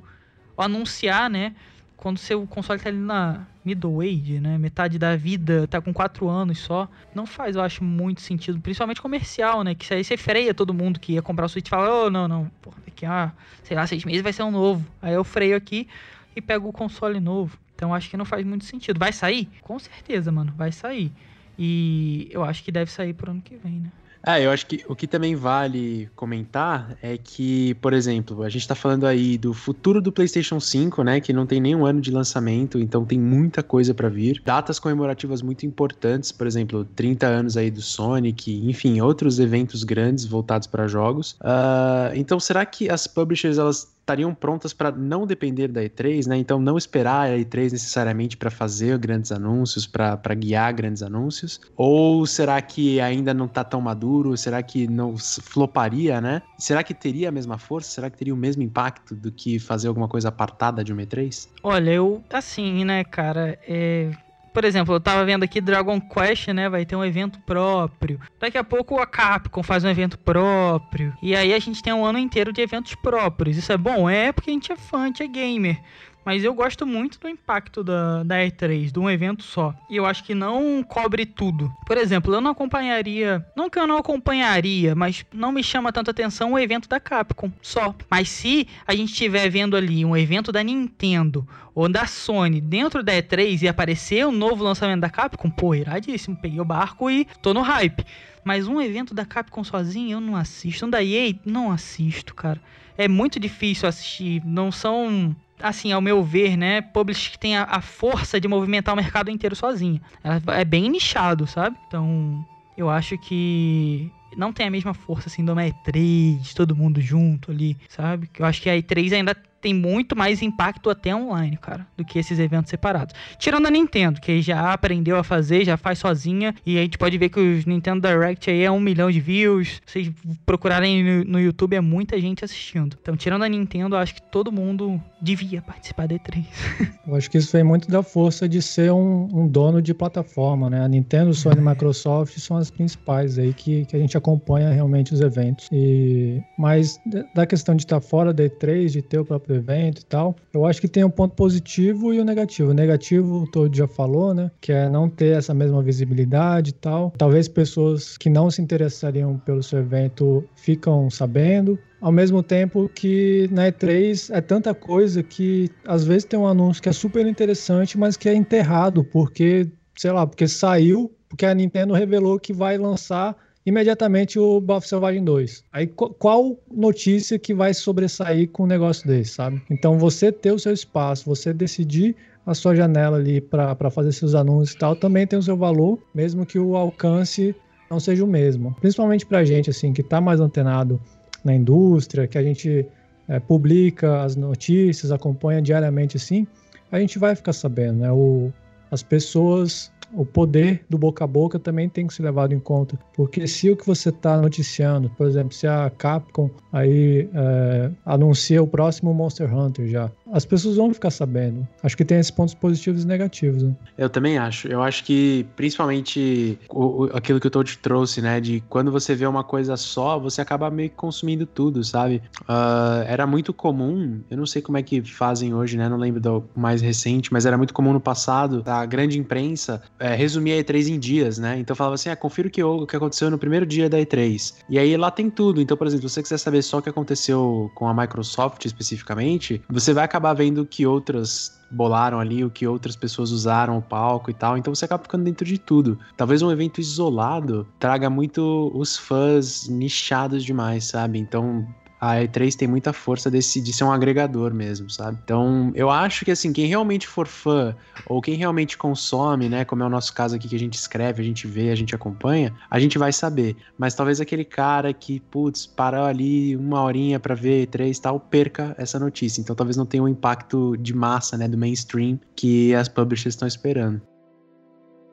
ou 0.57 0.65
anunciar, 0.65 1.29
né? 1.31 1.55
Quando 2.01 2.19
seu 2.19 2.47
console 2.47 2.81
tá 2.81 2.89
ali 2.89 2.99
na 2.99 3.47
middle 3.63 4.01
age, 4.01 4.41
né? 4.41 4.57
Metade 4.57 4.99
da 4.99 5.15
vida, 5.17 5.69
tá 5.69 5.83
com 5.83 5.93
4 5.93 6.27
anos 6.29 6.59
só, 6.59 6.89
não 7.15 7.27
faz, 7.27 7.57
eu 7.57 7.63
acho, 7.63 7.85
muito 7.85 8.23
sentido, 8.23 8.59
principalmente 8.59 9.03
comercial, 9.03 9.63
né? 9.63 9.75
Que 9.75 9.93
aí 9.93 10.03
você 10.03 10.17
freia 10.17 10.55
todo 10.55 10.73
mundo 10.73 10.99
que 10.99 11.13
ia 11.13 11.23
comprar 11.23 11.45
o 11.45 11.49
Switch 11.49 11.67
e 11.67 11.71
fala, 11.71 12.07
oh, 12.07 12.11
não, 12.11 12.27
não, 12.27 12.51
porra, 12.63 12.79
daqui 12.87 13.05
a, 13.05 13.31
sei 13.63 13.77
lá, 13.77 13.87
seis 13.87 14.03
meses 14.03 14.23
vai 14.23 14.33
ser 14.33 14.43
um 14.43 14.51
novo. 14.51 14.85
Aí 15.03 15.13
eu 15.13 15.23
freio 15.23 15.55
aqui 15.55 15.87
e 16.35 16.41
pego 16.41 16.71
o 16.71 16.73
console 16.73 17.21
novo. 17.21 17.59
Então 17.75 17.95
acho 17.95 18.09
que 18.09 18.17
não 18.17 18.25
faz 18.25 18.47
muito 18.47 18.65
sentido. 18.65 18.99
Vai 18.99 19.13
sair? 19.13 19.51
Com 19.61 19.79
certeza, 19.79 20.33
mano, 20.33 20.55
vai 20.57 20.73
sair. 20.73 21.13
E 21.59 22.31
eu 22.31 22.43
acho 22.43 22.65
que 22.65 22.73
deve 22.73 22.91
sair 22.91 23.13
pro 23.13 23.31
ano 23.31 23.43
que 23.43 23.57
vem, 23.57 23.81
né? 23.81 23.91
É, 24.27 24.45
eu 24.45 24.51
acho 24.51 24.67
que 24.67 24.85
o 24.87 24.95
que 24.95 25.07
também 25.07 25.35
vale 25.35 26.09
comentar 26.15 26.97
é 27.03 27.17
que, 27.17 27.75
por 27.75 27.93
exemplo, 27.93 28.43
a 28.43 28.49
gente 28.49 28.69
tá 28.69 28.75
falando 28.75 29.07
aí 29.07 29.39
do 29.39 29.55
futuro 29.55 30.01
do 30.01 30.13
PlayStation 30.13 30.61
5, 30.61 31.03
né, 31.03 31.21
que 31.21 31.33
não 31.33 31.47
tem 31.47 31.61
nenhum 31.61 31.87
ano 31.87 32.01
de 32.01 32.11
lançamento, 32.11 32.79
então 32.79 33.05
tem 33.05 33.19
muita 33.19 33.63
coisa 33.63 33.95
para 33.95 34.09
vir. 34.09 34.43
Datas 34.45 34.79
comemorativas 34.79 35.41
muito 35.41 35.65
importantes, 35.65 36.31
por 36.33 36.47
exemplo, 36.47 36.85
30 36.85 37.27
anos 37.27 37.57
aí 37.57 37.71
do 37.71 37.81
Sonic, 37.81 38.69
enfim, 38.69 39.01
outros 39.01 39.39
eventos 39.39 39.85
grandes 39.85 40.27
voltados 40.27 40.67
para 40.67 40.87
jogos. 40.87 41.33
Uh, 41.41 42.15
então, 42.15 42.39
será 42.39 42.67
que 42.67 42.91
as 42.91 43.07
publishers 43.07 43.57
elas 43.57 43.91
estariam 44.11 44.35
prontas 44.35 44.73
para 44.73 44.91
não 44.91 45.25
depender 45.25 45.69
da 45.69 45.83
E3, 45.83 46.27
né? 46.27 46.37
Então 46.37 46.59
não 46.59 46.77
esperar 46.77 47.31
a 47.31 47.39
E3 47.39 47.73
necessariamente 47.73 48.37
para 48.37 48.51
fazer 48.51 48.99
grandes 48.99 49.31
anúncios, 49.31 49.87
para 49.87 50.35
guiar 50.35 50.73
grandes 50.73 51.03
anúncios? 51.03 51.61
Ou 51.77 52.27
será 52.27 52.61
que 52.61 53.01
ainda 53.01 53.33
não 53.33 53.47
está 53.47 53.63
tão 53.63 53.81
maduro? 53.81 54.37
Será 54.37 54.63
que 54.63 54.89
não 54.89 55.17
floparia, 55.17 56.21
né? 56.21 56.43
Será 56.59 56.83
que 56.83 56.93
teria 56.93 57.29
a 57.29 57.33
mesma 57.33 57.57
força? 57.57 57.91
Será 57.91 58.11
que 58.11 58.19
teria 58.19 58.35
o 58.35 58.37
mesmo 58.37 58.63
impacto 58.63 59.15
do 59.15 59.31
que 59.31 59.59
fazer 59.59 59.89
alguma 59.89 60.09
coisa 60.09 60.29
apartada 60.29 60.83
de 60.83 60.93
uma 60.93 61.03
E3? 61.03 61.49
Olha, 61.63 61.91
eu 61.91 62.23
assim, 62.33 62.85
né, 62.85 63.05
cara, 63.05 63.59
é 63.67 64.11
por 64.53 64.65
exemplo, 64.65 64.95
eu 64.95 65.01
tava 65.01 65.25
vendo 65.25 65.45
aqui 65.45 65.61
Dragon 65.61 66.01
Quest, 66.01 66.49
né? 66.49 66.69
Vai 66.69 66.85
ter 66.85 66.97
um 66.97 67.05
evento 67.05 67.39
próprio. 67.41 68.21
Daqui 68.39 68.59
a 68.59 68.65
pouco 68.65 68.99
a 68.99 69.07
Capcom 69.07 69.63
faz 69.63 69.85
um 69.85 69.89
evento 69.89 70.19
próprio. 70.19 71.15
E 71.23 71.35
aí 71.37 71.55
a 71.55 71.59
gente 71.59 71.83
tem 71.83 71.93
um 71.93 72.05
ano 72.05 72.19
inteiro 72.19 72.53
de 72.53 72.61
eventos 72.61 72.95
próprios. 72.95 73.57
Isso 73.57 73.73
é 73.73 73.77
bom? 73.77 74.09
É 74.09 74.33
porque 74.33 74.51
a 74.51 74.53
gente 74.53 74.73
é 74.73 74.77
fã, 74.77 75.03
a 75.03 75.07
gente 75.07 75.23
é 75.23 75.27
gamer. 75.27 75.81
Mas 76.25 76.45
eu 76.45 76.53
gosto 76.55 76.87
muito 76.87 77.19
do 77.19 77.29
impacto 77.29 77.83
da, 77.83 78.23
da 78.23 78.37
E3, 78.37 78.93
de 78.93 78.99
um 78.99 79.09
evento 79.09 79.43
só. 79.43 79.75
E 79.89 79.97
eu 79.97 80.05
acho 80.05 80.23
que 80.25 80.35
não 80.35 80.83
cobre 80.83 81.25
tudo. 81.25 81.73
Por 81.87 81.97
exemplo, 81.97 82.35
eu 82.35 82.41
não 82.41 82.51
acompanharia. 82.51 83.45
Não 83.57 83.71
que 83.71 83.79
eu 83.79 83.87
não 83.87 83.97
acompanharia, 83.97 84.95
mas 84.95 85.25
não 85.33 85.51
me 85.51 85.63
chama 85.63 85.93
tanta 85.93 86.11
atenção 86.11 86.53
o 86.53 86.59
evento 86.59 86.89
da 86.89 87.01
Capcom 87.01 87.51
só. 87.63 87.95
Mas 88.11 88.29
se 88.29 88.69
a 88.87 88.95
gente 88.95 89.13
estiver 89.13 89.49
vendo 89.49 89.77
ali 89.77 90.05
um 90.05 90.17
evento 90.17 90.53
da 90.53 90.63
Nintendo 90.63 91.49
ou 91.75 91.89
da 91.89 92.07
Sony 92.07 92.61
dentro 92.61 93.03
da 93.03 93.13
E3 93.13 93.63
e 93.63 93.69
aparecer 93.69 94.27
um 94.27 94.33
novo 94.33 94.63
lançamento 94.63 95.01
da 95.01 95.11
Capcom, 95.11 95.51
pô, 95.51 95.75
iradíssimo. 95.75 96.37
Peguei 96.37 96.61
o 96.61 96.65
barco 96.65 97.11
e 97.11 97.27
tô 97.43 97.55
no 97.55 97.63
hype. 97.63 98.05
Mas 98.45 98.67
um 98.69 98.81
evento 98.81 99.15
da 99.15 99.25
Capcom 99.25 99.65
sozinho 99.65 100.17
eu 100.17 100.21
não 100.21 100.37
assisto. 100.37 100.87
Um 100.87 100.91
da 100.91 101.03
EA, 101.03 101.35
não 101.45 101.71
assisto, 101.71 102.35
cara. 102.35 102.61
É 102.97 103.09
muito 103.09 103.41
difícil 103.41 103.89
assistir. 103.89 104.43
Não 104.45 104.71
são 104.71 105.35
assim, 105.63 105.93
ao 105.93 106.01
meu 106.01 106.23
ver, 106.23 106.57
né, 106.57 106.81
publish 106.81 107.31
que 107.31 107.39
tem 107.39 107.57
a, 107.57 107.65
a, 107.65 107.81
força 107.81 108.41
de 108.41 108.49
movimentar 108.49 108.95
o 108.95 108.97
mercado 108.97 109.31
inteiro 109.31 109.55
sozinha. 109.55 110.01
Ela 110.23 110.41
é 110.59 110.65
bem 110.65 110.89
nichado, 110.89 111.47
sabe? 111.47 111.77
Então, 111.87 112.45
eu 112.77 112.89
acho 112.89 113.17
que 113.19 114.11
não 114.37 114.53
tem 114.53 114.67
a 114.67 114.71
mesma 114.71 114.95
força 114.95 115.29
assim 115.29 115.45
do 115.45 115.55
E3, 115.55 116.55
todo 116.55 116.77
mundo 116.77 117.01
junto 117.01 117.51
ali, 117.51 117.77
sabe? 117.89 118.31
Eu 118.39 118.47
acho 118.47 118.63
que 118.63 118.71
a 118.71 118.77
E3 118.77 119.13
ainda 119.13 119.35
tem 119.61 119.75
muito 119.75 120.17
mais 120.17 120.43
impacto 120.43 120.91
até 120.91 121.15
online, 121.15 121.57
cara, 121.57 121.87
do 121.97 122.05
que 122.05 122.19
esses 122.19 122.39
eventos 122.39 122.71
separados. 122.71 123.15
Tirando 123.39 123.67
a 123.67 123.71
Nintendo, 123.71 124.21
que 124.21 124.41
já 124.41 124.73
aprendeu 124.73 125.17
a 125.17 125.25
fazer, 125.25 125.65
já 125.65 125.77
faz 125.77 125.99
sozinha, 125.99 126.55
e 126.65 126.79
a 126.79 126.83
gente 126.83 126.99
pode 126.99 127.17
ver 127.19 127.29
que 127.29 127.39
os 127.39 127.67
Nintendo 127.67 128.07
Direct 128.07 128.51
aí 128.51 128.63
é 128.63 128.71
um 128.71 128.81
milhão 128.81 129.11
de 129.11 129.21
views. 129.21 129.81
Vocês 129.85 130.11
procurarem 130.47 131.03
no, 131.03 131.25
no 131.25 131.41
YouTube, 131.41 131.77
é 131.77 131.81
muita 131.81 132.21
gente 132.21 132.45
assistindo. 132.45 132.97
Então, 133.01 133.17
tirando 133.17 133.43
a 133.43 133.49
Nintendo, 133.49 133.97
acho 133.97 134.15
que 134.15 134.23
todo 134.23 134.51
mundo 134.51 135.01
devia 135.21 135.61
participar 135.61 136.09
da 136.09 136.15
E3. 136.15 136.45
eu 137.07 137.15
acho 137.15 137.31
que 137.31 137.39
isso 137.39 137.53
vem 137.53 137.65
muito 137.65 137.91
da 137.91 138.03
força 138.03 138.49
de 138.49 138.63
ser 138.63 138.93
um, 138.93 139.29
um 139.33 139.47
dono 139.47 139.83
de 139.83 139.93
plataforma, 139.93 140.71
né? 140.71 140.85
A 140.85 140.89
Nintendo, 140.89 141.35
Sony 141.35 141.59
e 141.59 141.65
Microsoft 141.65 142.39
são 142.39 142.57
as 142.57 142.71
principais 142.71 143.39
aí 143.39 143.53
que, 143.53 143.85
que 143.85 143.97
a 143.97 143.99
gente 143.99 144.17
acompanha 144.17 144.71
realmente 144.71 145.13
os 145.13 145.21
eventos. 145.21 145.69
E, 145.73 146.43
mas 146.59 147.01
da 147.35 147.47
questão 147.47 147.75
de 147.75 147.83
estar 147.83 148.01
fora 148.01 148.33
da 148.33 148.45
E3, 148.45 148.91
de 148.91 149.03
ter 149.03 149.19
o 149.19 149.25
próprio 149.25 149.50
do 149.51 149.55
evento 149.57 150.01
e 150.01 150.05
tal. 150.05 150.37
Eu 150.53 150.65
acho 150.65 150.81
que 150.81 150.89
tem 150.89 151.05
um 151.05 151.11
ponto 151.11 151.35
positivo 151.35 152.15
e 152.15 152.21
um 152.21 152.25
negativo. 152.25 152.71
O 152.71 152.75
negativo, 152.75 153.43
o 153.43 153.47
Todd 153.51 153.77
já 153.77 153.89
falou, 153.89 154.33
né? 154.33 154.51
Que 154.61 154.73
é 154.73 154.89
não 154.89 155.09
ter 155.09 155.37
essa 155.37 155.53
mesma 155.53 155.83
visibilidade 155.83 156.71
e 156.71 156.75
tal. 156.75 157.13
Talvez 157.19 157.49
pessoas 157.49 158.17
que 158.17 158.31
não 158.31 158.51
se 158.51 158.63
interessariam 158.63 159.39
pelo 159.39 159.63
seu 159.63 159.81
evento 159.81 160.45
ficam 160.55 161.11
sabendo. 161.11 161.79
Ao 162.01 162.13
mesmo 162.13 162.43
tempo 162.43 162.89
que 162.89 163.49
na 163.51 163.71
E3 163.71 164.35
é 164.35 164.41
tanta 164.41 164.73
coisa 164.73 165.23
que 165.23 165.69
às 165.87 166.05
vezes 166.05 166.25
tem 166.25 166.39
um 166.39 166.47
anúncio 166.47 166.83
que 166.83 166.89
é 166.89 166.93
super 166.93 167.27
interessante, 167.27 167.99
mas 167.99 168.17
que 168.17 168.29
é 168.29 168.35
enterrado, 168.35 169.05
porque, 169.05 169.69
sei 169.97 170.11
lá, 170.11 170.27
porque 170.27 170.49
saiu, 170.49 171.13
porque 171.29 171.45
a 171.45 171.55
Nintendo 171.55 171.93
revelou 171.93 172.39
que 172.39 172.53
vai 172.53 172.79
lançar 172.79 173.37
imediatamente 173.71 174.39
o 174.39 174.61
Buff 174.61 174.87
Selvagem 174.87 175.25
2. 175.25 175.65
Aí 175.73 175.87
qual 175.87 176.59
notícia 176.71 177.39
que 177.39 177.55
vai 177.55 177.73
sobressair 177.73 178.49
com 178.51 178.65
um 178.65 178.67
negócio 178.67 179.07
desse, 179.07 179.33
sabe? 179.33 179.63
Então 179.71 179.99
você 179.99 180.31
ter 180.31 180.53
o 180.53 180.59
seu 180.59 180.73
espaço, 180.73 181.25
você 181.25 181.53
decidir 181.53 182.15
a 182.45 182.55
sua 182.55 182.75
janela 182.75 183.17
ali 183.17 183.41
para 183.41 183.91
fazer 183.91 184.13
seus 184.13 184.35
anúncios 184.35 184.75
e 184.75 184.79
tal, 184.79 184.97
também 184.97 185.27
tem 185.27 185.39
o 185.39 185.43
seu 185.43 185.57
valor, 185.57 185.99
mesmo 186.15 186.45
que 186.45 186.59
o 186.59 186.77
alcance 186.77 187.55
não 187.91 188.01
seja 188.01 188.25
o 188.25 188.27
mesmo. 188.27 188.75
Principalmente 188.81 189.27
pra 189.27 189.45
gente, 189.45 189.71
assim, 189.71 189.93
que 189.93 190.03
tá 190.03 190.21
mais 190.21 190.41
antenado 190.41 191.01
na 191.45 191.55
indústria, 191.55 192.27
que 192.27 192.39
a 192.39 192.43
gente 192.43 192.87
é, 193.29 193.39
publica 193.39 194.23
as 194.23 194.37
notícias, 194.37 195.13
acompanha 195.13 195.61
diariamente, 195.63 196.17
assim, 196.17 196.47
a 196.91 196.99
gente 196.99 197.19
vai 197.19 197.35
ficar 197.35 197.53
sabendo, 197.53 198.01
né? 198.01 198.11
O, 198.11 198.53
as 198.91 199.03
pessoas 199.03 199.93
o 200.13 200.25
poder 200.25 200.85
do 200.89 200.99
boca 200.99 201.25
a 201.25 201.27
boca 201.27 201.59
também 201.59 201.89
tem 201.89 202.07
que 202.07 202.15
ser 202.15 202.23
levado 202.23 202.55
em 202.55 202.59
conta. 202.59 202.99
Porque 203.15 203.47
se 203.47 203.71
o 203.71 203.77
que 203.77 203.87
você 203.87 204.09
está 204.09 204.37
noticiando, 204.41 205.11
por 205.11 205.27
exemplo, 205.27 205.53
se 205.53 205.67
a 205.67 205.91
Capcom 205.91 206.51
aí 206.73 207.29
é, 207.33 207.91
anuncia 208.05 208.63
o 208.63 208.67
próximo 208.67 209.13
Monster 209.15 209.55
Hunter 209.55 209.89
já, 209.89 210.11
as 210.33 210.45
pessoas 210.45 210.77
vão 210.77 210.93
ficar 210.93 211.11
sabendo. 211.11 211.67
Acho 211.83 211.97
que 211.97 212.05
tem 212.05 212.19
esses 212.19 212.31
pontos 212.31 212.55
positivos 212.55 213.05
e 213.05 213.07
negativos. 213.07 213.63
Né? 213.63 213.75
Eu 213.99 214.09
também 214.09 214.39
acho. 214.39 214.69
Eu 214.69 214.83
acho 214.83 215.05
que 215.05 215.47
principalmente 215.57 216.59
o, 216.69 217.05
o, 217.05 217.17
aquilo 217.17 217.41
que 217.41 217.47
o 217.47 217.51
Todd 217.51 217.79
trouxe, 217.79 218.21
né? 218.21 218.41
De 218.41 218.63
quando 218.69 218.91
você 218.91 219.15
vê 219.15 219.27
uma 219.27 219.45
coisa 219.45 219.77
só, 219.77 220.19
você 220.19 220.41
acaba 220.41 220.71
meio 220.71 220.91
que 220.91 220.97
consumindo 220.97 221.47
tudo, 221.47 221.83
sabe? 221.83 222.23
Uh, 222.43 223.05
era 223.07 223.27
muito 223.27 223.53
comum, 223.53 224.21
eu 224.31 224.37
não 224.37 224.47
sei 224.47 224.63
como 224.63 224.79
é 224.79 224.83
que 224.83 225.03
fazem 225.03 225.55
hoje, 225.55 225.77
né? 225.77 225.89
Não 225.89 225.97
lembro 225.97 226.21
do 226.21 226.45
mais 226.55 226.81
recente, 226.81 227.33
mas 227.33 227.47
era 227.47 227.57
muito 227.57 227.75
comum 227.75 227.93
no 227.93 228.01
passado, 228.01 228.63
a 228.67 228.85
grande 228.87 229.19
imprensa 229.19 229.83
é, 229.99 230.15
resumia 230.15 230.59
a 230.59 230.63
E3 230.63 230.89
em 230.89 230.99
dias, 230.99 231.39
né? 231.39 231.59
Então 231.59 231.75
falava 231.75 231.95
assim: 231.95 232.09
ah, 232.09 232.17
confira 232.17 232.49
o 232.49 232.51
que, 232.51 232.63
o 232.63 232.87
que 232.87 232.97
aconteceu 232.97 233.31
no 233.31 233.39
primeiro 233.39 233.67
dia 233.67 233.89
da 233.89 233.99
E3. 233.99 234.55
E 234.69 234.79
aí 234.79 234.97
lá 234.97 235.11
tem 235.11 235.31
tudo. 235.31 235.61
Então, 235.61 235.77
por 235.77 235.87
exemplo, 235.87 236.09
se 236.09 236.15
você 236.15 236.23
quiser 236.23 236.39
saber 236.39 236.63
só 236.63 236.79
o 236.79 236.83
que 236.83 236.89
aconteceu 236.89 237.71
com 237.75 237.89
a 237.89 237.95
Microsoft 237.95 238.65
especificamente, 238.65 239.63
você 239.69 239.93
vai 239.93 240.05
acabar 240.05 240.20
vendo 240.35 240.67
que 240.67 240.87
outras 240.87 241.59
bolaram 241.71 242.19
ali, 242.19 242.45
o 242.45 242.51
que 242.51 242.67
outras 242.67 242.97
pessoas 242.97 243.31
usaram 243.31 243.79
o 243.79 243.83
palco 243.83 244.31
e 244.31 244.35
tal. 244.35 244.59
Então 244.59 244.75
você 244.75 244.85
acaba 244.85 245.03
ficando 245.03 245.25
dentro 245.25 245.45
de 245.45 245.59
tudo. 245.59 245.99
Talvez 246.17 246.43
um 246.43 246.51
evento 246.51 246.81
isolado 246.81 247.67
traga 247.79 248.11
muito 248.11 248.71
os 248.75 248.97
fãs 248.97 249.69
nichados 249.69 250.45
demais, 250.45 250.85
sabe? 250.85 251.19
Então 251.19 251.67
a 252.01 252.17
E3 252.17 252.57
tem 252.57 252.67
muita 252.67 252.93
força 252.93 253.31
desse, 253.31 253.61
de 253.61 253.73
ser 253.73 253.85
um 253.85 253.93
agregador 253.93 254.55
mesmo, 254.55 254.89
sabe? 254.89 255.19
Então, 255.23 255.71
eu 255.75 255.91
acho 255.91 256.25
que, 256.25 256.31
assim, 256.31 256.53
quem 256.53 256.67
realmente 256.67 257.07
for 257.07 257.27
fã, 257.27 257.77
ou 258.07 258.23
quem 258.23 258.35
realmente 258.37 258.79
consome, 258.79 259.49
né, 259.49 259.65
como 259.65 259.83
é 259.83 259.87
o 259.87 259.91
nosso 259.91 260.15
caso 260.15 260.35
aqui, 260.35 260.49
que 260.49 260.57
a 260.57 260.59
gente 260.59 260.75
escreve, 260.75 261.21
a 261.21 261.25
gente 261.25 261.47
vê, 261.47 261.71
a 261.71 261.75
gente 261.75 261.95
acompanha, 261.95 262.55
a 262.71 262.81
gente 262.81 262.97
vai 262.97 263.13
saber. 263.13 263.55
Mas 263.77 263.95
talvez 263.95 264.21
aquele 264.21 264.45
cara 264.45 264.95
que, 264.95 265.21
putz, 265.21 265.67
parou 265.67 266.07
ali 266.07 266.57
uma 266.57 266.83
horinha 266.83 267.21
para 267.21 267.35
ver 267.35 267.67
E3 267.67 267.99
e 267.99 268.01
tal, 268.01 268.19
perca 268.19 268.75
essa 268.79 268.99
notícia. 268.99 269.41
Então, 269.41 269.55
talvez 269.55 269.77
não 269.77 269.85
tenha 269.85 270.03
um 270.03 270.09
impacto 270.09 270.77
de 270.79 270.95
massa, 270.95 271.37
né, 271.37 271.47
do 271.47 271.59
mainstream 271.59 272.19
que 272.35 272.75
as 272.75 272.89
publishers 272.89 273.35
estão 273.35 273.47
esperando. 273.47 274.01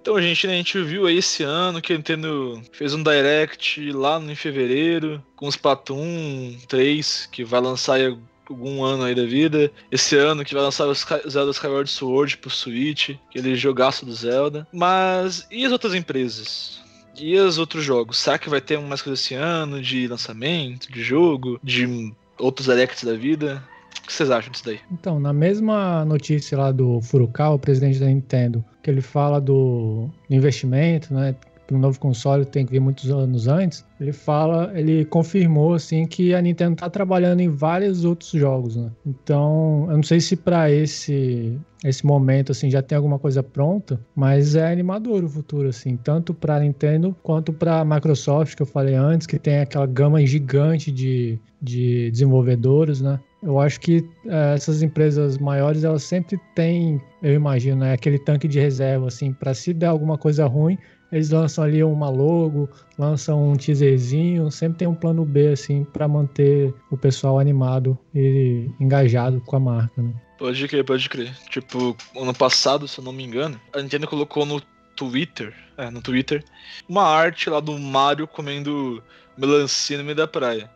Então, 0.07 0.21
gente, 0.21 0.47
né, 0.47 0.53
a 0.53 0.55
gente 0.55 0.81
viu 0.83 1.05
aí 1.05 1.17
esse 1.17 1.43
ano 1.43 1.81
que 1.81 1.91
a 1.91 1.97
Nintendo 1.97 2.61
fez 2.71 2.93
um 2.93 3.03
Direct 3.03 3.91
lá 3.91 4.17
em 4.21 4.35
fevereiro, 4.35 5.21
com 5.35 5.49
os 5.49 5.55
Splatoon 5.55 6.55
3, 6.65 7.27
que 7.29 7.43
vai 7.43 7.59
lançar 7.59 7.95
aí 7.95 8.17
algum 8.49 8.85
ano 8.85 9.03
aí 9.03 9.13
da 9.13 9.25
vida. 9.25 9.69
Esse 9.91 10.15
ano 10.15 10.45
que 10.45 10.53
vai 10.53 10.63
lançar 10.63 10.87
o 10.87 10.93
Zelda 10.93 11.51
Skyward 11.51 11.89
Sword 11.89 12.37
pro 12.37 12.49
Switch, 12.49 13.17
aquele 13.27 13.53
jogaço 13.57 14.05
do 14.05 14.13
Zelda. 14.13 14.65
Mas 14.71 15.45
e 15.51 15.65
as 15.65 15.73
outras 15.73 15.93
empresas? 15.93 16.79
E 17.19 17.37
os 17.37 17.57
outros 17.57 17.83
jogos? 17.83 18.17
Será 18.17 18.37
que 18.37 18.49
vai 18.49 18.61
ter 18.61 18.79
mais 18.79 19.01
coisa 19.01 19.21
esse 19.21 19.33
ano 19.33 19.81
de 19.81 20.07
lançamento, 20.07 20.89
de 20.89 21.03
jogo, 21.03 21.59
de 21.61 22.13
outros 22.39 22.67
directs 22.67 23.03
da 23.03 23.13
vida? 23.13 23.61
Que 24.07 24.13
vocês 24.13 24.31
acham 24.31 24.49
disso 24.49 24.63
daí? 24.65 24.79
Então, 24.89 25.19
na 25.19 25.33
mesma 25.33 26.05
notícia 26.05 26.57
lá 26.57 26.71
do 26.71 27.01
Furukawa, 27.01 27.55
o 27.55 27.59
presidente 27.59 27.99
da 27.99 28.05
Nintendo, 28.05 28.63
que 28.81 28.89
ele 28.89 29.01
fala 29.01 29.41
do 29.41 30.09
investimento, 30.29 31.13
né? 31.13 31.35
Que 31.67 31.75
um 31.75 31.77
novo 31.77 31.99
console 31.99 32.45
tem 32.45 32.65
que 32.65 32.71
vir 32.71 32.79
muitos 32.79 33.11
anos 33.11 33.49
antes. 33.49 33.85
Ele 33.99 34.13
fala, 34.13 34.71
ele 34.73 35.03
confirmou 35.03 35.73
assim 35.73 36.07
que 36.07 36.33
a 36.33 36.41
Nintendo 36.41 36.75
está 36.75 36.89
trabalhando 36.89 37.41
em 37.41 37.49
vários 37.49 38.05
outros 38.05 38.31
jogos, 38.31 38.77
né? 38.77 38.89
Então, 39.05 39.85
eu 39.89 39.97
não 39.97 40.03
sei 40.03 40.21
se 40.21 40.37
para 40.37 40.71
esse 40.71 41.59
esse 41.83 42.05
momento 42.05 42.51
assim 42.53 42.71
já 42.71 42.81
tem 42.81 42.95
alguma 42.95 43.19
coisa 43.19 43.43
pronta, 43.43 43.99
mas 44.15 44.55
é 44.55 44.71
animador 44.71 45.23
o 45.23 45.29
futuro 45.29 45.67
assim, 45.67 45.95
tanto 45.97 46.33
para 46.33 46.59
Nintendo 46.59 47.15
quanto 47.21 47.53
para 47.53 47.83
Microsoft 47.85 48.55
que 48.55 48.61
eu 48.61 48.65
falei 48.65 48.95
antes, 48.95 49.27
que 49.27 49.37
tem 49.37 49.59
aquela 49.59 49.85
gama 49.85 50.25
gigante 50.25 50.91
de, 50.91 51.37
de 51.61 52.09
desenvolvedores, 52.09 53.01
né? 53.01 53.19
Eu 53.41 53.59
acho 53.59 53.79
que 53.79 54.03
é, 54.25 54.55
essas 54.55 54.81
empresas 54.81 55.37
maiores, 55.37 55.83
elas 55.83 56.03
sempre 56.03 56.39
têm, 56.55 57.01
eu 57.21 57.33
imagino, 57.33 57.81
né, 57.81 57.93
aquele 57.93 58.17
tanque 58.17 58.47
de 58.47 58.59
reserva, 58.59 59.07
assim, 59.07 59.31
para 59.31 59.53
se 59.53 59.73
der 59.73 59.87
alguma 59.87 60.17
coisa 60.17 60.47
ruim, 60.47 60.77
eles 61.11 61.29
lançam 61.29 61.63
ali 61.63 61.83
uma 61.83 62.09
logo, 62.09 62.69
lançam 62.97 63.51
um 63.51 63.55
teaserzinho, 63.55 64.51
sempre 64.51 64.79
tem 64.79 64.87
um 64.87 64.95
plano 64.95 65.23
B, 65.23 65.49
assim, 65.49 65.83
para 65.85 66.07
manter 66.07 66.73
o 66.91 66.97
pessoal 66.97 67.39
animado 67.39 67.97
e 68.13 68.69
engajado 68.79 69.41
com 69.41 69.55
a 69.55 69.59
marca, 69.59 70.01
né? 70.01 70.13
Pode 70.37 70.67
crer, 70.67 70.83
pode 70.83 71.09
crer. 71.09 71.33
Tipo, 71.49 71.95
ano 72.15 72.33
passado, 72.33 72.87
se 72.87 72.99
eu 72.99 73.03
não 73.03 73.11
me 73.11 73.23
engano, 73.23 73.59
a 73.73 73.81
Nintendo 73.81 74.07
colocou 74.07 74.45
no 74.45 74.61
Twitter, 74.95 75.53
é, 75.77 75.89
no 75.89 76.01
Twitter, 76.01 76.43
uma 76.89 77.03
arte 77.03 77.49
lá 77.49 77.59
do 77.59 77.77
Mario 77.77 78.27
comendo 78.27 79.01
melancia 79.37 79.97
no 79.97 80.03
meio 80.03 80.15
da 80.15 80.27
praia 80.27 80.69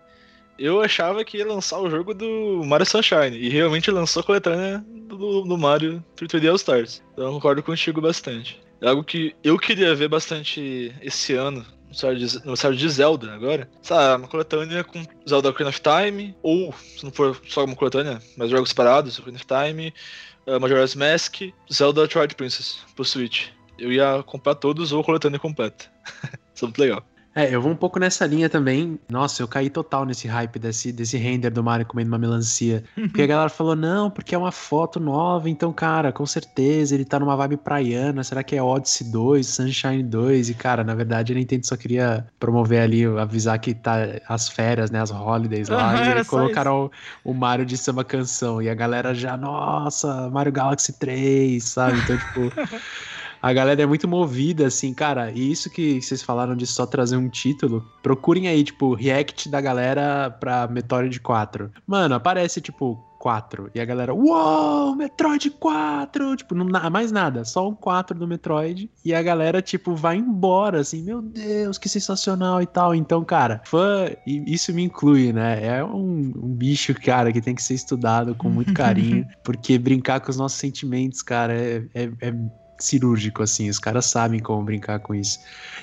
eu 0.62 0.82
achava 0.82 1.26
que 1.26 1.38
ia 1.38 1.47
lançar 1.47 1.80
o 1.80 1.89
jogo 1.89 2.14
do 2.14 2.62
Mario 2.64 2.86
Sunshine. 2.86 3.36
E 3.36 3.49
realmente 3.49 3.89
lançou 3.89 4.22
a 4.22 4.24
coletânea 4.24 4.86
do, 4.88 5.41
do 5.41 5.57
Mario 5.57 6.03
3D 6.16 6.49
All 6.49 6.55
Stars. 6.55 7.03
Então 7.14 7.26
eu 7.26 7.34
concordo 7.34 7.64
contigo 7.64 7.99
bastante. 7.99 8.62
É 8.80 8.88
algo 8.88 9.03
que 9.03 9.36
eu 9.43 9.57
queria 9.57 9.95
ver 9.95 10.07
bastante 10.07 10.93
esse 11.01 11.34
ano. 11.34 11.66
No 12.45 12.55
série 12.55 12.78
de 12.78 12.89
Zelda 12.89 13.34
agora. 13.34 13.70
Sabe, 13.82 14.22
uma 14.22 14.28
coletânea 14.28 14.82
com 14.82 15.03
Zelda 15.28 15.49
Ocarina 15.49 15.72
of 15.72 15.82
Time, 15.82 16.34
ou, 16.41 16.74
se 16.74 17.03
não 17.03 17.12
for 17.12 17.38
só 17.49 17.66
uma 17.66 17.76
coletânea, 17.76 18.22
mas 18.38 18.49
jogos 18.49 18.70
separados, 18.70 19.20
Ocarina 19.20 19.38
of 19.38 19.45
Time, 19.45 19.93
uh, 20.47 20.57
Majora's 20.57 20.95
Mask, 20.95 21.41
Zelda 21.72 22.07
Twilight 22.07 22.36
Princess 22.36 22.80
pro 22.95 23.03
Switch. 23.03 23.49
Eu 23.78 23.91
ia 23.91 24.24
comprar 24.24 24.55
todos 24.55 24.93
ou 24.93 25.01
a 25.01 25.03
coletânea 25.03 25.38
completa. 25.38 25.91
Isso 26.55 26.64
é 26.64 26.68
muito 26.68 26.80
legal. 26.80 27.05
É, 27.34 27.54
eu 27.54 27.62
vou 27.62 27.72
um 27.72 27.76
pouco 27.76 27.98
nessa 27.98 28.26
linha 28.26 28.50
também. 28.50 29.00
Nossa, 29.10 29.42
eu 29.42 29.48
caí 29.48 29.70
total 29.70 30.06
nesse 30.06 30.28
hype 30.28 30.60
desse, 30.60 30.92
desse 30.92 31.18
render 31.18 31.50
do 31.50 31.64
Mario 31.64 31.86
comendo 31.86 32.10
uma 32.10 32.18
melancia. 32.18 32.84
Porque 32.94 33.22
a 33.22 33.28
galera 33.28 33.50
falou, 33.50 33.76
não, 33.76 34.10
porque 34.12 34.36
é 34.36 34.38
uma 34.38 34.52
foto 34.52 35.00
nova, 35.00 35.50
então, 35.50 35.72
cara, 35.72 36.12
com 36.12 36.26
certeza 36.26 36.94
ele 36.94 37.06
tá 37.06 37.20
numa 37.20 37.36
vibe 37.38 37.58
praiana. 37.58 38.24
Será 38.24 38.44
que 38.44 38.56
é 38.56 38.62
Odyssey 38.62 39.10
2, 39.10 39.48
Sunshine 39.48 40.04
2? 40.04 40.50
E, 40.50 40.54
cara, 40.54 40.84
na 40.84 40.94
verdade 40.94 41.32
a 41.32 41.36
Nintendo 41.36 41.66
só 41.66 41.78
queria 41.78 42.28
promover 42.38 42.82
ali, 42.82 43.06
avisar 43.06 43.58
que 43.60 43.74
tá 43.74 43.96
as 44.28 44.50
férias, 44.50 44.92
né, 44.92 45.02
as 45.02 45.12
holidays 45.12 45.70
lá. 45.70 45.94
Uhum, 45.94 46.20
e 46.20 46.26
colocaram 46.26 46.92
o, 47.24 47.32
o, 47.32 47.34
Mario 47.34 47.66
de 47.66 47.78
samba 47.78 48.04
canção. 48.04 48.62
E 48.62 48.70
a 48.70 48.76
galera 48.76 49.16
já, 49.16 49.38
nossa, 49.38 50.30
Mario 50.30 50.52
Galaxy 50.52 50.92
3, 51.00 51.64
sabe? 51.64 51.98
Então, 52.00 52.18
tipo. 52.18 52.52
A 53.42 53.52
galera 53.54 53.82
é 53.82 53.86
muito 53.86 54.08
movida, 54.08 54.68
assim, 54.68 54.94
cara. 54.94 55.32
E 55.32 55.52
isso 55.52 55.70
que 55.70 56.02
vocês 56.02 56.22
falaram 56.22 56.56
de 56.56 56.68
só 56.68 56.86
trazer 56.86 57.18
um 57.18 57.28
título, 57.28 57.86
procurem 58.04 58.48
aí, 58.48 58.64
tipo, 58.64 58.94
react 58.94 59.50
da 59.50 59.60
galera 59.60 60.30
pra 60.30 60.68
Metroid 60.68 61.20
4. 61.20 61.72
Mano, 61.88 62.16
aparece, 62.16 62.62
tipo, 62.62 63.04
4. 63.22 63.70
E 63.76 63.80
a 63.80 63.86
galera, 63.86 64.16
uou, 64.16 64.96
Metroid 64.96 65.52
4! 65.52 66.36
Tipo, 66.38 66.56
não 66.56 66.66
mais 66.89 67.12
nada, 67.12 67.46
só 67.46 67.70
um 67.70 67.76
4 67.76 68.18
do 68.18 68.28
Metroid. 68.28 68.89
E 69.06 69.14
a 69.14 69.22
galera, 69.22 69.62
tipo, 69.62 69.96
vai 69.96 70.18
embora, 70.18 70.80
assim, 70.80 71.04
meu 71.04 71.22
Deus, 71.22 71.78
que 71.78 71.88
sensacional 71.88 72.64
e 72.64 72.66
tal. 72.66 72.96
Então, 72.96 73.24
cara, 73.24 73.62
fã, 73.64 74.08
isso 74.26 74.74
me 74.74 74.84
inclui, 74.84 75.32
né? 75.32 75.64
É 75.64 75.84
um, 75.84 76.34
um 76.36 76.54
bicho, 76.54 76.96
cara, 76.96 77.32
que 77.32 77.42
tem 77.42 77.54
que 77.54 77.62
ser 77.62 77.76
estudado 77.76 78.34
com 78.34 78.50
muito 78.50 78.74
carinho, 78.76 79.28
porque 79.44 79.78
brincar 79.78 80.20
com 80.20 80.32
os 80.32 80.38
nossos 80.38 80.58
sentimentos, 80.58 81.22
cara, 81.22 81.54
é, 81.54 81.84
é, 81.94 82.12
é 82.22 82.34
cirúrgico, 82.84 83.44
assim, 83.44 83.70
os 83.70 83.80
caras 83.80 84.06
sabem 84.06 84.40
como 84.40 84.64
brincar 84.64 85.00
com 85.00 85.14
isso. 85.14 85.40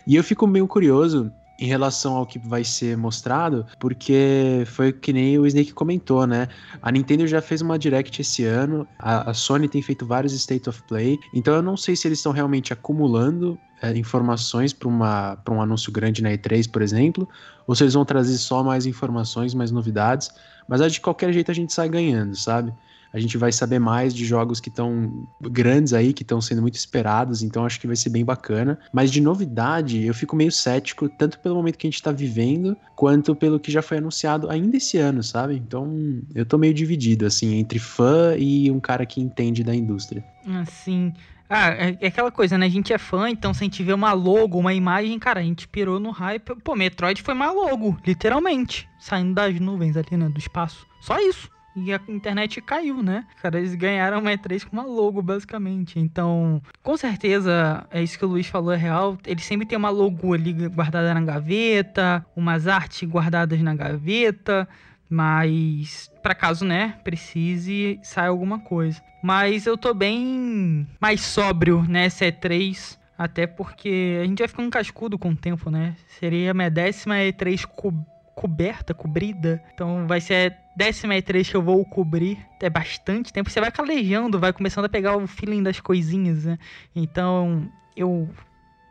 E 0.06 0.16
eu 0.16 0.24
fico 0.24 0.46
meio 0.46 0.66
curioso 0.66 1.32
em 1.58 1.66
relação 1.66 2.14
ao 2.14 2.24
que 2.24 2.38
vai 2.38 2.62
ser 2.62 2.96
mostrado, 2.96 3.66
porque 3.80 4.62
foi 4.66 4.92
que 4.92 5.12
nem 5.12 5.38
o 5.38 5.46
Snake 5.46 5.72
comentou, 5.72 6.24
né? 6.24 6.46
A 6.80 6.92
Nintendo 6.92 7.26
já 7.26 7.42
fez 7.42 7.60
uma 7.60 7.76
Direct 7.76 8.20
esse 8.20 8.44
ano, 8.44 8.86
a, 8.96 9.30
a 9.30 9.34
Sony 9.34 9.68
tem 9.68 9.82
feito 9.82 10.06
vários 10.06 10.32
State 10.32 10.68
of 10.68 10.80
Play, 10.84 11.18
então 11.34 11.54
eu 11.54 11.62
não 11.62 11.76
sei 11.76 11.96
se 11.96 12.06
eles 12.06 12.20
estão 12.20 12.30
realmente 12.30 12.72
acumulando 12.72 13.58
é, 13.82 13.96
informações 13.96 14.72
para 14.72 14.88
um 14.88 15.60
anúncio 15.60 15.90
grande 15.90 16.22
na 16.22 16.30
E3, 16.30 16.70
por 16.70 16.80
exemplo, 16.80 17.28
ou 17.66 17.74
se 17.74 17.82
eles 17.82 17.94
vão 17.94 18.04
trazer 18.04 18.38
só 18.38 18.62
mais 18.62 18.86
informações, 18.86 19.52
mais 19.52 19.72
novidades, 19.72 20.30
mas 20.68 20.80
de 20.92 21.00
qualquer 21.00 21.32
jeito 21.32 21.50
a 21.50 21.54
gente 21.54 21.72
sai 21.72 21.88
ganhando, 21.88 22.36
sabe? 22.36 22.72
A 23.12 23.18
gente 23.18 23.38
vai 23.38 23.52
saber 23.52 23.78
mais 23.78 24.14
de 24.14 24.24
jogos 24.24 24.60
que 24.60 24.68
estão 24.68 25.26
grandes 25.40 25.92
aí, 25.92 26.12
que 26.12 26.22
estão 26.22 26.40
sendo 26.40 26.60
muito 26.60 26.74
esperados, 26.74 27.42
então 27.42 27.64
acho 27.64 27.80
que 27.80 27.86
vai 27.86 27.96
ser 27.96 28.10
bem 28.10 28.24
bacana. 28.24 28.78
Mas 28.92 29.10
de 29.10 29.20
novidade, 29.20 30.04
eu 30.04 30.14
fico 30.14 30.36
meio 30.36 30.52
cético, 30.52 31.08
tanto 31.08 31.38
pelo 31.40 31.54
momento 31.54 31.78
que 31.78 31.86
a 31.86 31.90
gente 31.90 32.02
tá 32.02 32.12
vivendo, 32.12 32.76
quanto 32.94 33.34
pelo 33.34 33.58
que 33.58 33.72
já 33.72 33.82
foi 33.82 33.98
anunciado 33.98 34.50
ainda 34.50 34.76
esse 34.76 34.98
ano, 34.98 35.22
sabe? 35.22 35.56
Então 35.56 36.20
eu 36.34 36.44
tô 36.44 36.58
meio 36.58 36.74
dividido, 36.74 37.26
assim, 37.26 37.54
entre 37.54 37.78
fã 37.78 38.34
e 38.36 38.70
um 38.70 38.80
cara 38.80 39.06
que 39.06 39.20
entende 39.20 39.64
da 39.64 39.74
indústria. 39.74 40.24
Assim. 40.60 41.12
Ah, 41.50 41.70
é, 41.70 41.96
é 41.98 42.06
aquela 42.08 42.30
coisa, 42.30 42.58
né? 42.58 42.66
A 42.66 42.68
gente 42.68 42.92
é 42.92 42.98
fã, 42.98 43.30
então 43.30 43.54
se 43.54 43.62
a 43.62 43.64
gente 43.64 43.82
vê 43.82 43.94
uma 43.94 44.12
logo, 44.12 44.58
uma 44.58 44.74
imagem, 44.74 45.18
cara, 45.18 45.40
a 45.40 45.42
gente 45.42 45.66
pirou 45.66 45.98
no 45.98 46.10
hype. 46.10 46.56
Pô, 46.62 46.76
Metroid 46.76 47.22
foi 47.22 47.32
uma 47.32 47.50
logo, 47.50 47.96
literalmente. 48.06 48.86
Saindo 48.98 49.34
das 49.34 49.58
nuvens 49.58 49.96
ali, 49.96 50.14
né? 50.14 50.28
Do 50.28 50.38
espaço. 50.38 50.86
Só 51.00 51.18
isso 51.18 51.48
e 51.84 51.92
a 51.92 52.00
internet 52.08 52.60
caiu, 52.60 53.02
né? 53.02 53.26
Cara, 53.42 53.58
eles 53.58 53.74
ganharam 53.74 54.20
uma 54.20 54.30
E3 54.30 54.64
com 54.64 54.76
uma 54.76 54.84
logo, 54.84 55.22
basicamente. 55.22 55.98
Então, 55.98 56.62
com 56.82 56.96
certeza, 56.96 57.86
é 57.90 58.02
isso 58.02 58.18
que 58.18 58.24
o 58.24 58.28
Luiz 58.28 58.46
falou, 58.46 58.72
é 58.72 58.76
real. 58.76 59.18
Ele 59.26 59.40
sempre 59.40 59.66
tem 59.66 59.78
uma 59.78 59.90
logo 59.90 60.34
ali 60.34 60.52
guardada 60.68 61.12
na 61.14 61.20
gaveta, 61.20 62.24
umas 62.36 62.66
artes 62.66 63.08
guardadas 63.08 63.60
na 63.60 63.74
gaveta, 63.74 64.68
mas 65.08 66.10
para 66.22 66.34
caso, 66.34 66.64
né, 66.64 66.98
precise 67.02 67.98
sair 68.02 68.28
alguma 68.28 68.58
coisa. 68.58 69.00
Mas 69.22 69.66
eu 69.66 69.76
tô 69.76 69.94
bem 69.94 70.86
mais 71.00 71.22
sóbrio 71.22 71.84
nessa 71.88 72.26
E3, 72.26 72.98
até 73.16 73.46
porque 73.46 74.18
a 74.22 74.26
gente 74.26 74.38
vai 74.38 74.48
ficando 74.48 74.70
cascudo 74.70 75.18
com 75.18 75.30
o 75.30 75.36
tempo, 75.36 75.70
né? 75.70 75.96
Seria 76.06 76.54
minha 76.54 76.70
décima 76.70 77.16
E3 77.16 77.66
co 77.66 77.92
coberta, 78.38 78.94
cobrida. 78.94 79.60
Então 79.74 80.06
vai 80.06 80.20
ser 80.20 80.56
décima 80.76 81.16
e 81.16 81.20
três 81.20 81.50
que 81.50 81.56
eu 81.56 81.62
vou 81.62 81.84
cobrir. 81.84 82.38
É 82.60 82.70
bastante 82.70 83.32
tempo. 83.32 83.50
Você 83.50 83.60
vai 83.60 83.72
calejando, 83.72 84.38
vai 84.38 84.52
começando 84.52 84.84
a 84.84 84.88
pegar 84.88 85.16
o 85.16 85.26
feeling 85.26 85.60
das 85.60 85.80
coisinhas, 85.80 86.44
né? 86.44 86.56
Então, 86.94 87.68
eu 87.96 88.30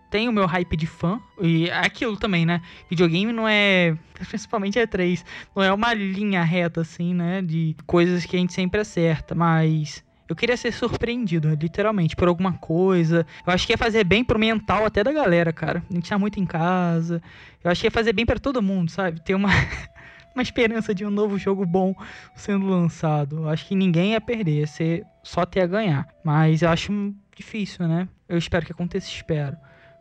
tenho 0.09 0.33
meu 0.33 0.45
hype 0.45 0.75
de 0.75 0.85
fã. 0.85 1.21
E 1.39 1.69
é 1.69 1.77
aquilo 1.77 2.17
também, 2.17 2.45
né? 2.45 2.61
Videogame 2.89 3.31
não 3.31 3.47
é. 3.47 3.97
Principalmente 4.27 4.79
é 4.79 4.85
3. 4.85 5.23
Não 5.55 5.63
é 5.63 5.71
uma 5.71 5.93
linha 5.93 6.43
reta, 6.43 6.81
assim, 6.81 7.13
né? 7.13 7.41
De 7.41 7.73
coisas 7.85 8.25
que 8.25 8.35
a 8.35 8.39
gente 8.39 8.51
sempre 8.51 8.81
acerta. 8.81 9.33
Mas. 9.33 10.03
Eu 10.28 10.36
queria 10.36 10.57
ser 10.57 10.73
surpreendido, 10.73 11.49
literalmente, 11.49 12.15
por 12.15 12.28
alguma 12.28 12.53
coisa. 12.53 13.25
Eu 13.45 13.53
acho 13.53 13.65
que 13.65 13.73
ia 13.73 13.78
fazer 13.78 14.03
bem 14.03 14.23
pro 14.23 14.38
mental 14.38 14.86
até 14.86 15.03
da 15.03 15.11
galera, 15.11 15.53
cara. 15.53 15.84
A 15.89 15.93
gente 15.93 16.09
tá 16.09 16.17
muito 16.17 16.39
em 16.39 16.45
casa. 16.45 17.21
Eu 17.63 17.71
acho 17.71 17.82
que 17.82 17.88
ia 17.88 17.91
fazer 17.91 18.13
bem 18.13 18.25
para 18.25 18.39
todo 18.39 18.61
mundo, 18.61 18.91
sabe? 18.91 19.21
Ter 19.21 19.36
uma. 19.36 19.49
uma 20.36 20.43
esperança 20.43 20.93
de 20.93 21.03
um 21.03 21.09
novo 21.09 21.36
jogo 21.39 21.65
bom 21.65 21.95
sendo 22.36 22.67
lançado. 22.67 23.38
Eu 23.38 23.49
acho 23.49 23.65
que 23.67 23.73
ninguém 23.73 24.11
ia 24.11 24.21
perder, 24.21 24.59
ia 24.59 24.67
ser 24.67 25.03
só 25.23 25.45
ter 25.47 25.61
a 25.61 25.67
ganhar. 25.67 26.07
Mas 26.23 26.61
eu 26.61 26.69
acho 26.69 27.13
difícil, 27.36 27.88
né? 27.88 28.07
Eu 28.30 28.38
espero 28.38 28.63
que 28.63 28.71
aconteça, 28.71 29.07
espero. 29.07 29.57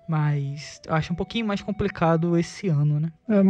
Mas 0.07 0.81
acho 0.89 1.13
um 1.13 1.17
pouquinho 1.17 1.47
mais 1.47 1.63
complicado 1.63 2.37
esse 2.37 2.69
ano, 2.69 3.01
né? 3.01 3.13
É, 3.29 3.43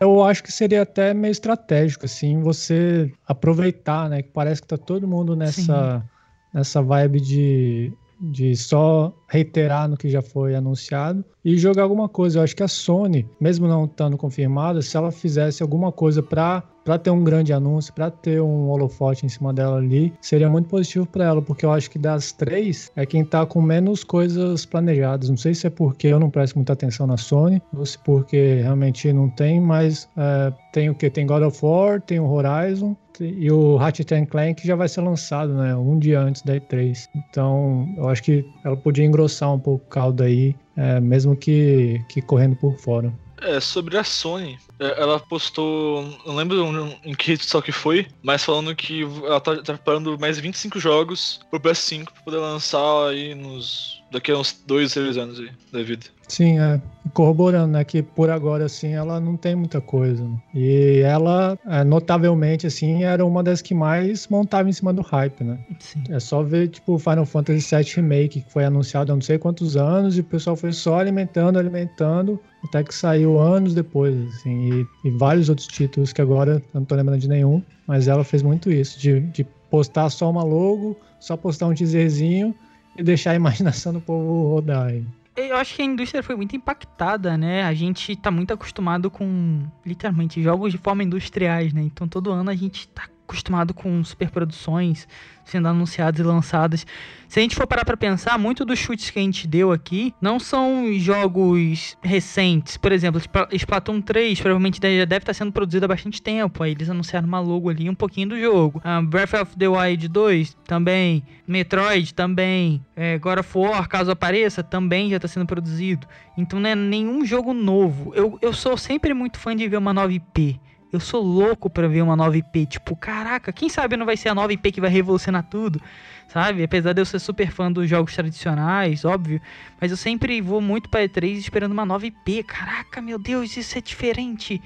eu 0.00 0.22
acho 0.22 0.42
que 0.42 0.52
seria 0.52 0.82
até 0.82 1.14
meio 1.14 1.32
estratégico, 1.32 2.04
assim, 2.04 2.40
você 2.40 3.12
aproveitar, 3.26 4.08
né? 4.08 4.22
Que 4.22 4.30
parece 4.30 4.62
que 4.62 4.68
tá 4.68 4.76
todo 4.76 5.08
mundo 5.08 5.34
nessa, 5.34 6.04
nessa 6.52 6.82
vibe 6.82 7.20
de 7.20 7.92
de 8.18 8.56
só 8.56 9.14
reiterar 9.28 9.88
no 9.88 9.96
que 9.96 10.08
já 10.08 10.22
foi 10.22 10.54
anunciado 10.54 11.24
e 11.44 11.58
jogar 11.58 11.82
alguma 11.82 12.08
coisa. 12.08 12.38
Eu 12.38 12.44
acho 12.44 12.56
que 12.56 12.62
a 12.62 12.68
Sony, 12.68 13.28
mesmo 13.40 13.68
não 13.68 13.84
estando 13.84 14.16
confirmada, 14.16 14.80
se 14.80 14.96
ela 14.96 15.10
fizesse 15.10 15.62
alguma 15.62 15.92
coisa 15.92 16.22
para 16.22 16.62
para 16.86 16.98
ter 16.98 17.10
um 17.10 17.24
grande 17.24 17.52
anúncio, 17.52 17.92
para 17.92 18.12
ter 18.12 18.40
um 18.40 18.70
holofote 18.70 19.26
em 19.26 19.28
cima 19.28 19.52
dela 19.52 19.78
ali, 19.78 20.14
seria 20.20 20.48
muito 20.48 20.68
positivo 20.68 21.04
para 21.04 21.24
ela, 21.24 21.42
porque 21.42 21.66
eu 21.66 21.72
acho 21.72 21.90
que 21.90 21.98
das 21.98 22.30
três 22.30 22.92
é 22.94 23.04
quem 23.04 23.24
tá 23.24 23.44
com 23.44 23.60
menos 23.60 24.04
coisas 24.04 24.64
planejadas. 24.64 25.28
Não 25.28 25.36
sei 25.36 25.52
se 25.52 25.66
é 25.66 25.70
porque 25.70 26.06
eu 26.06 26.20
não 26.20 26.30
presto 26.30 26.54
muita 26.54 26.74
atenção 26.74 27.04
na 27.04 27.16
Sony, 27.16 27.60
ou 27.76 27.84
se 27.84 27.98
porque 27.98 28.60
realmente 28.62 29.12
não 29.12 29.28
tem, 29.28 29.60
mas 29.60 30.08
é, 30.16 30.52
tem 30.72 30.88
o 30.88 30.94
que? 30.94 31.10
Tem 31.10 31.26
God 31.26 31.42
of 31.42 31.58
War, 31.60 32.00
tem 32.00 32.20
o 32.20 32.30
Horizon, 32.30 32.96
e 33.20 33.50
o 33.50 33.76
Ratchet 33.76 34.26
Clank 34.26 34.64
já 34.64 34.76
vai 34.76 34.88
ser 34.88 35.00
lançado, 35.00 35.54
né? 35.54 35.74
Um 35.74 35.98
dia 35.98 36.20
antes 36.20 36.42
da 36.42 36.54
E3. 36.54 37.08
Então, 37.16 37.88
eu 37.96 38.08
acho 38.08 38.22
que 38.22 38.44
ela 38.64 38.76
podia 38.76 39.04
engrossar 39.04 39.52
um 39.52 39.58
pouco 39.58 39.84
o 39.84 39.88
caldo 39.88 40.22
aí, 40.22 40.54
é, 40.76 41.00
mesmo 41.00 41.34
que, 41.34 42.00
que 42.08 42.22
correndo 42.22 42.54
por 42.56 42.76
fora. 42.78 43.12
É, 43.42 43.60
sobre 43.60 43.98
a 43.98 44.04
Sony, 44.04 44.58
é, 44.78 45.00
ela 45.00 45.20
postou, 45.20 46.02
não 46.24 46.34
lembro 46.34 46.64
em 47.04 47.14
que 47.14 47.36
social 47.36 47.62
que 47.62 47.72
foi, 47.72 48.06
mas 48.22 48.44
falando 48.44 48.74
que 48.74 49.02
ela 49.02 49.40
tá, 49.40 49.56
tá 49.56 49.74
preparando 49.74 50.18
mais 50.18 50.38
25 50.38 50.78
jogos 50.80 51.40
pro 51.50 51.60
PS5 51.60 52.04
pra 52.04 52.22
poder 52.22 52.38
lançar 52.38 53.08
aí 53.08 53.34
nos. 53.34 54.02
Daqui 54.10 54.30
a 54.30 54.38
uns 54.38 54.56
2, 54.66 54.92
3 54.92 55.16
anos 55.16 55.40
aí 55.40 55.50
da 55.72 55.82
vida. 55.82 56.06
Sim, 56.28 56.58
é. 56.58 56.80
Corroborando, 57.12 57.68
né, 57.68 57.84
que 57.84 58.02
por 58.02 58.30
agora, 58.30 58.64
assim, 58.64 58.92
ela 58.92 59.20
não 59.20 59.36
tem 59.36 59.54
muita 59.54 59.80
coisa. 59.80 60.24
Né? 60.24 60.38
E 60.54 61.00
ela, 61.00 61.56
é, 61.66 61.84
notavelmente, 61.84 62.66
assim, 62.66 63.04
era 63.04 63.24
uma 63.24 63.42
das 63.42 63.62
que 63.62 63.74
mais 63.74 64.26
montava 64.28 64.68
em 64.68 64.72
cima 64.72 64.92
do 64.92 65.02
hype, 65.02 65.44
né? 65.44 65.58
Sim. 65.78 66.02
É 66.10 66.18
só 66.18 66.42
ver, 66.42 66.68
tipo, 66.68 66.98
Final 66.98 67.24
Fantasy 67.24 67.74
VII 67.74 67.94
Remake, 67.96 68.40
que 68.40 68.52
foi 68.52 68.64
anunciado 68.64 69.12
há 69.12 69.14
não 69.14 69.22
sei 69.22 69.38
quantos 69.38 69.76
anos, 69.76 70.16
e 70.16 70.20
o 70.20 70.24
pessoal 70.24 70.56
foi 70.56 70.72
só 70.72 70.98
alimentando, 70.98 71.58
alimentando, 71.58 72.40
até 72.64 72.82
que 72.82 72.94
saiu 72.94 73.38
anos 73.38 73.72
depois, 73.72 74.16
assim, 74.34 74.86
e, 75.04 75.08
e 75.08 75.10
vários 75.12 75.48
outros 75.48 75.68
títulos 75.68 76.12
que 76.12 76.20
agora 76.20 76.62
eu 76.74 76.80
não 76.80 76.84
tô 76.84 76.96
lembrando 76.96 77.20
de 77.20 77.28
nenhum, 77.28 77.62
mas 77.86 78.08
ela 78.08 78.24
fez 78.24 78.42
muito 78.42 78.70
isso, 78.70 78.98
de, 78.98 79.20
de 79.20 79.46
postar 79.70 80.10
só 80.10 80.28
uma 80.28 80.42
logo, 80.42 80.96
só 81.20 81.36
postar 81.36 81.66
um 81.68 81.74
teaserzinho 81.74 82.54
e 82.96 83.02
deixar 83.02 83.32
a 83.32 83.34
imaginação 83.34 83.92
do 83.92 84.00
povo 84.00 84.54
rodar 84.54 84.86
aí. 84.86 85.04
Eu 85.36 85.56
acho 85.56 85.74
que 85.74 85.82
a 85.82 85.84
indústria 85.84 86.22
foi 86.22 86.34
muito 86.34 86.56
impactada, 86.56 87.36
né? 87.36 87.62
A 87.62 87.74
gente 87.74 88.16
tá 88.16 88.30
muito 88.30 88.54
acostumado 88.54 89.10
com, 89.10 89.64
literalmente, 89.84 90.42
jogos 90.42 90.72
de 90.72 90.78
forma 90.78 91.02
industriais, 91.02 91.74
né? 91.74 91.82
Então 91.82 92.08
todo 92.08 92.32
ano 92.32 92.50
a 92.50 92.54
gente 92.54 92.88
tá 92.88 93.06
acostumado 93.26 93.74
com 93.74 94.02
superproduções 94.04 95.06
sendo 95.46 95.68
anunciadas 95.68 96.20
e 96.20 96.22
lançadas. 96.22 96.86
Se 97.28 97.38
a 97.38 97.42
gente 97.42 97.56
for 97.56 97.66
parar 97.66 97.84
para 97.84 97.96
pensar, 97.96 98.36
muito 98.38 98.64
dos 98.64 98.78
chutes 98.78 99.10
que 99.10 99.18
a 99.18 99.22
gente 99.22 99.46
deu 99.46 99.72
aqui 99.72 100.12
não 100.20 100.38
são 100.38 100.92
jogos 100.98 101.96
recentes. 102.02 102.76
Por 102.76 102.92
exemplo, 102.92 103.20
Splatoon 103.52 104.00
3 104.00 104.40
provavelmente 104.40 104.80
já 104.82 105.04
deve 105.04 105.22
estar 105.22 105.32
sendo 105.32 105.52
produzido 105.52 105.84
há 105.84 105.88
bastante 105.88 106.20
tempo. 106.20 106.62
Aí 106.62 106.72
eles 106.72 106.90
anunciaram 106.90 107.26
uma 107.26 107.40
logo 107.40 107.70
ali, 107.70 107.88
um 107.88 107.94
pouquinho 107.94 108.30
do 108.30 108.40
jogo. 108.40 108.82
Um, 108.84 109.06
Breath 109.06 109.34
of 109.34 109.56
the 109.56 109.68
Wild 109.68 110.08
2 110.08 110.56
também. 110.64 111.22
Metroid 111.46 112.12
também. 112.12 112.84
É, 112.94 113.18
God 113.18 113.38
of 113.38 113.58
War, 113.58 113.88
caso 113.88 114.10
apareça, 114.10 114.62
também 114.62 115.10
já 115.10 115.16
está 115.16 115.28
sendo 115.28 115.46
produzido. 115.46 116.06
Então 116.36 116.58
não 116.58 116.70
é 116.70 116.74
nenhum 116.74 117.24
jogo 117.24 117.52
novo. 117.54 118.12
Eu, 118.14 118.38
eu 118.42 118.52
sou 118.52 118.76
sempre 118.76 119.14
muito 119.14 119.38
fã 119.38 119.54
de 119.54 119.68
ver 119.68 119.76
uma 119.76 119.94
nova 119.94 120.12
IP. 120.12 120.60
Eu 120.96 121.00
sou 121.00 121.22
louco 121.22 121.68
pra 121.68 121.86
ver 121.86 122.00
uma 122.00 122.16
nova 122.16 122.38
IP. 122.38 122.64
Tipo, 122.64 122.96
caraca, 122.96 123.52
quem 123.52 123.68
sabe 123.68 123.98
não 123.98 124.06
vai 124.06 124.16
ser 124.16 124.30
a 124.30 124.34
nova 124.34 124.50
IP 124.50 124.72
que 124.72 124.80
vai 124.80 124.88
revolucionar 124.88 125.42
tudo, 125.42 125.78
sabe? 126.26 126.62
Apesar 126.62 126.94
de 126.94 127.02
eu 127.02 127.04
ser 127.04 127.18
super 127.18 127.50
fã 127.50 127.70
dos 127.70 127.86
jogos 127.86 128.14
tradicionais, 128.14 129.04
óbvio. 129.04 129.38
Mas 129.78 129.90
eu 129.90 129.96
sempre 129.98 130.40
vou 130.40 130.58
muito 130.58 130.88
pra 130.88 131.02
E3 131.02 131.36
esperando 131.36 131.72
uma 131.72 131.84
nova 131.84 132.06
IP. 132.06 132.44
Caraca, 132.44 133.02
meu 133.02 133.18
Deus, 133.18 133.54
isso 133.58 133.76
é 133.76 133.80
diferente. 133.82 134.62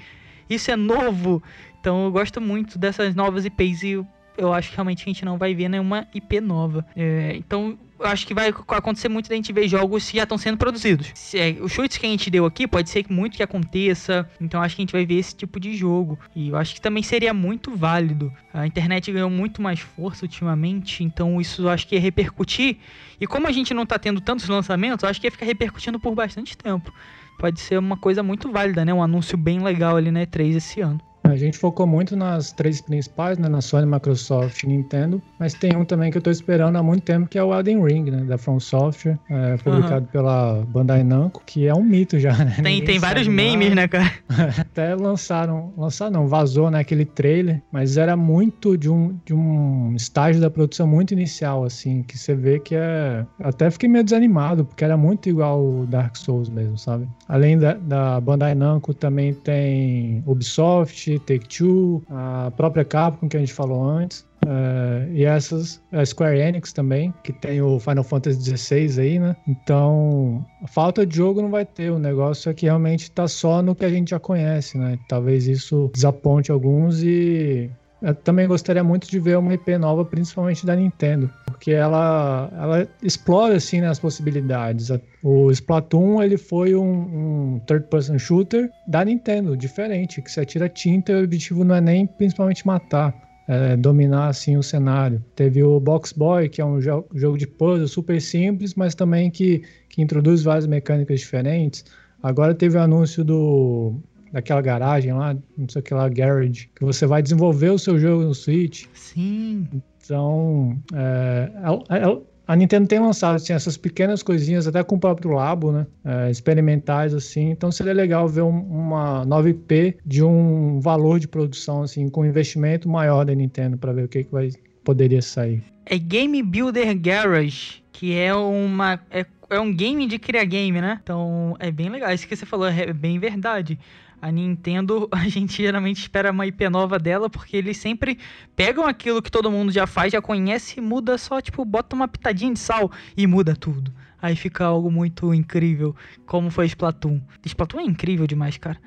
Isso 0.49 0.71
é 0.71 0.77
novo. 0.77 1.43
Então 1.81 2.05
eu 2.05 2.11
gosto 2.13 2.39
muito 2.39 2.79
dessas 2.79 3.13
novas 3.13 3.43
IPs 3.43 3.83
e 3.83 4.05
eu, 4.37 4.53
acho 4.53 4.69
que 4.69 4.77
realmente 4.77 5.03
a 5.03 5.05
gente 5.07 5.25
não 5.25 5.37
vai 5.37 5.53
ver 5.53 5.67
nenhuma 5.67 6.07
IP 6.13 6.39
nova. 6.39 6.85
É, 6.95 7.35
então 7.35 7.77
acho 8.03 8.25
que 8.27 8.33
vai 8.33 8.53
acontecer 8.69 9.09
muito 9.09 9.29
da 9.29 9.35
gente 9.35 9.51
ver 9.53 9.67
jogos 9.67 10.09
que 10.09 10.17
já 10.17 10.23
estão 10.23 10.37
sendo 10.37 10.57
produzidos. 10.57 11.11
Se, 11.13 11.39
é, 11.39 11.57
os 11.61 11.71
chutes 11.71 11.97
que 11.97 12.05
a 12.05 12.09
gente 12.09 12.29
deu 12.29 12.45
aqui, 12.45 12.67
pode 12.67 12.89
ser 12.89 13.05
muito 13.09 13.37
que 13.37 13.43
aconteça. 13.43 14.29
Então 14.39 14.61
acho 14.61 14.75
que 14.75 14.81
a 14.81 14.83
gente 14.83 14.91
vai 14.91 15.05
ver 15.05 15.15
esse 15.15 15.35
tipo 15.35 15.59
de 15.59 15.75
jogo. 15.75 16.19
E 16.35 16.49
eu 16.49 16.55
acho 16.55 16.73
que 16.73 16.81
também 16.81 17.03
seria 17.03 17.33
muito 17.33 17.75
válido. 17.75 18.31
A 18.53 18.65
internet 18.65 19.11
ganhou 19.11 19.29
muito 19.29 19.61
mais 19.61 19.79
força 19.79 20.25
ultimamente, 20.25 21.03
então 21.03 21.39
isso 21.39 21.63
eu 21.63 21.69
acho 21.69 21.87
que 21.87 21.95
ia 21.95 22.01
repercutir. 22.01 22.77
E 23.19 23.27
como 23.27 23.47
a 23.47 23.51
gente 23.51 23.73
não 23.73 23.85
tá 23.85 23.99
tendo 23.99 24.21
tantos 24.21 24.47
lançamentos, 24.47 25.03
acho 25.03 25.19
que 25.19 25.27
ia 25.27 25.31
ficar 25.31 25.45
repercutindo 25.45 25.99
por 25.99 26.15
bastante 26.15 26.57
tempo. 26.57 26.93
Pode 27.37 27.59
ser 27.59 27.77
uma 27.77 27.97
coisa 27.97 28.21
muito 28.21 28.51
válida, 28.51 28.85
né? 28.85 28.93
Um 28.93 29.01
anúncio 29.01 29.37
bem 29.37 29.63
legal 29.63 29.95
ali 29.95 30.11
na 30.11 30.21
E3 30.21 30.57
esse 30.57 30.81
ano. 30.81 31.01
A 31.23 31.35
gente 31.35 31.57
focou 31.57 31.85
muito 31.85 32.15
nas 32.15 32.51
três 32.51 32.81
principais, 32.81 33.37
né? 33.37 33.47
Na 33.47 33.61
Sony, 33.61 33.85
Microsoft 33.85 34.63
e 34.63 34.67
Nintendo. 34.67 35.21
Mas 35.39 35.53
tem 35.53 35.75
um 35.75 35.85
também 35.85 36.11
que 36.11 36.17
eu 36.17 36.21
tô 36.21 36.31
esperando 36.31 36.75
há 36.77 36.83
muito 36.83 37.03
tempo, 37.03 37.27
que 37.27 37.37
é 37.37 37.43
o 37.43 37.53
Elden 37.53 37.83
Ring, 37.83 38.09
né? 38.09 38.23
Da 38.23 38.37
From 38.37 38.59
Software, 38.59 39.17
é, 39.29 39.55
publicado 39.57 40.05
uhum. 40.05 40.11
pela 40.11 40.65
Bandai 40.67 41.03
Namco, 41.03 41.41
que 41.45 41.67
é 41.67 41.73
um 41.73 41.83
mito 41.83 42.19
já, 42.19 42.33
né? 42.33 42.57
Tem, 42.61 42.83
tem 42.83 42.99
vários 42.99 43.27
memes, 43.27 43.73
né, 43.75 43.87
cara? 43.87 44.11
Até 44.59 44.95
lançaram, 44.95 45.71
lançaram 45.77 46.11
não, 46.11 46.27
vazou, 46.27 46.71
né? 46.71 46.79
Aquele 46.79 47.05
trailer, 47.05 47.61
mas 47.71 47.97
era 47.97 48.17
muito 48.17 48.77
de 48.77 48.89
um, 48.89 49.17
de 49.25 49.33
um 49.33 49.93
estágio 49.95 50.41
da 50.41 50.49
produção 50.49 50.87
muito 50.87 51.13
inicial, 51.13 51.63
assim, 51.63 52.03
que 52.03 52.17
você 52.17 52.33
vê 52.33 52.59
que 52.59 52.75
é... 52.75 53.25
Até 53.39 53.69
fiquei 53.69 53.87
meio 53.87 54.03
desanimado, 54.03 54.65
porque 54.65 54.83
era 54.83 54.97
muito 54.97 55.29
igual 55.29 55.63
o 55.63 55.85
Dark 55.85 56.15
Souls 56.15 56.49
mesmo, 56.49 56.77
sabe? 56.77 57.07
Além 57.27 57.57
da, 57.57 57.73
da 57.73 58.19
Bandai 58.19 58.55
Namco, 58.55 58.93
também 58.93 59.33
tem 59.33 60.23
Ubisoft, 60.25 61.10
Take-Two, 61.19 62.03
a 62.09 62.51
própria 62.55 62.83
Capcom 62.85 63.27
que 63.27 63.37
a 63.37 63.39
gente 63.39 63.53
falou 63.53 63.83
antes. 63.83 64.25
Uh, 64.43 65.11
e 65.11 65.23
essas, 65.23 65.79
a 65.91 66.03
Square 66.03 66.39
Enix 66.39 66.73
também, 66.73 67.13
que 67.23 67.31
tem 67.31 67.61
o 67.61 67.79
Final 67.79 68.03
Fantasy 68.03 68.57
XVI 68.57 68.99
aí, 68.99 69.19
né? 69.19 69.35
Então, 69.47 70.43
falta 70.67 71.05
de 71.05 71.15
jogo 71.15 71.41
não 71.41 71.51
vai 71.51 71.65
ter. 71.65 71.91
O 71.91 71.99
negócio 71.99 72.49
é 72.49 72.53
que 72.53 72.65
realmente 72.65 73.11
tá 73.11 73.27
só 73.27 73.61
no 73.61 73.75
que 73.75 73.85
a 73.85 73.89
gente 73.89 74.09
já 74.09 74.19
conhece, 74.19 74.77
né? 74.77 74.97
Talvez 75.07 75.47
isso 75.47 75.91
desaponte 75.93 76.51
alguns 76.51 77.03
e 77.03 77.69
eu 78.01 78.15
também 78.15 78.47
gostaria 78.47 78.83
muito 78.83 79.07
de 79.07 79.19
ver 79.19 79.37
uma 79.37 79.53
IP 79.53 79.77
nova, 79.77 80.03
principalmente 80.03 80.65
da 80.65 80.75
Nintendo, 80.75 81.29
porque 81.61 81.73
ela, 81.73 82.51
ela 82.57 82.87
explora 83.03 83.55
assim 83.55 83.81
né, 83.81 83.87
as 83.87 83.99
possibilidades. 83.99 84.89
O 85.21 85.51
Splatoon 85.51 86.23
ele 86.23 86.35
foi 86.35 86.73
um, 86.73 87.53
um 87.53 87.59
third-person 87.67 88.17
shooter 88.17 88.67
da 88.87 89.05
Nintendo, 89.05 89.55
diferente, 89.55 90.23
que 90.23 90.31
você 90.31 90.41
atira 90.41 90.67
tinta 90.67 91.11
e 91.11 91.15
o 91.21 91.23
objetivo 91.23 91.63
não 91.63 91.75
é 91.75 91.79
nem 91.79 92.07
principalmente 92.07 92.65
matar. 92.65 93.13
É, 93.47 93.75
dominar 93.75 94.29
assim 94.29 94.57
o 94.57 94.63
cenário. 94.63 95.23
Teve 95.35 95.61
o 95.61 95.79
Box 95.79 96.13
Boy, 96.13 96.49
que 96.49 96.61
é 96.61 96.65
um 96.65 96.79
jo 96.81 97.05
jogo 97.13 97.37
de 97.37 97.45
puzzle 97.45 97.87
super 97.87 98.19
simples, 98.21 98.73
mas 98.75 98.95
também 98.95 99.29
que, 99.29 99.61
que 99.89 100.01
introduz 100.01 100.41
várias 100.41 100.65
mecânicas 100.65 101.19
diferentes. 101.19 101.85
Agora 102.23 102.55
teve 102.55 102.77
o 102.77 102.81
anúncio 102.81 103.23
do 103.23 103.95
daquela 104.31 104.61
garagem 104.61 105.13
lá, 105.13 105.35
não 105.57 105.67
sei 105.67 105.81
o 105.81 105.83
que 105.83 105.93
lá, 105.93 106.07
garage, 106.07 106.69
que 106.73 106.85
você 106.85 107.05
vai 107.05 107.21
desenvolver 107.21 107.69
o 107.69 107.77
seu 107.77 107.99
jogo 107.99 108.23
no 108.23 108.33
Switch. 108.33 108.85
Sim. 108.93 109.67
Então, 110.11 110.77
é, 110.93 111.49
é, 111.89 111.97
é, 111.99 112.21
a 112.45 112.53
Nintendo 112.53 112.85
tem 112.85 112.99
lançado 112.99 113.35
assim, 113.35 113.53
essas 113.53 113.77
pequenas 113.77 114.21
coisinhas, 114.21 114.67
até 114.67 114.83
com 114.83 114.95
o 114.95 114.99
próprio 114.99 115.31
Labo, 115.31 115.71
né? 115.71 115.87
É, 116.03 116.29
experimentais, 116.29 117.13
assim. 117.13 117.49
Então 117.49 117.71
seria 117.71 117.93
legal 117.93 118.27
ver 118.27 118.41
um, 118.41 118.49
uma 118.49 119.23
nova 119.23 119.49
IP 119.49 119.95
de 120.05 120.21
um 120.21 120.81
valor 120.81 121.17
de 121.17 121.29
produção, 121.29 121.83
assim, 121.83 122.09
com 122.09 122.25
investimento 122.25 122.89
maior 122.89 123.23
da 123.23 123.33
Nintendo, 123.33 123.77
para 123.77 123.93
ver 123.93 124.03
o 124.03 124.07
que, 124.09 124.25
que 124.25 124.31
vai, 124.33 124.49
poderia 124.83 125.21
sair. 125.21 125.63
É 125.85 125.97
Game 125.97 126.43
Builder 126.43 126.99
Garage, 126.99 127.81
que 127.93 128.13
é 128.13 128.35
uma. 128.35 128.99
É, 129.09 129.25
é 129.49 129.59
um 129.61 129.73
game 129.73 130.05
de 130.07 130.19
criar 130.19 130.43
game, 130.43 130.81
né? 130.81 130.99
Então 131.01 131.55
é 131.57 131.71
bem 131.71 131.87
legal. 131.87 132.11
Isso 132.11 132.27
que 132.27 132.35
você 132.35 132.45
falou 132.45 132.67
é 132.67 132.91
bem 132.91 133.17
verdade 133.17 133.79
a 134.21 134.31
Nintendo, 134.31 135.09
a 135.11 135.27
gente 135.27 135.57
geralmente 135.57 135.99
espera 135.99 136.31
uma 136.31 136.45
IP 136.45 136.69
nova 136.69 136.99
dela, 136.99 137.29
porque 137.29 137.57
eles 137.57 137.77
sempre 137.77 138.19
pegam 138.55 138.85
aquilo 138.85 139.21
que 139.21 139.31
todo 139.31 139.51
mundo 139.51 139.71
já 139.71 139.87
faz, 139.87 140.13
já 140.13 140.21
conhece 140.21 140.79
e 140.79 140.81
muda 140.81 141.17
só, 141.17 141.41
tipo, 141.41 141.65
bota 141.65 141.95
uma 141.95 142.07
pitadinha 142.07 142.53
de 142.53 142.59
sal 142.59 142.91
e 143.17 143.25
muda 143.25 143.55
tudo. 143.55 143.91
Aí 144.21 144.35
fica 144.35 144.65
algo 144.65 144.91
muito 144.91 145.33
incrível, 145.33 145.95
como 146.25 146.51
foi 146.51 146.67
Splatoon. 146.67 147.19
Splatoon 147.43 147.79
é 147.79 147.83
incrível 147.83 148.27
demais, 148.27 148.57
cara. 148.57 148.77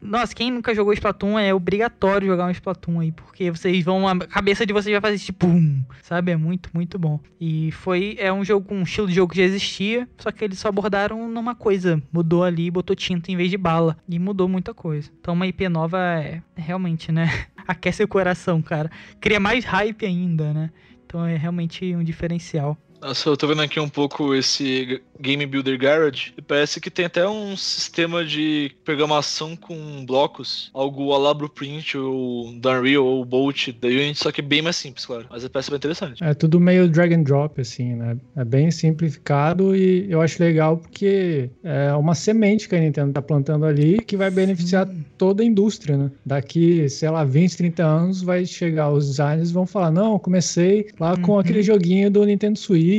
Nossa, 0.00 0.34
quem 0.34 0.50
nunca 0.50 0.74
jogou 0.74 0.92
Splatoon 0.92 1.38
é 1.38 1.52
obrigatório 1.52 2.28
jogar 2.28 2.46
um 2.46 2.50
Splatoon 2.50 3.00
aí, 3.00 3.12
porque 3.12 3.50
vocês 3.50 3.84
vão, 3.84 4.06
a 4.08 4.16
cabeça 4.20 4.64
de 4.64 4.72
vocês 4.72 4.92
vai 4.92 5.00
fazer 5.00 5.22
tipo, 5.22 5.46
pum, 5.46 5.82
sabe? 6.02 6.32
É 6.32 6.36
muito, 6.36 6.70
muito 6.72 6.98
bom. 6.98 7.20
E 7.40 7.70
foi, 7.72 8.16
é 8.18 8.32
um 8.32 8.44
jogo 8.44 8.66
com 8.66 8.76
um 8.76 8.82
estilo 8.82 9.08
de 9.08 9.14
jogo 9.14 9.32
que 9.32 9.38
já 9.38 9.44
existia, 9.44 10.08
só 10.16 10.30
que 10.30 10.44
eles 10.44 10.58
só 10.58 10.68
abordaram 10.68 11.28
numa 11.28 11.54
coisa, 11.54 12.02
mudou 12.12 12.44
ali, 12.44 12.70
botou 12.70 12.96
tinta 12.96 13.30
em 13.30 13.36
vez 13.36 13.50
de 13.50 13.58
bala, 13.58 13.96
e 14.08 14.18
mudou 14.18 14.48
muita 14.48 14.72
coisa. 14.72 15.10
Então 15.20 15.34
uma 15.34 15.46
IP 15.46 15.68
nova 15.68 15.98
é, 15.98 16.40
realmente, 16.56 17.10
né? 17.12 17.28
Aquece 17.66 18.02
o 18.02 18.08
coração, 18.08 18.62
cara. 18.62 18.90
Cria 19.20 19.40
mais 19.40 19.64
hype 19.64 20.06
ainda, 20.06 20.52
né? 20.52 20.70
Então 21.04 21.24
é 21.24 21.36
realmente 21.36 21.94
um 21.94 22.02
diferencial. 22.02 22.76
Nossa, 23.04 23.28
eu 23.28 23.36
tô 23.36 23.46
vendo 23.46 23.60
aqui 23.60 23.78
um 23.78 23.88
pouco 23.88 24.34
esse 24.34 25.02
Game 25.20 25.44
Builder 25.44 25.78
Garage 25.78 26.32
e 26.38 26.40
parece 26.40 26.80
que 26.80 26.90
tem 26.90 27.04
até 27.04 27.28
um 27.28 27.54
sistema 27.54 28.24
de 28.24 28.72
programação 28.82 29.54
com 29.54 30.06
blocos, 30.06 30.70
algo 30.72 31.12
a 31.12 31.18
la 31.18 31.34
Blueprint 31.34 31.98
ou 31.98 32.50
da 32.58 32.80
Unreal 32.80 33.04
ou 33.04 33.22
Bolt 33.22 33.68
da 33.78 33.88
Unity, 33.88 34.18
só 34.18 34.32
que 34.32 34.40
bem 34.40 34.62
mais 34.62 34.76
simples, 34.76 35.04
claro. 35.04 35.26
Mas 35.30 35.46
parece 35.48 35.68
bem 35.70 35.76
interessante. 35.76 36.24
É 36.24 36.32
tudo 36.32 36.58
meio 36.58 36.88
drag 36.88 37.12
and 37.12 37.24
drop, 37.24 37.60
assim, 37.60 37.94
né? 37.94 38.16
É 38.36 38.42
bem 38.42 38.70
simplificado 38.70 39.76
e 39.76 40.10
eu 40.10 40.22
acho 40.22 40.42
legal 40.42 40.78
porque 40.78 41.50
é 41.62 41.92
uma 41.92 42.14
semente 42.14 42.66
que 42.66 42.74
a 42.74 42.80
Nintendo 42.80 43.12
tá 43.12 43.20
plantando 43.20 43.66
ali 43.66 43.98
que 43.98 44.16
vai 44.16 44.30
beneficiar 44.30 44.88
toda 45.18 45.42
a 45.42 45.46
indústria, 45.46 45.98
né? 45.98 46.10
Daqui, 46.24 46.88
sei 46.88 47.10
lá, 47.10 47.22
20, 47.22 47.54
30 47.54 47.84
anos 47.84 48.22
vai 48.22 48.46
chegar 48.46 48.90
os 48.90 49.08
designers 49.08 49.50
e 49.50 49.52
vão 49.52 49.66
falar, 49.66 49.90
não, 49.90 50.18
comecei 50.18 50.86
lá 50.98 51.18
com 51.18 51.32
uhum. 51.32 51.38
aquele 51.38 51.62
joguinho 51.62 52.10
do 52.10 52.24
Nintendo 52.24 52.58
Switch 52.58 52.93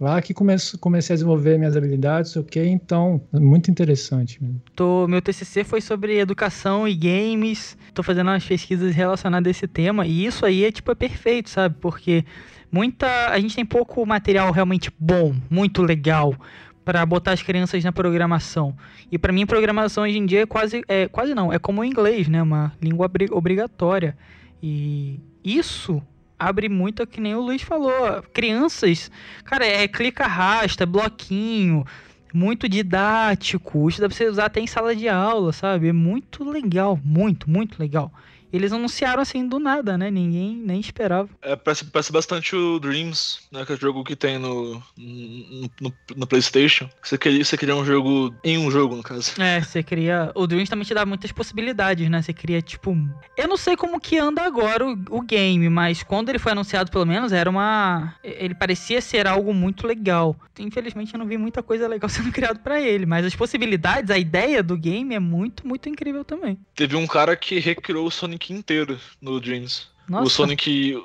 Lá 0.00 0.22
que 0.22 0.32
comece, 0.32 0.78
comecei 0.78 1.12
a 1.12 1.16
desenvolver 1.16 1.58
minhas 1.58 1.76
habilidades, 1.76 2.34
ok? 2.34 2.66
Então, 2.66 3.20
muito 3.34 3.70
interessante. 3.70 4.40
Tô, 4.74 5.06
meu 5.06 5.20
TCC 5.20 5.62
foi 5.62 5.82
sobre 5.82 6.18
educação 6.18 6.88
e 6.88 6.94
games, 6.94 7.76
tô 7.92 8.02
fazendo 8.02 8.28
umas 8.28 8.42
pesquisas 8.42 8.94
relacionadas 8.94 9.46
a 9.46 9.50
esse 9.50 9.68
tema, 9.68 10.06
e 10.06 10.24
isso 10.24 10.46
aí 10.46 10.64
é, 10.64 10.72
tipo, 10.72 10.90
é 10.90 10.94
perfeito, 10.94 11.50
sabe? 11.50 11.76
Porque 11.82 12.24
muita, 12.72 13.28
a 13.28 13.38
gente 13.38 13.54
tem 13.54 13.66
pouco 13.66 14.06
material 14.06 14.50
realmente 14.52 14.90
bom, 14.98 15.34
muito 15.50 15.82
legal, 15.82 16.34
para 16.82 17.04
botar 17.04 17.32
as 17.32 17.42
crianças 17.42 17.84
na 17.84 17.92
programação. 17.92 18.74
E 19.12 19.18
para 19.18 19.34
mim, 19.34 19.44
programação 19.44 20.04
hoje 20.04 20.16
em 20.16 20.24
dia 20.24 20.42
é 20.42 20.46
quase, 20.46 20.82
é, 20.88 21.08
quase 21.08 21.34
não, 21.34 21.52
é 21.52 21.58
como 21.58 21.82
o 21.82 21.84
inglês, 21.84 22.26
né? 22.26 22.42
Uma 22.42 22.72
língua 22.80 23.10
obrigatória. 23.32 24.16
E 24.62 25.20
isso 25.44 26.02
abre 26.40 26.68
muito, 26.68 27.06
que 27.06 27.20
nem 27.20 27.34
o 27.34 27.40
Luiz 27.40 27.62
falou. 27.62 28.22
Crianças, 28.32 29.10
cara, 29.44 29.66
é 29.66 29.86
clica 29.86 30.24
arrasta, 30.24 30.86
bloquinho, 30.86 31.84
muito 32.32 32.68
didático. 32.68 33.88
Isso 33.88 34.00
dá 34.00 34.08
pra 34.08 34.16
você 34.16 34.26
usar 34.28 34.46
até 34.46 34.60
em 34.60 34.66
sala 34.66 34.96
de 34.96 35.08
aula, 35.08 35.52
sabe? 35.52 35.88
É 35.88 35.92
muito 35.92 36.42
legal, 36.42 36.98
muito, 37.04 37.48
muito 37.48 37.78
legal 37.78 38.10
eles 38.52 38.72
anunciaram 38.72 39.22
assim 39.22 39.46
do 39.46 39.58
nada, 39.58 39.96
né? 39.96 40.10
Ninguém 40.10 40.56
nem 40.56 40.80
esperava. 40.80 41.28
É, 41.42 41.56
parece, 41.56 41.84
parece 41.84 42.12
bastante 42.12 42.54
o 42.54 42.78
Dreams, 42.78 43.40
né? 43.50 43.64
Que 43.64 43.72
é 43.72 43.74
o 43.74 43.80
jogo 43.80 44.04
que 44.04 44.16
tem 44.16 44.38
no, 44.38 44.82
no, 44.96 45.70
no, 45.80 45.94
no 46.16 46.26
PlayStation. 46.26 46.88
Você 47.02 47.16
queria, 47.16 47.44
você 47.44 47.56
queria 47.56 47.76
um 47.76 47.84
jogo 47.84 48.34
em 48.42 48.58
um 48.58 48.70
jogo, 48.70 48.96
no 48.96 49.02
caso. 49.02 49.40
É, 49.40 49.60
você 49.60 49.82
queria. 49.82 50.32
O 50.34 50.46
Dreams 50.46 50.68
também 50.68 50.84
te 50.84 50.94
dá 50.94 51.06
muitas 51.06 51.32
possibilidades, 51.32 52.08
né? 52.08 52.20
Você 52.22 52.32
queria, 52.32 52.60
tipo. 52.60 52.96
Eu 53.36 53.48
não 53.48 53.56
sei 53.56 53.76
como 53.76 54.00
que 54.00 54.18
anda 54.18 54.42
agora 54.42 54.86
o, 54.86 54.98
o 55.10 55.20
game, 55.22 55.68
mas 55.68 56.02
quando 56.02 56.28
ele 56.28 56.38
foi 56.38 56.52
anunciado, 56.52 56.90
pelo 56.90 57.06
menos, 57.06 57.32
era 57.32 57.48
uma. 57.48 58.14
Ele 58.22 58.54
parecia 58.54 59.00
ser 59.00 59.26
algo 59.26 59.54
muito 59.54 59.86
legal. 59.86 60.36
Infelizmente, 60.58 61.14
eu 61.14 61.18
não 61.18 61.26
vi 61.26 61.38
muita 61.38 61.62
coisa 61.62 61.88
legal 61.88 62.08
sendo 62.10 62.32
criado 62.32 62.60
para 62.60 62.80
ele, 62.80 63.06
mas 63.06 63.24
as 63.24 63.34
possibilidades, 63.34 64.10
a 64.10 64.18
ideia 64.18 64.62
do 64.62 64.76
game 64.76 65.14
é 65.14 65.18
muito, 65.18 65.66
muito 65.66 65.88
incrível 65.88 66.24
também. 66.24 66.58
Teve 66.74 66.96
um 66.96 67.06
cara 67.06 67.36
que 67.36 67.58
recriou 67.58 68.06
o 68.06 68.10
Sonic 68.10 68.39
Sonic 68.40 68.52
inteiro 68.52 68.98
no 69.20 69.38
Dreams. 69.40 69.86
Nossa. 70.08 70.24
O 70.24 70.30
Sonic. 70.30 70.96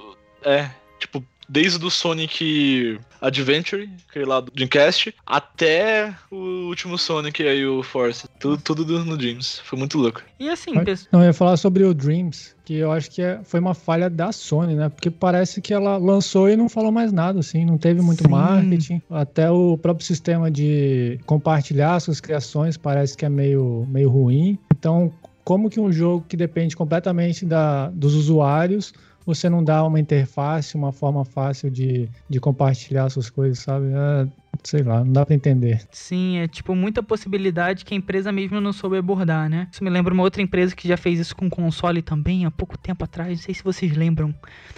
É, 0.44 0.70
tipo, 1.00 1.24
desde 1.50 1.84
o 1.84 1.92
Sonic 1.92 3.00
Adventure, 3.22 3.90
aquele 4.10 4.26
lá 4.26 4.40
do 4.40 4.52
Dreamcast, 4.52 5.14
até 5.26 6.14
o 6.32 6.68
último 6.68 6.98
Sonic 6.98 7.44
aí, 7.44 7.66
o 7.66 7.84
Force. 7.84 8.28
Tudo, 8.40 8.62
tudo 8.62 9.04
no 9.04 9.18
Dreams. 9.18 9.60
Foi 9.64 9.78
muito 9.78 9.98
louco. 9.98 10.22
E 10.40 10.50
assim, 10.50 10.74
pessoal. 10.84 11.10
Não, 11.12 11.22
eu 11.22 11.28
ia 11.28 11.34
falar 11.34 11.58
sobre 11.58 11.84
o 11.84 11.94
Dreams, 11.94 12.56
que 12.64 12.76
eu 12.76 12.92
acho 12.92 13.12
que 13.12 13.22
é, 13.22 13.40
foi 13.44 13.60
uma 13.60 13.74
falha 13.74 14.10
da 14.10 14.32
Sony, 14.32 14.76
né? 14.76 14.90
Porque 14.90 15.10
parece 15.10 15.62
que 15.62 15.74
ela 15.74 15.98
lançou 15.98 16.50
e 16.50 16.56
não 16.56 16.70
falou 16.70 16.92
mais 16.92 17.12
nada, 17.12 17.40
assim, 17.40 17.66
não 17.66 17.78
teve 17.78 18.02
muito 18.02 18.24
Sim. 18.24 18.30
marketing. 18.30 19.02
Até 19.10 19.50
o 19.50 19.78
próprio 19.78 20.06
sistema 20.06 20.50
de 20.50 21.20
compartilhar 21.26 22.00
suas 22.00 22.22
criações 22.22 22.78
parece 22.78 23.18
que 23.18 23.26
é 23.26 23.30
meio, 23.30 23.86
meio 23.90 24.10
ruim. 24.10 24.58
Então, 24.78 25.12
como 25.46 25.70
que 25.70 25.80
um 25.80 25.92
jogo 25.92 26.26
que 26.28 26.36
depende 26.36 26.76
completamente 26.76 27.46
da, 27.46 27.90
dos 27.92 28.16
usuários 28.16 28.92
você 29.26 29.50
não 29.50 29.64
dá 29.64 29.84
uma 29.84 30.00
interface, 30.00 30.76
uma 30.76 30.92
forma 30.92 31.26
fácil 31.26 31.70
de, 31.72 32.08
de 32.30 32.40
compartilhar 32.40 33.10
suas 33.10 33.30
coisas, 33.30 33.58
sabe? 33.60 33.88
É, 33.88 34.28
sei 34.64 34.84
lá, 34.84 35.04
não 35.04 35.14
dá 35.14 35.26
pra 35.26 35.36
entender. 35.36 35.82
Sim, 35.92 36.38
é 36.38 36.48
tipo 36.48 36.76
muita 36.76 37.02
possibilidade 37.02 37.86
que 37.86 37.94
a 37.94 37.98
empresa 37.98 38.32
mesmo 38.32 38.60
não 38.62 38.74
soube 38.74 38.98
abordar, 38.98 39.50
né? 39.50 39.68
Isso 39.72 39.84
me 39.84 39.90
lembra 39.90 40.14
uma 40.14 40.24
outra 40.24 40.42
empresa 40.42 40.76
que 40.76 40.88
já 40.88 40.98
fez 40.98 41.20
isso 41.20 41.36
com 41.36 41.50
console 41.50 42.02
também, 42.02 42.46
há 42.46 42.52
pouco 42.52 42.78
tempo 42.78 43.04
atrás. 43.04 43.30
Não 43.30 43.44
sei 43.44 43.54
se 43.54 43.64
vocês 43.64 43.96
lembram 43.96 44.34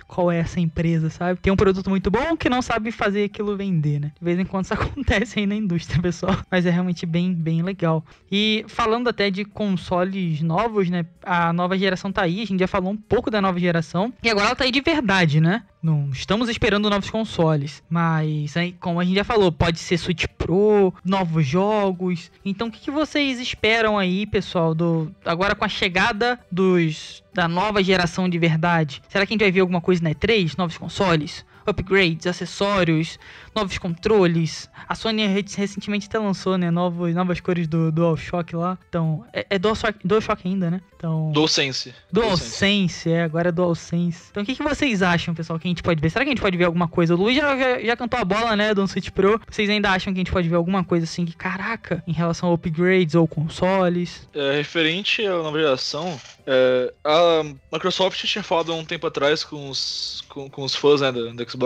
qual 0.08 0.32
é 0.32 0.40
essa 0.40 0.60
empresa, 0.60 1.10
sabe? 1.10 1.40
Tem 1.40 1.52
um 1.52 1.56
produto 1.56 1.90
muito 1.90 2.10
bom 2.10 2.36
que 2.38 2.50
não 2.50 2.62
sabe 2.62 2.92
fazer 2.92 3.26
aquilo 3.26 3.58
vender, 3.58 4.00
né? 4.00 4.12
De 4.18 4.24
vez 4.24 4.40
em 4.40 4.46
quando 4.46 4.66
isso 4.66 4.74
acontece 4.76 5.40
aí 5.40 5.46
na 5.46 5.56
indústria, 5.56 6.02
pessoal. 6.02 6.38
Mas 6.50 6.66
é 6.66 6.70
realmente 6.70 7.06
bem, 7.06 7.34
bem 7.34 7.62
legal. 7.62 8.04
E 8.32 8.66
falando 8.68 9.10
até 9.10 9.30
de 9.30 9.44
consoles 9.44 10.42
novos, 10.42 10.90
né? 10.90 11.06
A 11.24 11.52
nova 11.52 11.78
geração 11.78 12.12
tá 12.12 12.24
aí, 12.24 12.42
a 12.42 12.46
gente 12.46 12.60
já 12.60 12.68
falou 12.68 12.92
um 12.92 12.98
pouco 12.98 13.30
da 13.30 13.42
nova 13.42 13.60
geração. 13.60 14.14
E 14.24 14.30
agora 14.30 14.48
ela 14.48 14.56
tá 14.56 14.64
aí 14.64 14.72
de 14.72 14.82
verdade, 14.82 15.42
né? 15.42 15.64
Não 15.82 16.10
estamos 16.10 16.50
esperando 16.50 16.90
novos 16.90 17.10
consoles, 17.10 17.84
mas 17.90 18.54
como 18.80 19.00
a 19.00 19.06
gente 19.06 19.16
já 19.16 19.24
falou, 19.24 19.52
pode 19.52 19.67
ser 19.76 19.98
Switch 19.98 20.26
Pro, 20.38 20.94
novos 21.04 21.46
jogos. 21.46 22.32
Então, 22.46 22.68
o 22.68 22.72
que, 22.72 22.80
que 22.80 22.92
vocês 22.92 23.40
esperam 23.40 23.98
aí, 23.98 24.26
pessoal, 24.26 24.74
do 24.74 25.12
agora 25.26 25.56
com 25.56 25.66
a 25.66 25.70
chegada 25.70 26.40
dos 26.52 27.24
da 27.34 27.48
nova 27.48 27.84
geração 27.84 28.28
de 28.28 28.40
verdade? 28.40 29.02
Será 29.10 29.26
que 29.26 29.34
a 29.34 29.36
gente 29.36 29.44
vai 29.44 29.52
ver 29.52 29.60
alguma 29.60 29.82
coisa 29.82 30.02
na 30.04 30.12
E3, 30.12 30.58
novos 30.58 30.78
consoles? 30.78 31.46
Upgrades, 31.68 32.26
acessórios, 32.26 33.20
novos 33.54 33.78
controles. 33.78 34.70
A 34.88 34.96
Sony 34.96 35.26
recentemente 35.26 36.08
até 36.08 36.20
lançou, 36.20 36.58
né, 36.58 36.72
novos, 36.72 37.14
novas 37.14 37.40
cores 37.40 37.68
do 37.68 37.92
DualShock 37.92 38.56
lá. 38.56 38.78
Então, 38.88 39.26
é, 39.34 39.46
é 39.50 39.60
DualShock, 39.60 40.00
DualShock 40.06 40.48
ainda, 40.48 40.72
né? 40.72 40.82
Então, 40.96 41.32
DualSense. 41.32 41.94
DualSense, 42.12 43.10
é, 43.10 43.24
agora 43.24 43.50
é 43.50 43.52
DualSense. 43.52 44.28
Então, 44.32 44.44
o 44.44 44.46
que, 44.46 44.56
que 44.56 44.64
vocês 44.64 45.02
acham, 45.02 45.34
pessoal, 45.34 45.60
que 45.60 45.68
a 45.68 45.70
gente 45.70 45.84
pode 45.84 46.02
ver? 46.02 46.10
Será 46.10 46.24
que 46.24 46.30
a 46.30 46.34
gente 46.34 46.42
pode 46.42 46.58
ver 46.58 46.66
alguma 46.66 46.88
coisa? 46.88 47.14
O 47.14 47.18
Luiz 47.18 47.36
já, 47.36 47.58
já, 47.58 47.80
já 47.84 47.98
cantou 47.98 48.20
a 48.20 48.26
bola, 48.26 48.56
né, 48.56 48.74
do 48.74 48.88
Switch 48.88 49.10
Pro. 49.10 49.40
Vocês 49.50 49.70
ainda 49.70 49.92
acham 49.92 50.14
que 50.14 50.20
a 50.20 50.22
gente 50.22 50.32
pode 50.32 50.48
ver 50.48 50.56
alguma 50.56 50.84
coisa 50.84 51.04
assim 51.04 51.26
que, 51.26 51.36
caraca, 51.36 52.04
em 52.08 52.14
relação 52.14 52.50
a 52.50 52.54
upgrades 52.54 53.16
ou 53.16 53.28
consoles? 53.28 54.28
É, 54.34 54.56
referente 54.56 55.26
à 55.26 55.32
nova 55.32 55.60
geração, 55.60 56.20
é, 56.46 56.94
a 57.04 57.44
Microsoft 57.74 58.24
tinha 58.24 58.44
falado 58.44 58.72
há 58.72 58.76
um 58.76 58.86
tempo 58.86 59.06
atrás 59.06 59.44
com 59.44 59.70
os, 59.70 60.24
com, 60.30 60.50
com 60.50 60.64
os 60.64 60.74
fãs 60.74 61.02
né, 61.02 61.12
do, 61.12 61.34
do 61.34 61.50
Xbox 61.50 61.57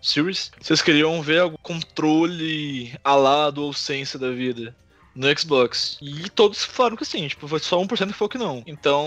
Series. 0.00 0.50
Vocês 0.60 0.82
queriam 0.82 1.22
ver 1.22 1.40
algum 1.40 1.56
controle 1.62 2.92
a 3.04 3.50
do 3.50 3.62
DualSense 3.62 4.18
da 4.18 4.30
vida 4.30 4.74
no 5.14 5.38
Xbox. 5.38 5.98
E 6.00 6.28
todos 6.30 6.64
falaram 6.64 6.96
que 6.96 7.04
sim, 7.04 7.28
tipo, 7.28 7.46
foi 7.46 7.60
só 7.60 7.78
1% 7.80 8.08
que 8.08 8.12
falou 8.12 8.28
que 8.28 8.38
não. 8.38 8.62
Então, 8.66 9.06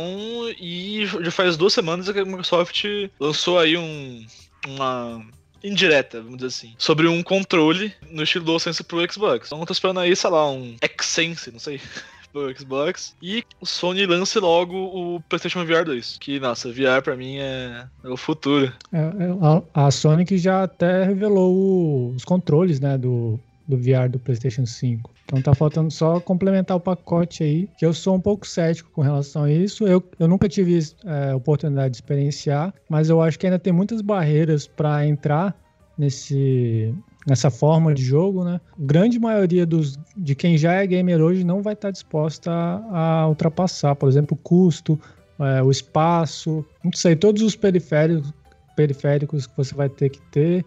e 0.60 1.06
já 1.06 1.32
faz 1.32 1.58
duas 1.58 1.74
semanas 1.74 2.10
que 2.10 2.20
a 2.20 2.26
Microsoft 2.26 2.86
lançou 3.20 3.60
aí 3.60 3.76
um, 3.78 4.26
uma 4.68 5.26
indireta, 5.64 6.22
vamos 6.22 6.38
dizer 6.38 6.48
assim, 6.48 6.76
sobre 6.78 7.08
um 7.08 7.24
controle 7.24 7.94
no 8.10 8.24
estilo 8.24 8.46
DualSense 8.46 8.84
pro 8.84 9.12
Xbox. 9.12 9.48
Então, 9.48 9.60
eu 9.60 9.66
tô 9.66 9.74
esperando 9.74 10.00
aí, 10.00 10.16
sei 10.16 10.30
lá, 10.30 10.50
um 10.50 10.78
Xsense, 11.02 11.52
não 11.52 11.60
sei. 11.60 11.82
pro 12.36 12.60
Xbox. 12.60 13.16
E 13.22 13.46
o 13.62 13.66
Sony 13.66 14.06
lance 14.06 14.38
logo 14.40 14.76
o 14.76 15.22
PlayStation 15.22 15.64
VR 15.64 15.86
2. 15.86 16.18
Que, 16.20 16.38
nossa, 16.38 16.70
VR 16.70 17.02
pra 17.02 17.16
mim 17.16 17.38
é, 17.38 17.86
é 18.04 18.10
o 18.10 18.18
futuro. 18.18 18.74
É, 18.92 18.98
é 18.98 19.72
a, 19.74 19.86
a 19.86 19.92
Sony 19.92 20.26
que 20.26 20.38
já 20.38 20.64
até 20.64 21.06
revelou 21.06 22.10
os 22.10 22.26
controles, 22.26 22.82
né, 22.82 22.98
do, 22.98 23.40
do 23.66 23.78
VR 23.78 24.10
do 24.10 24.20
PlayStation 24.20 24.66
5. 24.66 25.10
Então 25.24 25.42
tá 25.42 25.56
faltando 25.56 25.90
só 25.90 26.20
complementar 26.20 26.76
o 26.76 26.80
pacote 26.80 27.42
aí, 27.42 27.70
que 27.80 27.86
eu 27.86 27.94
sou 27.94 28.16
um 28.16 28.22
pouco 28.22 28.46
cético 28.46 28.92
com 28.92 29.02
relação 29.02 29.46
a 29.46 29.52
isso. 29.52 29.88
Eu, 29.88 30.04
eu 30.20 30.28
nunca 30.28 30.50
tive 30.50 30.78
é, 31.06 31.34
oportunidade 31.34 31.92
de 31.92 31.98
experienciar, 31.98 32.74
mas 32.90 33.10
eu 33.10 33.22
acho 33.22 33.40
que 33.40 33.48
ainda 33.48 33.58
tem 33.58 33.72
muitas 33.72 34.02
barreiras 34.02 34.68
para 34.68 35.08
entrar 35.08 35.56
nesse, 35.98 36.94
nessa 37.26 37.50
forma 37.50 37.94
de 37.94 38.04
jogo, 38.04 38.44
né? 38.44 38.62
Grande 38.78 39.20
maioria 39.20 39.66
dos, 39.66 39.98
de 40.16 40.36
quem 40.36 40.58
já 40.58 40.74
é 40.74 40.86
gamer 40.86 41.22
hoje 41.22 41.44
não 41.44 41.62
vai 41.62 41.74
estar 41.74 41.92
disposta 41.92 42.52
a, 42.52 43.22
a 43.22 43.28
ultrapassar, 43.28 43.96
por 43.96 44.08
exemplo, 44.08 44.38
o 44.38 44.38
custo, 44.38 45.00
é, 45.40 45.64
o 45.64 45.72
espaço, 45.72 46.64
não 46.84 46.92
sei, 46.94 47.16
todos 47.16 47.42
os 47.42 47.56
periféricos, 47.56 48.34
periféricos 48.76 49.48
que 49.48 49.58
você 49.58 49.74
vai 49.74 49.90
ter 49.90 50.10
que 50.10 50.22
ter 50.32 50.66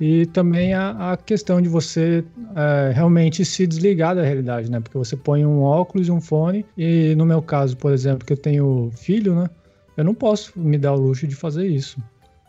e 0.00 0.26
também 0.26 0.74
a, 0.74 1.12
a 1.12 1.16
questão 1.16 1.62
de 1.62 1.68
você 1.68 2.24
é, 2.56 2.92
realmente 2.92 3.44
se 3.44 3.66
desligar 3.66 4.16
da 4.16 4.22
realidade, 4.22 4.70
né? 4.70 4.80
Porque 4.80 4.98
você 4.98 5.16
põe 5.16 5.46
um 5.46 5.62
óculos 5.62 6.08
e 6.08 6.10
um 6.10 6.20
fone 6.20 6.66
e 6.76 7.14
no 7.14 7.24
meu 7.24 7.40
caso, 7.40 7.76
por 7.76 7.92
exemplo, 7.92 8.26
que 8.26 8.32
eu 8.32 8.36
tenho 8.36 8.90
filho, 8.96 9.34
né? 9.34 9.48
Eu 9.96 10.04
não 10.04 10.14
posso 10.14 10.58
me 10.58 10.76
dar 10.76 10.94
o 10.94 10.96
luxo 10.96 11.26
de 11.26 11.36
fazer 11.36 11.66
isso. 11.66 12.02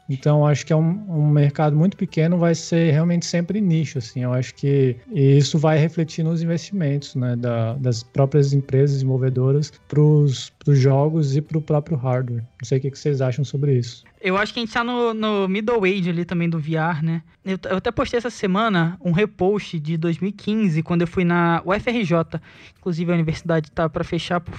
Então, 0.09 0.45
acho 0.45 0.65
que 0.65 0.73
é 0.73 0.75
um, 0.75 1.05
um, 1.09 1.29
mercado 1.29 1.75
muito 1.75 1.95
pequeno, 1.95 2.37
vai 2.37 2.53
ser 2.53 2.91
realmente 2.91 3.25
sempre 3.25 3.61
nicho, 3.61 3.97
assim. 3.97 4.23
Eu 4.23 4.33
acho 4.33 4.53
que 4.55 4.97
isso 5.11 5.57
vai 5.57 5.77
refletir 5.77 6.23
nos 6.23 6.41
investimentos, 6.41 7.15
né, 7.15 7.35
da, 7.35 7.73
das 7.75 8.03
próprias 8.03 8.53
empresas 8.53 8.97
desenvolvedoras 8.97 9.71
para 9.87 10.01
os 10.01 10.51
jogos 10.67 11.35
e 11.35 11.41
para 11.41 11.57
o 11.57 11.61
próprio 11.61 11.97
hardware. 11.97 12.43
Não 12.61 12.65
sei 12.65 12.77
o 12.79 12.81
que 12.81 12.89
vocês 12.89 13.21
acham 13.21 13.45
sobre 13.45 13.77
isso. 13.77 14.03
Eu 14.23 14.37
acho 14.37 14.53
que 14.53 14.59
a 14.59 14.63
gente 14.63 14.73
tá 14.73 14.85
no, 14.85 15.13
no 15.13 15.49
middle 15.49 15.83
age 15.83 16.09
ali 16.09 16.23
também 16.23 16.49
do 16.49 16.57
VR, 16.57 17.03
né? 17.03 17.21
Eu, 17.43 17.59
eu, 17.69 17.75
até 17.75 17.91
postei 17.91 18.17
essa 18.17 18.29
semana 18.29 18.97
um 19.03 19.11
repost 19.11 19.77
de 19.77 19.97
2015, 19.97 20.81
quando 20.81 21.01
eu 21.01 21.07
fui 21.07 21.25
na 21.25 21.61
UFRJ. 21.65 22.39
Inclusive, 22.79 23.11
a 23.11 23.15
universidade 23.15 23.69
tá 23.69 23.89
para 23.89 24.03
fechar 24.05 24.39
por, 24.39 24.57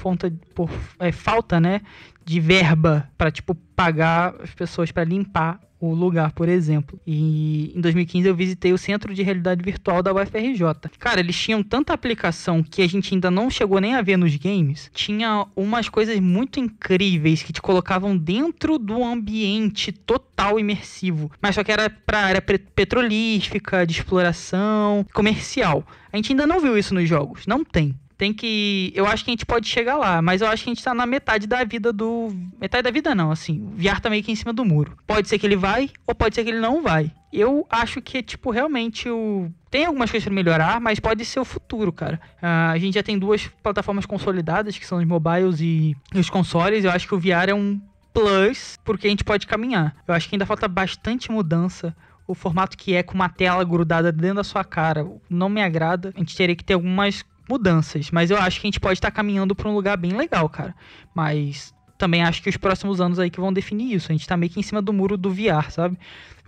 por 0.55 0.70
é, 0.99 1.11
falta, 1.11 1.59
né? 1.59 1.80
De 2.24 2.40
verba 2.40 3.08
para 3.16 3.30
tipo, 3.30 3.54
pagar 3.54 4.34
as 4.40 4.50
pessoas 4.54 4.90
para 4.90 5.04
limpar 5.04 5.60
o 5.80 5.94
lugar, 5.94 6.32
por 6.32 6.48
exemplo. 6.48 6.98
E 7.06 7.72
em 7.76 7.80
2015 7.80 8.26
eu 8.26 8.34
visitei 8.34 8.72
o 8.72 8.78
Centro 8.78 9.12
de 9.12 9.22
Realidade 9.22 9.62
Virtual 9.62 10.02
da 10.02 10.12
UFRJ. 10.12 10.62
Cara, 10.98 11.20
eles 11.20 11.36
tinham 11.36 11.62
tanta 11.62 11.92
aplicação 11.92 12.62
que 12.62 12.80
a 12.80 12.86
gente 12.88 13.12
ainda 13.14 13.30
não 13.30 13.50
chegou 13.50 13.80
nem 13.80 13.94
a 13.94 14.02
ver 14.02 14.16
nos 14.16 14.34
games. 14.36 14.90
Tinha 14.94 15.46
umas 15.54 15.88
coisas 15.88 16.18
muito 16.20 16.58
incríveis 16.58 17.42
que 17.42 17.52
te 17.52 17.60
colocavam 17.60 18.16
dentro 18.16 18.78
do 18.78 19.04
ambiente 19.04 19.92
total 19.92 20.58
imersivo. 20.58 21.30
Mas 21.40 21.54
só 21.54 21.62
que 21.62 21.72
era 21.72 21.90
pra 21.90 22.20
área 22.20 22.42
petrolífica, 22.42 23.86
de 23.86 23.92
exploração, 23.92 25.04
comercial. 25.12 25.84
A 26.12 26.16
gente 26.16 26.32
ainda 26.32 26.46
não 26.46 26.60
viu 26.60 26.78
isso 26.78 26.94
nos 26.94 27.08
jogos. 27.08 27.46
Não 27.46 27.64
tem 27.64 27.94
tem 28.16 28.32
que. 28.32 28.92
Eu 28.94 29.06
acho 29.06 29.24
que 29.24 29.30
a 29.30 29.32
gente 29.32 29.46
pode 29.46 29.68
chegar 29.68 29.96
lá, 29.96 30.22
mas 30.22 30.40
eu 30.40 30.48
acho 30.48 30.64
que 30.64 30.70
a 30.70 30.74
gente 30.74 30.84
tá 30.84 30.94
na 30.94 31.06
metade 31.06 31.46
da 31.46 31.64
vida 31.64 31.92
do. 31.92 32.28
Metade 32.60 32.82
da 32.82 32.90
vida 32.90 33.14
não, 33.14 33.30
assim. 33.30 33.62
O 33.62 33.70
VR 33.76 34.00
tá 34.00 34.08
meio 34.08 34.22
que 34.22 34.30
em 34.30 34.36
cima 34.36 34.52
do 34.52 34.64
muro. 34.64 34.96
Pode 35.06 35.28
ser 35.28 35.38
que 35.38 35.46
ele 35.46 35.56
vai, 35.56 35.90
ou 36.06 36.14
pode 36.14 36.34
ser 36.34 36.44
que 36.44 36.50
ele 36.50 36.60
não 36.60 36.82
vai. 36.82 37.10
Eu 37.32 37.66
acho 37.68 38.00
que, 38.00 38.22
tipo, 38.22 38.50
realmente 38.50 39.08
o. 39.08 39.50
Tem 39.70 39.84
algumas 39.84 40.10
coisas 40.10 40.24
para 40.24 40.34
melhorar, 40.34 40.80
mas 40.80 41.00
pode 41.00 41.24
ser 41.24 41.40
o 41.40 41.44
futuro, 41.44 41.92
cara. 41.92 42.20
Uh, 42.36 42.72
a 42.72 42.78
gente 42.78 42.94
já 42.94 43.02
tem 43.02 43.18
duas 43.18 43.48
plataformas 43.62 44.06
consolidadas, 44.06 44.78
que 44.78 44.86
são 44.86 44.98
os 44.98 45.04
mobiles 45.04 45.60
e 45.60 45.96
os 46.14 46.30
consoles. 46.30 46.84
Eu 46.84 46.92
acho 46.92 47.08
que 47.08 47.14
o 47.14 47.18
VR 47.18 47.48
é 47.48 47.54
um 47.54 47.80
plus, 48.12 48.78
porque 48.84 49.08
a 49.08 49.10
gente 49.10 49.24
pode 49.24 49.46
caminhar. 49.46 49.96
Eu 50.06 50.14
acho 50.14 50.28
que 50.28 50.36
ainda 50.36 50.46
falta 50.46 50.68
bastante 50.68 51.32
mudança 51.32 51.94
o 52.26 52.34
formato 52.34 52.76
que 52.76 52.94
é 52.94 53.02
com 53.02 53.14
uma 53.14 53.28
tela 53.28 53.64
grudada 53.64 54.10
dentro 54.10 54.36
da 54.36 54.44
sua 54.44 54.64
cara 54.64 55.06
não 55.28 55.48
me 55.48 55.62
agrada. 55.62 56.12
A 56.14 56.18
gente 56.18 56.36
teria 56.36 56.56
que 56.56 56.64
ter 56.64 56.74
algumas 56.74 57.24
mudanças, 57.49 58.11
mas 58.11 58.30
eu 58.30 58.38
acho 58.38 58.61
que 58.61 58.66
a 58.66 58.68
gente 58.68 58.80
pode 58.80 58.99
estar 58.99 59.11
tá 59.11 59.14
caminhando 59.16 59.55
para 59.55 59.68
um 59.68 59.74
lugar 59.74 59.97
bem 59.97 60.12
legal, 60.12 60.49
cara. 60.49 60.74
Mas 61.14 61.74
também 61.97 62.22
acho 62.22 62.42
que 62.42 62.49
os 62.49 62.57
próximos 62.57 63.01
anos 63.01 63.18
aí 63.18 63.30
que 63.30 63.40
vão 63.40 63.53
definir 63.53 63.95
isso. 63.95 64.11
A 64.11 64.14
gente 64.14 64.26
tá 64.26 64.36
meio 64.36 64.51
que 64.51 64.61
em 64.61 64.62
cima 64.62 64.82
do 64.82 64.92
muro 64.92 65.16
do 65.16 65.30
VR, 65.30 65.70
sabe? 65.70 65.99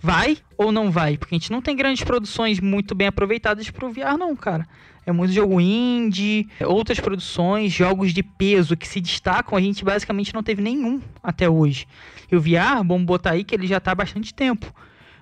Vai 0.00 0.38
ou 0.56 0.70
não 0.70 0.90
vai? 0.90 1.16
Porque 1.16 1.34
a 1.34 1.38
gente 1.38 1.52
não 1.52 1.62
tem 1.62 1.76
grandes 1.76 2.04
produções 2.04 2.60
muito 2.60 2.94
bem 2.94 3.08
aproveitadas 3.08 3.70
pro 3.70 3.90
VR, 3.90 4.16
não, 4.18 4.34
cara. 4.36 4.66
É 5.06 5.12
muito 5.12 5.32
jogo 5.32 5.60
indie, 5.60 6.48
outras 6.64 6.98
produções, 6.98 7.72
jogos 7.72 8.12
de 8.12 8.24
peso 8.24 8.76
que 8.76 8.88
se 8.88 9.00
destacam, 9.00 9.56
a 9.56 9.60
gente 9.60 9.84
basicamente 9.84 10.34
não 10.34 10.42
teve 10.42 10.60
nenhum 10.60 11.00
até 11.22 11.48
hoje. 11.48 11.86
E 12.30 12.34
o 12.34 12.40
VR, 12.40 12.84
vamos 12.84 13.04
botar 13.04 13.30
aí 13.30 13.44
que 13.44 13.54
ele 13.54 13.68
já 13.68 13.78
tá 13.78 13.92
há 13.92 13.94
bastante 13.94 14.34
tempo. 14.34 14.74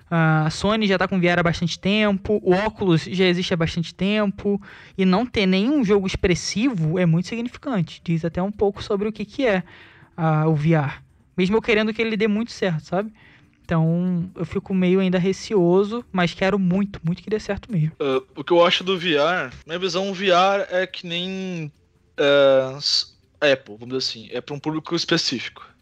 A 0.09 0.49
Sony 0.51 0.87
já 0.87 0.95
está 0.95 1.07
com 1.07 1.19
VR 1.19 1.39
há 1.39 1.43
bastante 1.43 1.79
tempo, 1.79 2.39
o 2.43 2.53
Oculus 2.53 3.03
já 3.03 3.25
existe 3.25 3.53
há 3.53 3.57
bastante 3.57 3.93
tempo, 3.93 4.61
e 4.97 5.03
não 5.03 5.25
ter 5.25 5.45
nenhum 5.45 5.83
jogo 5.83 6.05
expressivo 6.05 6.99
é 6.99 7.05
muito 7.05 7.27
significante. 7.27 8.01
Diz 8.03 8.23
até 8.23 8.41
um 8.41 8.51
pouco 8.51 8.83
sobre 8.83 9.07
o 9.07 9.11
que, 9.11 9.25
que 9.25 9.47
é 9.47 9.63
uh, 10.17 10.47
o 10.47 10.55
VR. 10.55 11.01
Mesmo 11.35 11.57
eu 11.57 11.61
querendo 11.61 11.93
que 11.93 12.01
ele 12.01 12.15
dê 12.15 12.27
muito 12.27 12.51
certo, 12.51 12.85
sabe? 12.85 13.11
Então 13.63 14.29
eu 14.35 14.45
fico 14.45 14.75
meio 14.75 14.99
ainda 14.99 15.17
receoso, 15.17 16.05
mas 16.11 16.35
quero 16.35 16.59
muito, 16.59 16.99
muito 17.03 17.23
que 17.23 17.29
dê 17.29 17.39
certo 17.39 17.71
mesmo. 17.71 17.93
Uh, 17.99 18.23
o 18.35 18.43
que 18.43 18.53
eu 18.53 18.63
acho 18.63 18.83
do 18.83 18.97
VR, 18.97 19.51
minha 19.65 19.79
visão, 19.79 20.13
VR 20.13 20.67
é 20.69 20.85
que 20.85 21.07
nem 21.07 21.71
uh, 22.19 22.77
Apple, 23.41 23.75
vamos 23.79 23.87
dizer 23.87 23.97
assim, 23.97 24.29
é 24.31 24.39
para 24.39 24.53
um 24.53 24.59
público 24.59 24.95
específico 24.95 25.74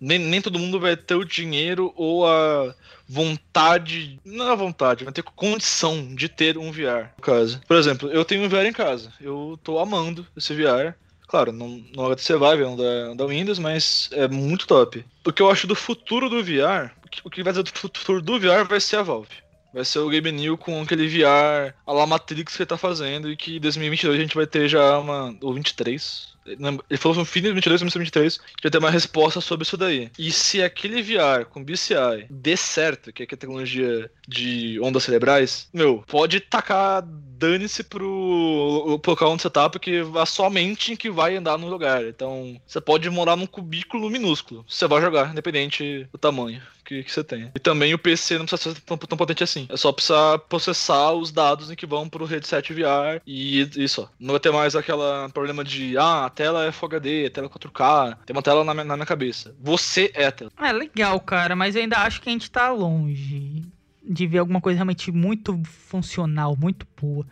nem, 0.00 0.18
nem 0.18 0.40
todo 0.40 0.58
mundo 0.58 0.80
vai 0.80 0.96
ter 0.96 1.14
o 1.14 1.24
dinheiro 1.24 1.92
ou 1.96 2.26
a 2.26 2.74
vontade. 3.08 4.20
Não 4.24 4.50
a 4.50 4.54
vontade, 4.54 5.04
vai 5.04 5.12
ter 5.12 5.22
condição 5.22 6.14
de 6.14 6.28
ter 6.28 6.58
um 6.58 6.72
VR. 6.72 7.10
No 7.16 7.22
caso. 7.22 7.60
Por 7.66 7.76
exemplo, 7.76 8.10
eu 8.10 8.24
tenho 8.24 8.42
um 8.42 8.48
VR 8.48 8.66
em 8.66 8.72
casa. 8.72 9.12
Eu 9.20 9.58
tô 9.62 9.78
amando 9.78 10.26
esse 10.36 10.54
VR. 10.54 10.94
Claro, 11.28 11.50
não, 11.50 11.82
não 11.94 12.06
HTC 12.06 12.34
Vive, 12.34 12.62
não 12.62 12.76
da, 12.76 13.14
da 13.14 13.26
Windows, 13.26 13.58
mas 13.58 14.08
é 14.12 14.28
muito 14.28 14.66
top. 14.66 15.04
O 15.24 15.32
que 15.32 15.42
eu 15.42 15.50
acho 15.50 15.66
do 15.66 15.74
futuro 15.74 16.28
do 16.28 16.42
VR, 16.42 16.92
o 17.24 17.30
que 17.30 17.42
vai 17.42 17.52
ser 17.52 17.64
do 17.64 17.70
futuro 17.70 18.22
do 18.22 18.38
VR 18.38 18.64
vai 18.68 18.80
ser 18.80 18.96
a 18.96 19.02
Valve. 19.02 19.45
Vai 19.76 19.84
ser 19.84 19.98
o 19.98 20.08
Game 20.08 20.32
New 20.32 20.56
com 20.56 20.80
aquele 20.80 21.06
VR 21.06 21.74
a 21.86 21.92
la 21.92 22.06
Matrix 22.06 22.56
que 22.56 22.62
ele 22.62 22.66
tá 22.66 22.78
fazendo 22.78 23.30
e 23.30 23.36
que 23.36 23.58
em 23.58 23.60
2022 23.60 24.18
a 24.18 24.22
gente 24.22 24.34
vai 24.34 24.46
ter 24.46 24.70
já 24.70 24.98
uma. 24.98 25.36
ou 25.42 25.52
23, 25.52 26.34
ele 26.46 26.98
falou 26.98 27.18
no 27.18 27.24
fim 27.26 27.40
de 27.40 27.52
2022, 27.52 27.80
2023, 27.82 28.38
que 28.38 28.62
vai 28.62 28.70
ter 28.70 28.78
uma 28.78 28.90
resposta 28.90 29.38
sobre 29.40 29.64
isso 29.64 29.76
daí. 29.76 30.10
E 30.18 30.32
se 30.32 30.62
aquele 30.62 31.02
VR 31.02 31.44
com 31.50 31.62
BCI 31.62 32.26
dê 32.30 32.56
certo, 32.56 33.12
que 33.12 33.22
é 33.22 33.26
a 33.26 33.36
tecnologia 33.36 34.10
de 34.26 34.80
ondas 34.80 35.02
cerebrais, 35.02 35.68
meu, 35.74 36.02
pode 36.06 36.40
tacar 36.40 37.02
dane-se 37.04 37.84
pro, 37.84 38.98
pro 39.02 39.10
local 39.10 39.32
onde 39.32 39.42
você 39.42 39.50
tá, 39.50 39.68
porque 39.68 40.02
é 40.14 40.26
só 40.26 40.46
a 40.46 40.50
mente 40.50 40.96
que 40.96 41.10
vai 41.10 41.36
andar 41.36 41.58
no 41.58 41.68
lugar. 41.68 42.02
Então, 42.06 42.58
você 42.66 42.80
pode 42.80 43.10
morar 43.10 43.36
num 43.36 43.46
cubículo 43.46 44.08
minúsculo. 44.08 44.64
Você 44.66 44.86
vai 44.86 45.02
jogar, 45.02 45.32
independente 45.32 46.08
do 46.10 46.16
tamanho 46.16 46.62
que, 46.86 47.02
que 47.02 47.12
você 47.12 47.24
tem. 47.24 47.50
E 47.54 47.58
também 47.58 47.92
o 47.92 47.98
PC 47.98 48.38
não 48.38 48.46
precisa 48.46 48.74
ser 48.74 48.80
tão, 48.80 48.96
tão 48.96 49.18
potente 49.18 49.42
assim. 49.42 49.66
É 49.68 49.76
só 49.76 49.92
precisar 49.92 50.38
processar 50.38 51.12
os 51.12 51.30
dados 51.30 51.70
em 51.70 51.74
que 51.74 51.86
vão 51.86 52.08
pro 52.08 52.24
headset 52.24 52.72
VR 52.72 53.20
e 53.26 53.68
isso. 53.76 54.08
Não 54.18 54.32
vai 54.32 54.40
ter 54.40 54.52
mais 54.52 54.76
aquele 54.76 54.98
problema 55.34 55.64
de, 55.64 55.98
ah, 55.98 56.26
a 56.26 56.30
tela 56.30 56.64
é 56.64 56.72
Full 56.72 56.88
HD, 56.88 57.26
a 57.26 57.30
tela 57.30 57.46
é 57.46 57.50
4K, 57.50 58.16
tem 58.24 58.34
uma 58.36 58.42
tela 58.42 58.64
na 58.64 58.72
minha, 58.72 58.84
na 58.84 58.96
minha 58.96 59.06
cabeça. 59.06 59.54
Você 59.60 60.10
é 60.14 60.26
a 60.26 60.32
tela. 60.32 60.52
É 60.58 60.72
legal, 60.72 61.18
cara, 61.20 61.56
mas 61.56 61.74
eu 61.74 61.82
ainda 61.82 61.98
acho 61.98 62.20
que 62.20 62.28
a 62.28 62.32
gente 62.32 62.50
tá 62.50 62.70
longe 62.70 63.64
de 64.08 64.26
ver 64.26 64.38
alguma 64.38 64.60
coisa 64.60 64.76
realmente 64.76 65.10
muito 65.10 65.60
funcional, 65.64 66.56
muito 66.56 66.86
boa. 67.00 67.26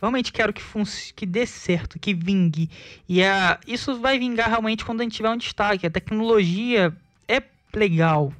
Realmente 0.00 0.32
quero 0.32 0.52
que, 0.52 0.62
que 1.14 1.24
dê 1.24 1.46
certo, 1.46 1.98
que 1.98 2.12
vingue. 2.12 2.68
E 3.08 3.22
a, 3.22 3.58
isso 3.66 3.98
vai 3.98 4.18
vingar 4.18 4.48
realmente 4.48 4.84
quando 4.84 5.00
a 5.00 5.04
gente 5.04 5.16
tiver 5.16 5.30
um 5.30 5.36
destaque. 5.36 5.86
A 5.86 5.90
tecnologia 5.90 6.92
é 7.26 7.42
legal. 7.74 8.32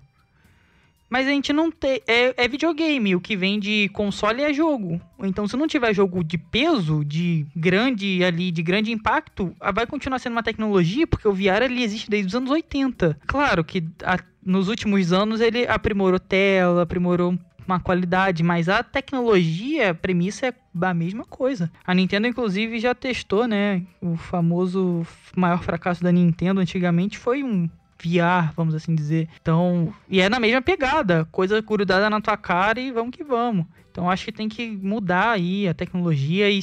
Mas 1.09 1.27
a 1.27 1.31
gente 1.31 1.53
não 1.53 1.71
tem. 1.71 2.01
É, 2.07 2.45
é, 2.45 2.49
videogame. 2.49 3.15
O 3.15 3.21
que 3.21 3.37
vem 3.37 3.59
de 3.59 3.89
console 3.91 4.43
é 4.43 4.53
jogo. 4.53 5.01
Então, 5.21 5.47
se 5.47 5.57
não 5.57 5.69
tiver 5.69 5.95
jogo 5.95 6.23
de 6.25 6.37
peso, 6.37 7.05
de 7.05 7.47
grande 7.55 8.25
ali, 8.25 8.51
de 8.51 8.63
grande 8.63 8.93
impacto, 8.93 9.55
vai 9.75 9.87
continuar 9.87 10.19
sendo 10.19 10.33
uma 10.33 10.43
tecnologia, 10.43 11.07
porque 11.07 11.29
o 11.29 11.33
VR 11.33 11.63
ali 11.63 11.83
existe 11.83 12.11
desde 12.11 12.29
os 12.29 12.35
anos 12.35 12.51
80. 12.51 13.19
Claro 13.27 13.65
que 13.65 13.85
a, 14.03 14.19
nos 14.45 14.69
últimos 14.69 15.13
anos 15.13 15.41
ele 15.41 15.67
aprimorou 15.67 16.19
tela, 16.19 16.83
aprimorou 16.83 17.39
uma 17.67 17.81
qualidade, 17.81 18.43
mas 18.43 18.69
a 18.69 18.83
tecnologia, 18.83 19.91
a 19.91 19.95
premissa 19.95 20.47
é 20.47 20.55
a 20.81 20.95
mesma 20.95 21.25
coisa. 21.25 21.71
A 21.85 21.93
Nintendo, 21.93 22.29
inclusive, 22.29 22.79
já 22.79 22.95
testou, 22.95 23.47
né? 23.49 23.83
O 24.01 24.17
famoso 24.17 25.05
maior 25.37 25.63
fracasso 25.63 26.03
da 26.03 26.13
Nintendo 26.13 26.61
antigamente 26.61 27.19
foi 27.19 27.43
um 27.43 27.69
VR, 28.03 28.53
vamos 28.55 28.75
assim 28.75 28.95
dizer. 28.95 29.29
Então, 29.41 29.93
e 30.09 30.21
é 30.21 30.29
na 30.29 30.41
mesma 30.41 30.63
pegada, 30.63 31.27
coisa 31.33 31.61
grudada 31.61 32.11
na 32.11 32.21
tua 32.21 32.37
cara 32.37 32.81
e 32.81 32.91
vamos 32.91 33.17
que 33.17 33.25
vamos. 33.25 33.67
Então 33.91 34.11
acho 34.11 34.27
que 34.27 34.33
tem 34.33 34.47
que 34.47 34.69
mudar 34.69 35.31
aí 35.31 35.67
a 35.67 35.73
tecnologia 35.73 36.51
e 36.51 36.61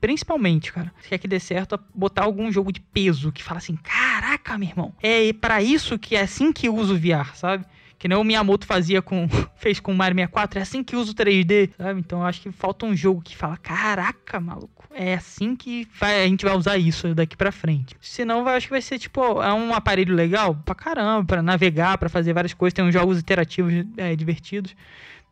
principalmente, 0.00 0.72
cara, 0.72 0.92
se 1.00 1.08
quer 1.08 1.18
que 1.18 1.26
dê 1.26 1.40
certo, 1.40 1.76
botar 1.92 2.22
algum 2.22 2.52
jogo 2.52 2.70
de 2.70 2.80
peso 2.80 3.32
que 3.32 3.42
fala 3.42 3.58
assim, 3.58 3.74
caraca, 3.74 4.56
meu 4.56 4.68
irmão, 4.68 4.94
é 5.02 5.32
para 5.32 5.60
isso 5.60 5.98
que 5.98 6.14
é 6.14 6.20
assim 6.20 6.52
que 6.52 6.68
uso 6.68 6.94
o 6.94 6.96
VR, 6.96 7.34
sabe? 7.34 7.64
Que 7.98 8.08
nem 8.08 8.18
o 8.18 8.24
Miyamoto 8.24 8.66
fazia 8.66 9.00
com. 9.00 9.26
fez 9.56 9.80
com 9.80 9.92
o 9.92 9.94
Mario 9.94 10.16
64. 10.16 10.58
É 10.58 10.62
assim 10.62 10.84
que 10.84 10.96
usa 10.96 11.12
o 11.12 11.14
3D, 11.14 11.70
sabe? 11.76 12.00
Então 12.00 12.20
eu 12.20 12.26
acho 12.26 12.40
que 12.42 12.52
falta 12.52 12.84
um 12.86 12.94
jogo 12.94 13.22
que 13.22 13.36
fala: 13.36 13.56
caraca, 13.56 14.38
maluco. 14.38 14.84
É 14.92 15.14
assim 15.14 15.54
que 15.54 15.86
vai, 15.98 16.24
a 16.24 16.26
gente 16.26 16.44
vai 16.44 16.56
usar 16.56 16.78
isso 16.78 17.14
daqui 17.14 17.36
pra 17.36 17.52
frente. 17.52 17.96
Senão 18.00 18.40
eu 18.40 18.48
acho 18.48 18.66
que 18.66 18.72
vai 18.72 18.80
ser 18.82 18.98
tipo, 18.98 19.42
é 19.42 19.52
um 19.52 19.74
aparelho 19.74 20.14
legal 20.14 20.54
pra 20.64 20.74
caramba, 20.74 21.24
pra 21.26 21.42
navegar, 21.42 21.98
pra 21.98 22.08
fazer 22.08 22.32
várias 22.32 22.54
coisas. 22.54 22.74
Tem 22.74 22.84
uns 22.84 22.92
jogos 22.92 23.18
interativos 23.18 23.72
é, 23.96 24.14
divertidos. 24.16 24.74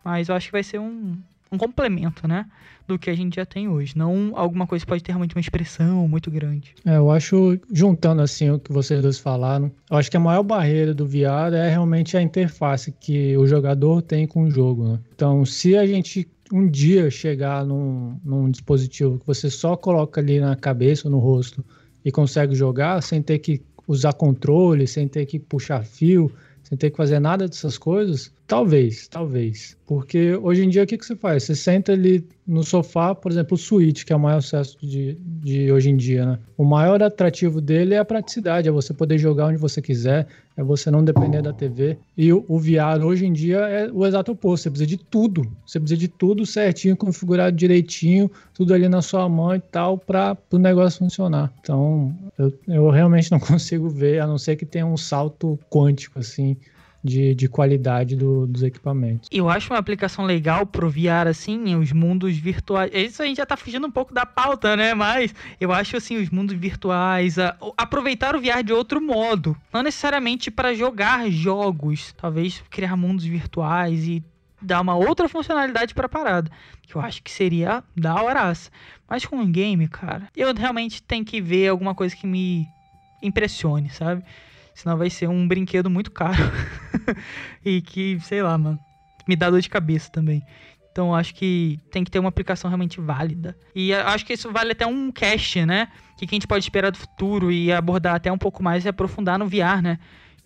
Mas 0.05 0.29
eu 0.29 0.35
acho 0.35 0.47
que 0.49 0.53
vai 0.53 0.63
ser 0.63 0.79
um, 0.79 1.17
um 1.55 1.59
complemento, 1.59 2.27
né? 2.27 2.47
Do 2.87 2.99
que 2.99 3.09
a 3.09 3.15
gente 3.15 3.37
já 3.37 3.47
tem 3.47 3.69
hoje. 3.69 3.97
Não 3.97 4.33
alguma 4.35 4.67
coisa 4.67 4.85
que 4.85 4.89
pode 4.89 5.03
ter 5.03 5.13
realmente 5.13 5.35
uma 5.35 5.41
expressão 5.41 6.07
muito 6.07 6.31
grande. 6.31 6.75
É, 6.85 6.97
eu 6.97 7.11
acho, 7.11 7.59
juntando 7.73 8.21
assim 8.21 8.51
o 8.51 8.59
que 8.59 8.73
vocês 8.73 9.01
dois 9.01 9.19
falaram, 9.19 9.73
eu 9.91 9.97
acho 9.97 10.11
que 10.11 10.17
a 10.17 10.21
maior 10.21 10.43
barreira 10.43 10.93
do 10.93 11.07
VR 11.07 11.55
é 11.55 11.71
realmente 11.71 12.17
a 12.17 12.23
interface 12.23 12.93
que 12.93 13.37
o 13.37 13.47
jogador 13.47 14.03
tem 14.03 14.27
com 14.27 14.45
o 14.45 14.51
jogo. 14.51 14.89
Né? 14.89 14.99
Então, 15.15 15.45
se 15.45 15.77
a 15.77 15.87
gente 15.87 16.29
um 16.53 16.69
dia 16.69 17.11
chegar 17.11 17.65
num, 17.65 18.19
num 18.25 18.51
dispositivo 18.51 19.19
que 19.19 19.27
você 19.27 19.49
só 19.49 19.77
coloca 19.77 20.21
ali 20.21 20.39
na 20.39 20.55
cabeça 20.55 21.09
ou 21.09 21.11
no 21.11 21.19
rosto 21.19 21.65
e 22.05 22.13
consegue 22.13 22.55
jogar 22.55 23.03
sem 23.03 23.23
ter 23.23 23.39
que 23.39 23.63
usar 23.87 24.13
controle, 24.13 24.87
sem 24.87 25.09
ter 25.09 25.27
que 25.27 25.39
puxar 25.39 25.85
fio, 25.85 26.31
sem 26.75 26.77
ter 26.77 26.91
que 26.91 26.97
fazer 26.97 27.21
nada 27.21 27.47
dessas 27.47 27.79
coisas, 27.79 28.33
talvez, 28.47 29.09
talvez. 29.09 29.77
Porque 29.87 30.35
hoje 30.35 30.65
em 30.65 30.69
dia 30.69 30.83
o 30.83 30.87
que, 30.87 30.99
que 30.99 31.07
você 31.07 31.15
faz? 31.15 31.45
Você 31.45 31.55
senta 31.55 31.93
ali 31.93 32.27
no 32.47 32.63
sofá, 32.63 33.15
por 33.15 33.31
exemplo, 33.31 33.55
o 33.55 33.59
Switch, 33.59 34.05
que 34.05 34.13
é 34.13 34.17
o 34.17 34.21
maior 34.21 34.41
sucesso 34.43 34.77
de, 34.81 35.17
de 35.21 35.71
hoje 35.71 35.91
em 35.91 35.97
dia, 35.97 36.27
né? 36.27 36.39
O 36.57 36.65
maior 36.65 37.03
atrativo 37.03 37.61
dele 37.61 37.95
é 37.95 37.99
a 37.99 38.05
praticidade, 38.05 38.69
é 38.69 38.73
você 38.73 38.93
poder 38.93 39.19
jogar 39.19 39.47
onde 39.47 39.59
você 39.59 39.81
quiser, 39.81 40.27
é 40.57 40.63
você 40.63 40.91
não 40.91 41.05
depender 41.05 41.43
da 41.43 41.53
TV. 41.53 41.99
E 42.17 42.33
o, 42.33 42.45
o 42.49 42.59
VR 42.59 43.05
hoje 43.05 43.27
em 43.27 43.33
dia 43.33 43.59
é 43.59 43.91
o 43.91 44.07
exato 44.07 44.33
oposto, 44.33 44.65
você 44.65 44.71
precisa 44.71 44.87
de 44.87 44.97
tudo. 44.97 45.43
Você 45.67 45.81
precisa 45.81 45.99
de 45.99 46.09
tudo 46.09 46.47
certinho, 46.47 46.97
configurado 46.97 47.57
direitinho, 47.57 48.31
tudo 48.53 48.73
ali 48.73 48.89
na 48.89 49.03
sua 49.03 49.29
mão 49.29 49.55
e 49.55 49.61
tal, 49.61 49.99
para 49.99 50.37
o 50.53 50.59
negócio 50.59 51.01
funcionar. 51.01 51.53
Então, 51.61 52.15
eu, 52.39 52.53
eu 52.69 52.91
realmente 52.91 53.31
não 53.31 53.41
consigo 53.41 53.89
ver, 53.89 54.21
a 54.21 54.27
não 54.27 54.39
ser 54.39 54.57
que 54.57 54.65
tenha 54.65 54.87
um 54.87 54.97
salto 54.97 55.59
quântico, 55.71 56.19
assim, 56.19 56.57
de, 57.05 57.35
de 57.35 57.47
qualidade 57.49 58.17
do, 58.17 58.47
dos 58.47 58.63
equipamentos. 58.63 59.29
Eu 59.31 59.51
acho 59.51 59.71
uma 59.71 59.79
aplicação 59.79 60.25
legal 60.25 60.65
pro 60.65 60.89
VR, 60.89 61.29
assim, 61.29 61.77
os 61.77 61.93
mundos 61.93 62.35
virtuais. 62.39 62.91
Isso 62.95 63.23
a 63.23 63.27
gente 63.27 63.37
já 63.37 63.45
tá 63.45 63.59
fugindo 63.59 63.87
um 63.87 63.91
pouco 63.91 64.15
da 64.15 64.25
pauta, 64.25 64.75
né? 64.75 64.95
Mas 64.95 65.35
eu 65.61 65.71
acho, 65.71 65.99
assim, 65.99 66.17
os 66.17 66.31
mundos 66.31 66.57
virtuais, 66.57 67.39
a, 67.39 67.55
aproveitar 67.77 68.35
o 68.35 68.41
VR 68.41 68.63
de 68.65 68.73
outro 68.73 69.03
modo. 69.03 69.55
Não 69.71 69.83
necessariamente 69.83 70.51
para 70.51 70.73
jogar 70.73 71.31
jogos, 71.31 72.15
talvez 72.17 72.65
criar 72.71 72.97
mundos 72.97 73.27
virtuais 73.27 74.09
e 74.09 74.25
dar 74.63 74.81
uma 74.81 74.95
outra 74.95 75.29
funcionalidade 75.29 75.93
para 75.93 76.07
a 76.07 76.09
parada, 76.09 76.51
que 76.81 76.97
eu 76.97 77.03
acho 77.03 77.23
que 77.23 77.31
seria 77.31 77.85
da 77.95 78.23
horaça. 78.23 78.71
Mas 79.07 79.27
com 79.27 79.37
um 79.37 79.53
game, 79.53 79.87
cara, 79.89 80.29
eu 80.35 80.55
realmente 80.55 81.03
tenho 81.03 81.23
que 81.23 81.39
ver 81.39 81.69
alguma 81.69 81.95
coisa 81.95 82.17
que 82.17 82.27
me 82.27 82.67
impressione, 83.23 83.91
sabe? 83.91 84.25
Senão 84.75 84.97
vai 84.97 85.09
ser 85.09 85.29
um 85.29 85.47
brinquedo 85.47 85.89
muito 85.89 86.11
caro. 86.11 86.43
e 87.65 87.81
que, 87.81 88.19
sei 88.21 88.43
lá, 88.43 88.59
mano, 88.59 88.79
me 89.27 89.37
dá 89.37 89.51
dor 89.51 89.61
de 89.61 89.71
cabeça 89.71 90.11
também. 90.11 90.43
Então 90.91 91.13
acho 91.13 91.35
que 91.35 91.81
tem 91.91 92.05
que 92.05 92.11
ter 92.11 92.21
uma 92.21 92.29
aplicação 92.29 92.71
realmente 92.71 93.01
válida. 93.01 93.57
E 93.75 93.93
acho 93.93 94.25
que 94.25 94.33
isso 94.33 94.53
vale 94.53 94.73
até 94.73 94.87
um 94.87 95.11
cast, 95.11 95.67
né? 95.67 95.89
Que 96.17 96.25
a 96.25 96.29
gente 96.29 96.47
pode 96.47 96.65
esperar 96.65 96.93
do 96.93 96.99
futuro 96.99 97.51
e 97.51 97.73
abordar 97.73 98.15
até 98.15 98.31
um 98.31 98.39
pouco 98.39 98.63
mais 98.63 98.85
e 98.85 98.89
aprofundar 98.89 99.37
no 99.37 99.49
VR, 99.49 99.83
né? 99.83 99.99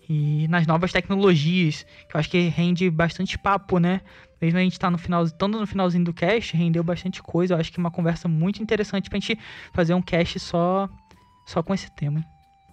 E 0.09 0.47
nas 0.47 0.65
novas 0.65 0.91
tecnologias, 0.91 1.85
que 2.09 2.15
eu 2.15 2.19
acho 2.19 2.29
que 2.31 2.47
rende 2.47 2.89
bastante 2.89 3.37
papo, 3.37 3.77
né? 3.77 4.01
Mesmo 4.41 4.57
a 4.57 4.63
gente 4.63 4.79
tá 4.79 4.89
no 4.89 4.97
final, 4.97 5.23
no 5.23 5.67
finalzinho 5.67 6.03
do 6.03 6.13
cast, 6.13 6.57
rendeu 6.57 6.83
bastante 6.83 7.21
coisa. 7.21 7.53
Eu 7.53 7.59
acho 7.59 7.71
que 7.71 7.79
é 7.79 7.83
uma 7.83 7.91
conversa 7.91 8.27
muito 8.27 8.63
interessante 8.63 9.07
pra 9.07 9.19
gente 9.19 9.37
fazer 9.71 9.93
um 9.93 10.01
cast 10.01 10.39
só, 10.39 10.89
só 11.45 11.61
com 11.61 11.75
esse 11.75 11.91
tema. 11.91 12.25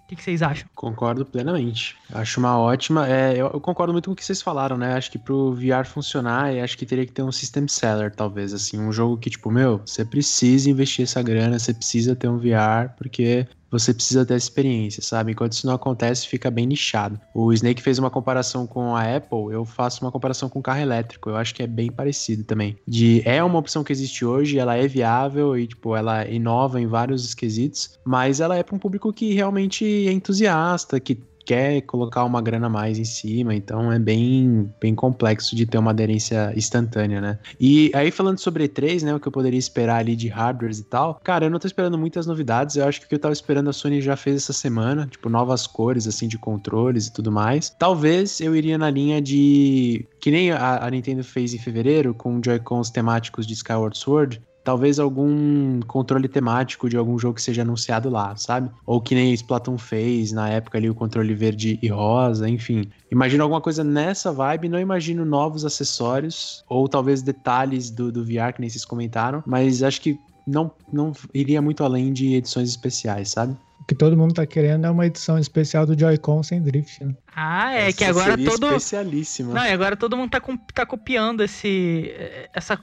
O 0.07 0.09
que, 0.09 0.15
que, 0.15 0.23
vocês 0.23 0.41
acham? 0.41 0.69
Concordo 0.73 1.27
plenamente. 1.27 1.97
Acho 2.15 2.39
uma 2.39 2.57
ótima. 2.57 3.09
É, 3.09 3.33
eu, 3.33 3.51
eu, 3.53 3.61
concordo 3.61 3.93
muito 3.93 4.05
com 4.05 4.13
o 4.13 4.15
que 4.15 4.25
vocês 4.25 4.41
falaram, 4.41 4.77
né? 4.77 4.95
Acho 4.95 5.11
que 5.11 5.19
pro 5.19 5.53
VR 5.53 5.85
funcionar, 5.85 6.55
acho 6.63 6.79
que 6.79 6.87
teria 6.87 7.05
que 7.05 7.11
ter 7.11 7.25
um 7.25 7.33
system 7.33 7.67
seller, 7.67 8.15
talvez, 8.15 8.55
assim, 8.55 8.79
um 8.79 8.93
jogo 8.93 9.17
que, 9.17 9.29
tipo, 9.29 9.51
meu, 9.51 9.79
você 9.85 10.05
precisa 10.05 10.71
investir 10.71 11.03
essa 11.03 11.21
grana, 11.25 11.59
você 11.59 11.75
precisa 11.75 12.15
ter 12.15 12.29
um 12.29 12.39
VR, 12.39 12.95
porque 12.97 13.49
você 13.71 13.93
precisa 13.93 14.25
ter 14.25 14.37
experiência, 14.37 15.03
sabe? 15.03 15.33
Enquanto 15.33 15.53
isso 15.53 15.67
não 15.67 15.75
acontece, 15.75 16.27
fica 16.27 16.51
bem 16.51 16.67
nichado. 16.67 17.21
O 17.35 17.53
Snake 17.53 17.83
fez 17.83 17.99
uma 17.99 18.11
comparação 18.11 18.67
com 18.67 18.95
a 18.95 19.17
Apple, 19.17 19.53
eu 19.53 19.65
faço 19.65 20.05
uma 20.05 20.13
comparação 20.13 20.49
com 20.49 20.59
o 20.59 20.63
carro 20.63 20.81
elétrico. 20.81 21.31
Eu 21.31 21.37
acho 21.37 21.55
que 21.55 21.63
é 21.63 21.67
bem 21.67 21.91
parecido 21.91 22.45
também. 22.45 22.77
De 22.87 23.23
é 23.25 23.43
uma 23.43 23.59
opção 23.59 23.83
que 23.83 23.93
existe 23.93 24.25
hoje, 24.25 24.59
ela 24.59 24.77
é 24.77 24.87
viável 24.87 25.57
e 25.59 25.67
tipo, 25.67 25.97
ela 25.97 26.27
inova 26.27 26.81
em 26.81 26.87
vários 26.87 27.35
quesitos, 27.35 27.99
mas 28.05 28.41
ela 28.41 28.57
é 28.57 28.63
para 28.63 28.77
um 28.77 28.79
público 28.79 29.13
que 29.13 29.33
realmente 29.35 29.85
é 29.85 30.13
entusiasta, 30.13 31.01
que 31.01 31.19
quer 31.47 31.81
colocar 31.83 32.25
uma 32.25 32.43
grana 32.43 32.67
a 32.67 32.71
mais 32.71 32.99
em 32.99 33.05
cima, 33.05 33.55
então 33.55 33.93
é 33.93 33.99
bem, 33.99 34.69
bem 34.81 34.95
complexo 34.95 35.55
de 35.55 35.65
ter 35.65 35.79
uma 35.79 35.93
aderência 35.93 36.53
instantânea, 36.57 37.21
né? 37.21 37.39
E 37.59 37.91
aí 37.95 38.11
falando 38.11 38.39
sobre 38.39 38.69
E3, 38.69 39.03
né, 39.03 39.15
o 39.15 39.21
que 39.21 39.29
eu 39.29 39.33
poderia 39.33 39.59
esperar 39.59 39.99
ali 39.99 40.17
de 40.17 40.27
hardwares 40.29 40.81
e 40.81 40.85
tal, 40.85 41.21
cara, 41.23 41.47
eu 41.47 41.51
não 41.51 41.61
tô 41.61 41.69
esperando 41.69 41.97
muitas 41.97 42.27
novidades, 42.27 42.77
eu 42.77 42.85
acho 42.85 43.01
que 43.01 43.07
o 43.07 43.09
que 43.09 43.15
eu 43.15 43.19
tava 43.21 43.33
esperando 43.33 43.71
a 43.71 43.73
Sony 43.73 44.03
já 44.03 44.17
fez 44.17 44.37
essa 44.37 44.53
semana, 44.53 45.07
tipo 45.07 45.29
novas 45.29 45.67
cores 45.67 46.09
assim 46.09 46.27
de 46.27 46.37
controles 46.37 47.07
e 47.07 47.13
tudo 47.13 47.31
mais. 47.31 47.71
Talvez 47.79 48.41
eu 48.41 48.57
iria 48.57 48.77
na 48.77 48.91
linha 48.91 49.23
de 49.23 50.05
que 50.21 50.31
nem 50.31 50.51
a, 50.51 50.85
a 50.85 50.91
Nintendo 50.91 51.23
fez 51.23 51.55
em 51.55 51.59
fevereiro 51.59 52.13
com 52.13 52.41
Joy-Cons 52.45 52.91
temáticos 52.91 53.47
de 53.47 53.55
Skyward 53.55 53.97
Sword, 53.97 54.43
talvez 54.67 54.99
algum 54.99 55.79
controle 55.87 56.27
temático 56.27 56.89
de 56.89 56.97
algum 56.97 57.17
jogo 57.17 57.37
que 57.37 57.43
seja 57.43 57.63
anunciado 57.63 58.11
lá, 58.11 58.35
sabe? 58.35 58.69
Ou 58.85 59.01
que 59.01 59.15
nem 59.15 59.33
Splatoon 59.33 59.79
fez 59.79 60.33
na 60.33 60.49
época 60.49 60.77
ali, 60.77 60.91
o 60.91 60.95
controle 60.95 61.33
verde 61.35 61.79
e 61.81 61.87
rosa, 61.87 62.49
enfim. 62.49 62.91
Imagino 63.09 63.45
alguma 63.45 63.61
coisa 63.61 63.85
nessa 63.85 64.33
vibe, 64.33 64.69
não 64.69 64.81
imagino 64.81 65.25
novos 65.25 65.65
acessórios, 65.65 66.65
ou 66.69 66.89
talvez 66.89 67.23
detalhes 67.23 67.91
do, 67.91 68.11
do 68.11 68.25
VR, 68.25 68.53
que 68.53 68.61
nem 68.61 68.69
vocês 68.69 68.85
comentaram, 68.85 69.41
mas 69.47 69.85
acho 69.85 70.01
que 70.01 70.19
não, 70.45 70.73
não 70.93 71.13
iria 71.33 71.63
muito 71.63 71.85
além 71.85 72.13
de 72.13 72.35
edições 72.35 72.69
especiais, 72.69 73.29
sabe? 73.29 73.57
O 73.81 73.85
que 73.87 73.95
todo 73.95 74.17
mundo 74.17 74.35
tá 74.35 74.45
querendo 74.45 74.85
é 74.85 74.91
uma 74.91 75.07
edição 75.07 75.39
especial 75.39 75.87
do 75.87 75.97
Joy-Con 75.97 76.43
sem 76.43 76.61
drift, 76.61 77.05
né? 77.05 77.15
Ah, 77.33 77.73
é 77.73 77.87
Essa 77.87 77.99
que 77.99 78.05
agora 78.05 78.31
seria 78.33 78.51
todo. 78.51 78.67
especialíssima. 78.67 79.55
Não, 79.55 79.65
e 79.65 79.71
agora 79.71 79.95
todo 79.95 80.17
mundo 80.17 80.31
tá, 80.31 80.41
com- 80.41 80.57
tá 80.57 80.85
copiando 80.85 81.45
esse, 81.45 82.13
essa 82.53 82.77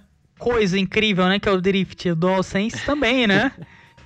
coisa 0.43 0.77
incrível, 0.77 1.25
né? 1.27 1.39
Que 1.39 1.47
é 1.47 1.51
o 1.53 1.61
Drift. 1.61 2.09
O 2.09 2.15
DualSense 2.15 2.85
também, 2.85 3.25
né? 3.25 3.53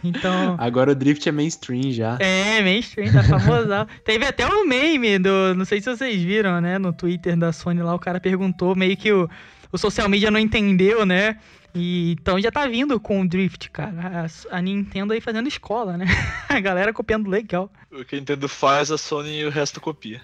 Então. 0.03 0.55
Agora 0.61 0.91
o 0.91 0.95
drift 0.95 1.27
é 1.27 1.31
mainstream 1.31 1.91
já. 1.91 2.15
É, 2.19 2.61
mainstream, 2.61 3.11
tá 3.11 3.23
famosão. 3.23 3.87
Teve 4.05 4.23
até 4.23 4.47
um 4.47 4.63
meme 4.63 5.17
do. 5.17 5.55
Não 5.55 5.65
sei 5.65 5.81
se 5.81 5.89
vocês 5.89 6.21
viram, 6.21 6.61
né? 6.61 6.77
No 6.77 6.93
Twitter 6.93 7.35
da 7.35 7.51
Sony 7.51 7.81
lá, 7.81 7.95
o 7.95 7.99
cara 7.99 8.19
perguntou, 8.19 8.75
meio 8.75 8.95
que 8.95 9.11
o, 9.11 9.27
o 9.71 9.77
social 9.79 10.07
media 10.07 10.29
não 10.29 10.39
entendeu, 10.39 11.07
né? 11.07 11.39
E, 11.73 12.11
então 12.11 12.39
já 12.39 12.51
tá 12.51 12.67
vindo 12.67 12.99
com 12.99 13.21
o 13.21 13.27
Drift, 13.27 13.71
cara. 13.71 14.27
A, 14.51 14.57
a 14.57 14.61
Nintendo 14.61 15.13
aí 15.13 15.21
fazendo 15.21 15.47
escola, 15.47 15.97
né? 15.97 16.05
A 16.47 16.59
galera 16.59 16.93
copiando 16.93 17.29
legal. 17.29 17.71
O 17.91 18.05
que 18.05 18.15
a 18.15 18.19
Nintendo 18.19 18.47
faz, 18.47 18.91
a 18.91 18.97
Sony 18.97 19.39
e 19.39 19.45
o 19.45 19.49
resto 19.49 19.81
copia. 19.81 20.21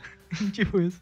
tipo 0.51 0.79
isso. 0.79 1.01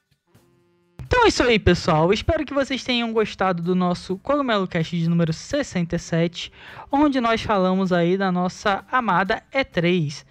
Então 1.11 1.25
é 1.25 1.27
isso 1.27 1.43
aí, 1.43 1.59
pessoal. 1.59 2.13
Espero 2.13 2.45
que 2.45 2.53
vocês 2.53 2.85
tenham 2.85 3.11
gostado 3.11 3.61
do 3.61 3.75
nosso 3.75 4.17
Cogumelo 4.19 4.65
Cast 4.65 4.97
de 4.97 5.09
número 5.09 5.33
67, 5.33 6.49
onde 6.89 7.19
nós 7.19 7.41
falamos 7.41 7.91
aí 7.91 8.17
da 8.17 8.31
nossa 8.31 8.85
amada 8.89 9.43
E3, 9.53 10.23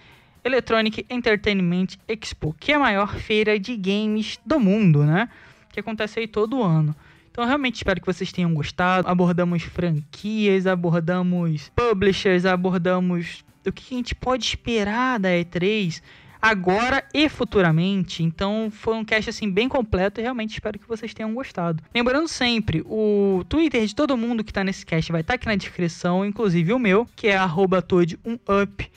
Electronic 0.43 1.05
Entertainment 1.11 1.99
Expo, 2.09 2.57
que 2.59 2.73
é 2.73 2.77
a 2.77 2.79
maior 2.79 3.15
feira 3.15 3.61
de 3.61 3.77
games 3.77 4.41
do 4.45 4.59
mundo, 4.59 5.05
né? 5.05 5.29
Que 5.71 5.81
acontece 5.81 6.19
aí 6.19 6.27
todo 6.27 6.63
ano. 6.63 6.97
Então, 7.31 7.45
realmente 7.45 7.75
espero 7.75 8.01
que 8.01 8.07
vocês 8.07 8.33
tenham 8.33 8.55
gostado. 8.55 9.07
Abordamos 9.07 9.63
franquias, 9.63 10.67
abordamos 10.67 11.71
publishers, 11.77 12.47
abordamos 12.47 13.45
o 13.67 13.71
que 13.71 13.95
a 13.95 13.99
gente 13.99 14.15
pode 14.15 14.47
esperar 14.47 15.21
da 15.21 15.29
E3 15.29 16.01
agora 16.41 17.05
e 17.13 17.29
futuramente. 17.29 18.23
Então 18.23 18.71
foi 18.71 18.95
um 18.95 19.05
cast 19.05 19.31
assim 19.31 19.51
bem 19.51 19.69
completo 19.69 20.21
e 20.21 20.23
realmente 20.23 20.55
espero 20.55 20.79
que 20.79 20.89
vocês 20.89 21.13
tenham 21.13 21.35
gostado. 21.35 21.83
Lembrando 21.95 22.29
sempre, 22.29 22.83
o 22.87 23.45
Twitter 23.49 23.85
de 23.87 23.95
todo 23.95 24.17
mundo 24.17 24.45
que 24.45 24.53
tá 24.53 24.65
nesse 24.65 24.85
cast 24.87 25.11
vai 25.13 25.21
estar 25.21 25.35
aqui 25.35 25.47
na 25.47 25.57
descrição, 25.57 26.25
inclusive 26.25 26.73
o 26.73 26.79
meu, 26.79 27.07
que 27.15 27.29
é 27.29 27.39
@toad1up. 27.39 28.91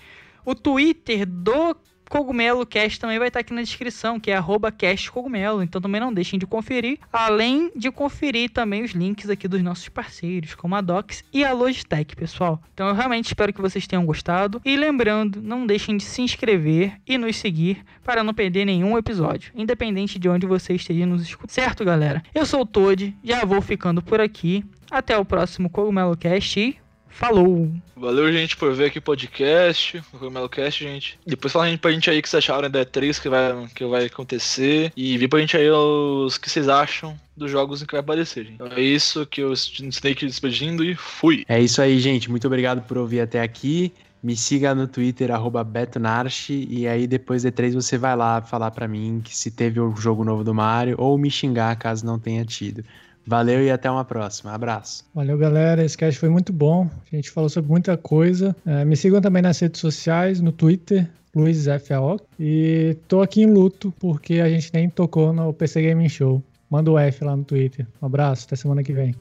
O 0.46 0.56
Twitter 0.56 1.26
do 1.26 1.76
Cogumelo 2.14 2.64
Cast 2.64 3.00
também 3.00 3.18
vai 3.18 3.30
estar 3.30 3.40
aqui 3.40 3.52
na 3.56 3.64
descrição, 3.64 4.20
que 4.20 4.30
é 4.30 4.36
arroba 4.36 4.72
Cast 4.72 5.10
Cogumelo. 5.12 5.64
Então 5.64 5.82
também 5.82 6.00
não 6.00 6.14
deixem 6.14 6.38
de 6.38 6.46
conferir. 6.46 7.00
Além 7.12 7.72
de 7.76 7.90
conferir 7.90 8.52
também 8.52 8.84
os 8.84 8.92
links 8.92 9.32
aqui 9.32 9.48
dos 9.48 9.64
nossos 9.64 9.90
parceiros, 9.90 10.54
como 10.54 10.76
a 10.76 10.82
Docs 10.82 11.24
e 11.34 11.44
a 11.44 11.52
Logitech, 11.52 12.16
pessoal. 12.16 12.62
Então 12.72 12.88
eu 12.88 12.94
realmente 12.94 13.26
espero 13.26 13.52
que 13.52 13.60
vocês 13.60 13.88
tenham 13.88 14.06
gostado. 14.06 14.62
E 14.64 14.78
lembrando, 14.78 15.42
não 15.42 15.66
deixem 15.66 15.98
de 15.98 16.04
se 16.04 16.22
inscrever 16.22 17.02
e 17.08 17.18
nos 17.18 17.36
seguir 17.36 17.84
para 18.04 18.24
não 18.24 18.32
perder 18.32 18.66
nenhum 18.66 18.96
episódio, 18.96 19.52
independente 19.56 20.20
de 20.20 20.30
onde 20.30 20.46
você 20.46 20.76
esteja 20.76 21.08
nos 21.08 21.24
escutando. 21.24 21.50
Certo, 21.50 21.84
galera? 21.84 22.22
Eu 22.32 22.46
sou 22.46 22.62
o 22.62 22.66
Toad, 22.66 23.18
já 23.24 23.44
vou 23.44 23.60
ficando 23.60 24.04
por 24.04 24.22
aqui. 24.22 24.64
Até 24.92 25.18
o 25.18 25.26
próximo 25.26 25.68
Cogumelo 25.68 26.16
Cast 26.16 26.60
e 26.60 26.78
falou! 27.14 27.72
Valeu, 27.96 28.32
gente, 28.32 28.58
por 28.58 28.74
ver 28.74 28.86
aqui 28.86 29.00
o 29.00 29.02
podcast, 29.02 29.98
o 29.98 30.04
Cogumelocast, 30.12 30.84
gente. 30.84 31.18
Depois 31.26 31.54
fala 31.54 31.78
pra 31.78 31.92
gente 31.92 32.10
aí 32.10 32.20
o 32.20 32.22
que 32.22 32.30
vocês 32.30 32.44
acharam 32.44 32.70
da 32.70 32.86
E3 32.86 33.22
que 33.22 33.30
vai, 33.30 33.68
que 33.74 33.86
vai 33.86 34.06
acontecer. 34.06 34.92
E 34.96 35.18
vi 35.18 35.28
pra 35.28 35.40
gente 35.40 35.56
aí 35.56 35.70
os 35.70 36.38
que 36.38 36.50
vocês 36.50 36.68
acham 36.68 37.18
dos 37.38 37.50
jogos 37.50 37.82
em 37.82 37.86
que 37.86 37.94
vai 37.94 38.02
aparecer, 38.02 38.44
gente. 38.44 38.56
Então 38.56 38.68
é 38.68 38.82
isso 38.82 39.26
que 39.26 39.42
eu 39.42 39.54
Snake 39.54 40.26
despedindo 40.26 40.84
e 40.84 40.96
fui. 40.96 41.46
É 41.48 41.62
isso 41.62 41.82
aí, 41.82 42.00
gente. 42.00 42.30
Muito 42.30 42.48
obrigado 42.48 42.82
por 42.82 42.98
ouvir 42.98 43.22
até 43.22 43.42
aqui. 43.42 43.94
Me 44.22 44.38
siga 44.38 44.74
no 44.74 44.88
Twitter, 44.88 45.32
arroba 45.32 45.66
BetoNarchi, 45.66 46.66
e 46.70 46.88
aí 46.88 47.06
depois 47.06 47.44
D3 47.44 47.74
você 47.74 47.98
vai 47.98 48.16
lá 48.16 48.42
falar 48.42 48.72
pra 48.72 48.88
mim 48.88 49.20
que 49.22 49.36
se 49.36 49.52
teve 49.52 49.82
o 49.82 49.94
jogo 49.98 50.24
novo 50.24 50.46
do 50.46 50.54
Mario, 50.54 50.96
ou 50.98 51.18
me 51.18 51.30
xingar 51.30 51.76
caso 51.76 52.06
não 52.06 52.18
tenha 52.18 52.46
tido. 52.46 52.86
Valeu 53.26 53.64
e 53.64 53.72
até 53.72 53.90
uma 53.90 54.04
próxima. 54.04 54.52
Abraço. 54.52 55.06
Valeu, 55.14 55.38
galera. 55.38 55.84
Esse 55.84 55.98
cast 55.98 56.20
foi 56.20 56.30
muito 56.30 56.52
bom. 56.52 56.90
A 57.12 57.16
gente 57.16 57.32
falou 57.32 57.50
sobre 57.50 57.72
muita 57.72 57.96
coisa. 57.96 58.56
É, 58.66 58.84
me 58.84 58.96
sigam 58.96 59.22
também 59.22 59.42
nas 59.42 59.60
redes 59.60 59.80
sociais, 59.80 60.42
no 60.42 60.52
Twitter, 60.52 61.10
Luiz 61.36 61.66
FAO. 61.66 62.20
E 62.40 62.98
tô 63.08 63.22
aqui 63.22 63.42
em 63.42 63.52
luto 63.52 63.94
porque 64.00 64.40
a 64.40 64.50
gente 64.50 64.72
nem 64.74 64.90
tocou 64.90 65.32
no 65.34 65.54
PC 65.54 65.82
Gaming 65.82 66.10
Show. 66.10 66.44
Manda 66.70 66.92
o 66.92 66.98
F 66.98 67.24
lá 67.24 67.36
no 67.36 67.44
Twitter. 67.44 67.88
Um 68.02 68.08
abraço, 68.08 68.46
até 68.46 68.56
semana 68.56 68.84
que 68.84 68.94
vem. 68.94 69.16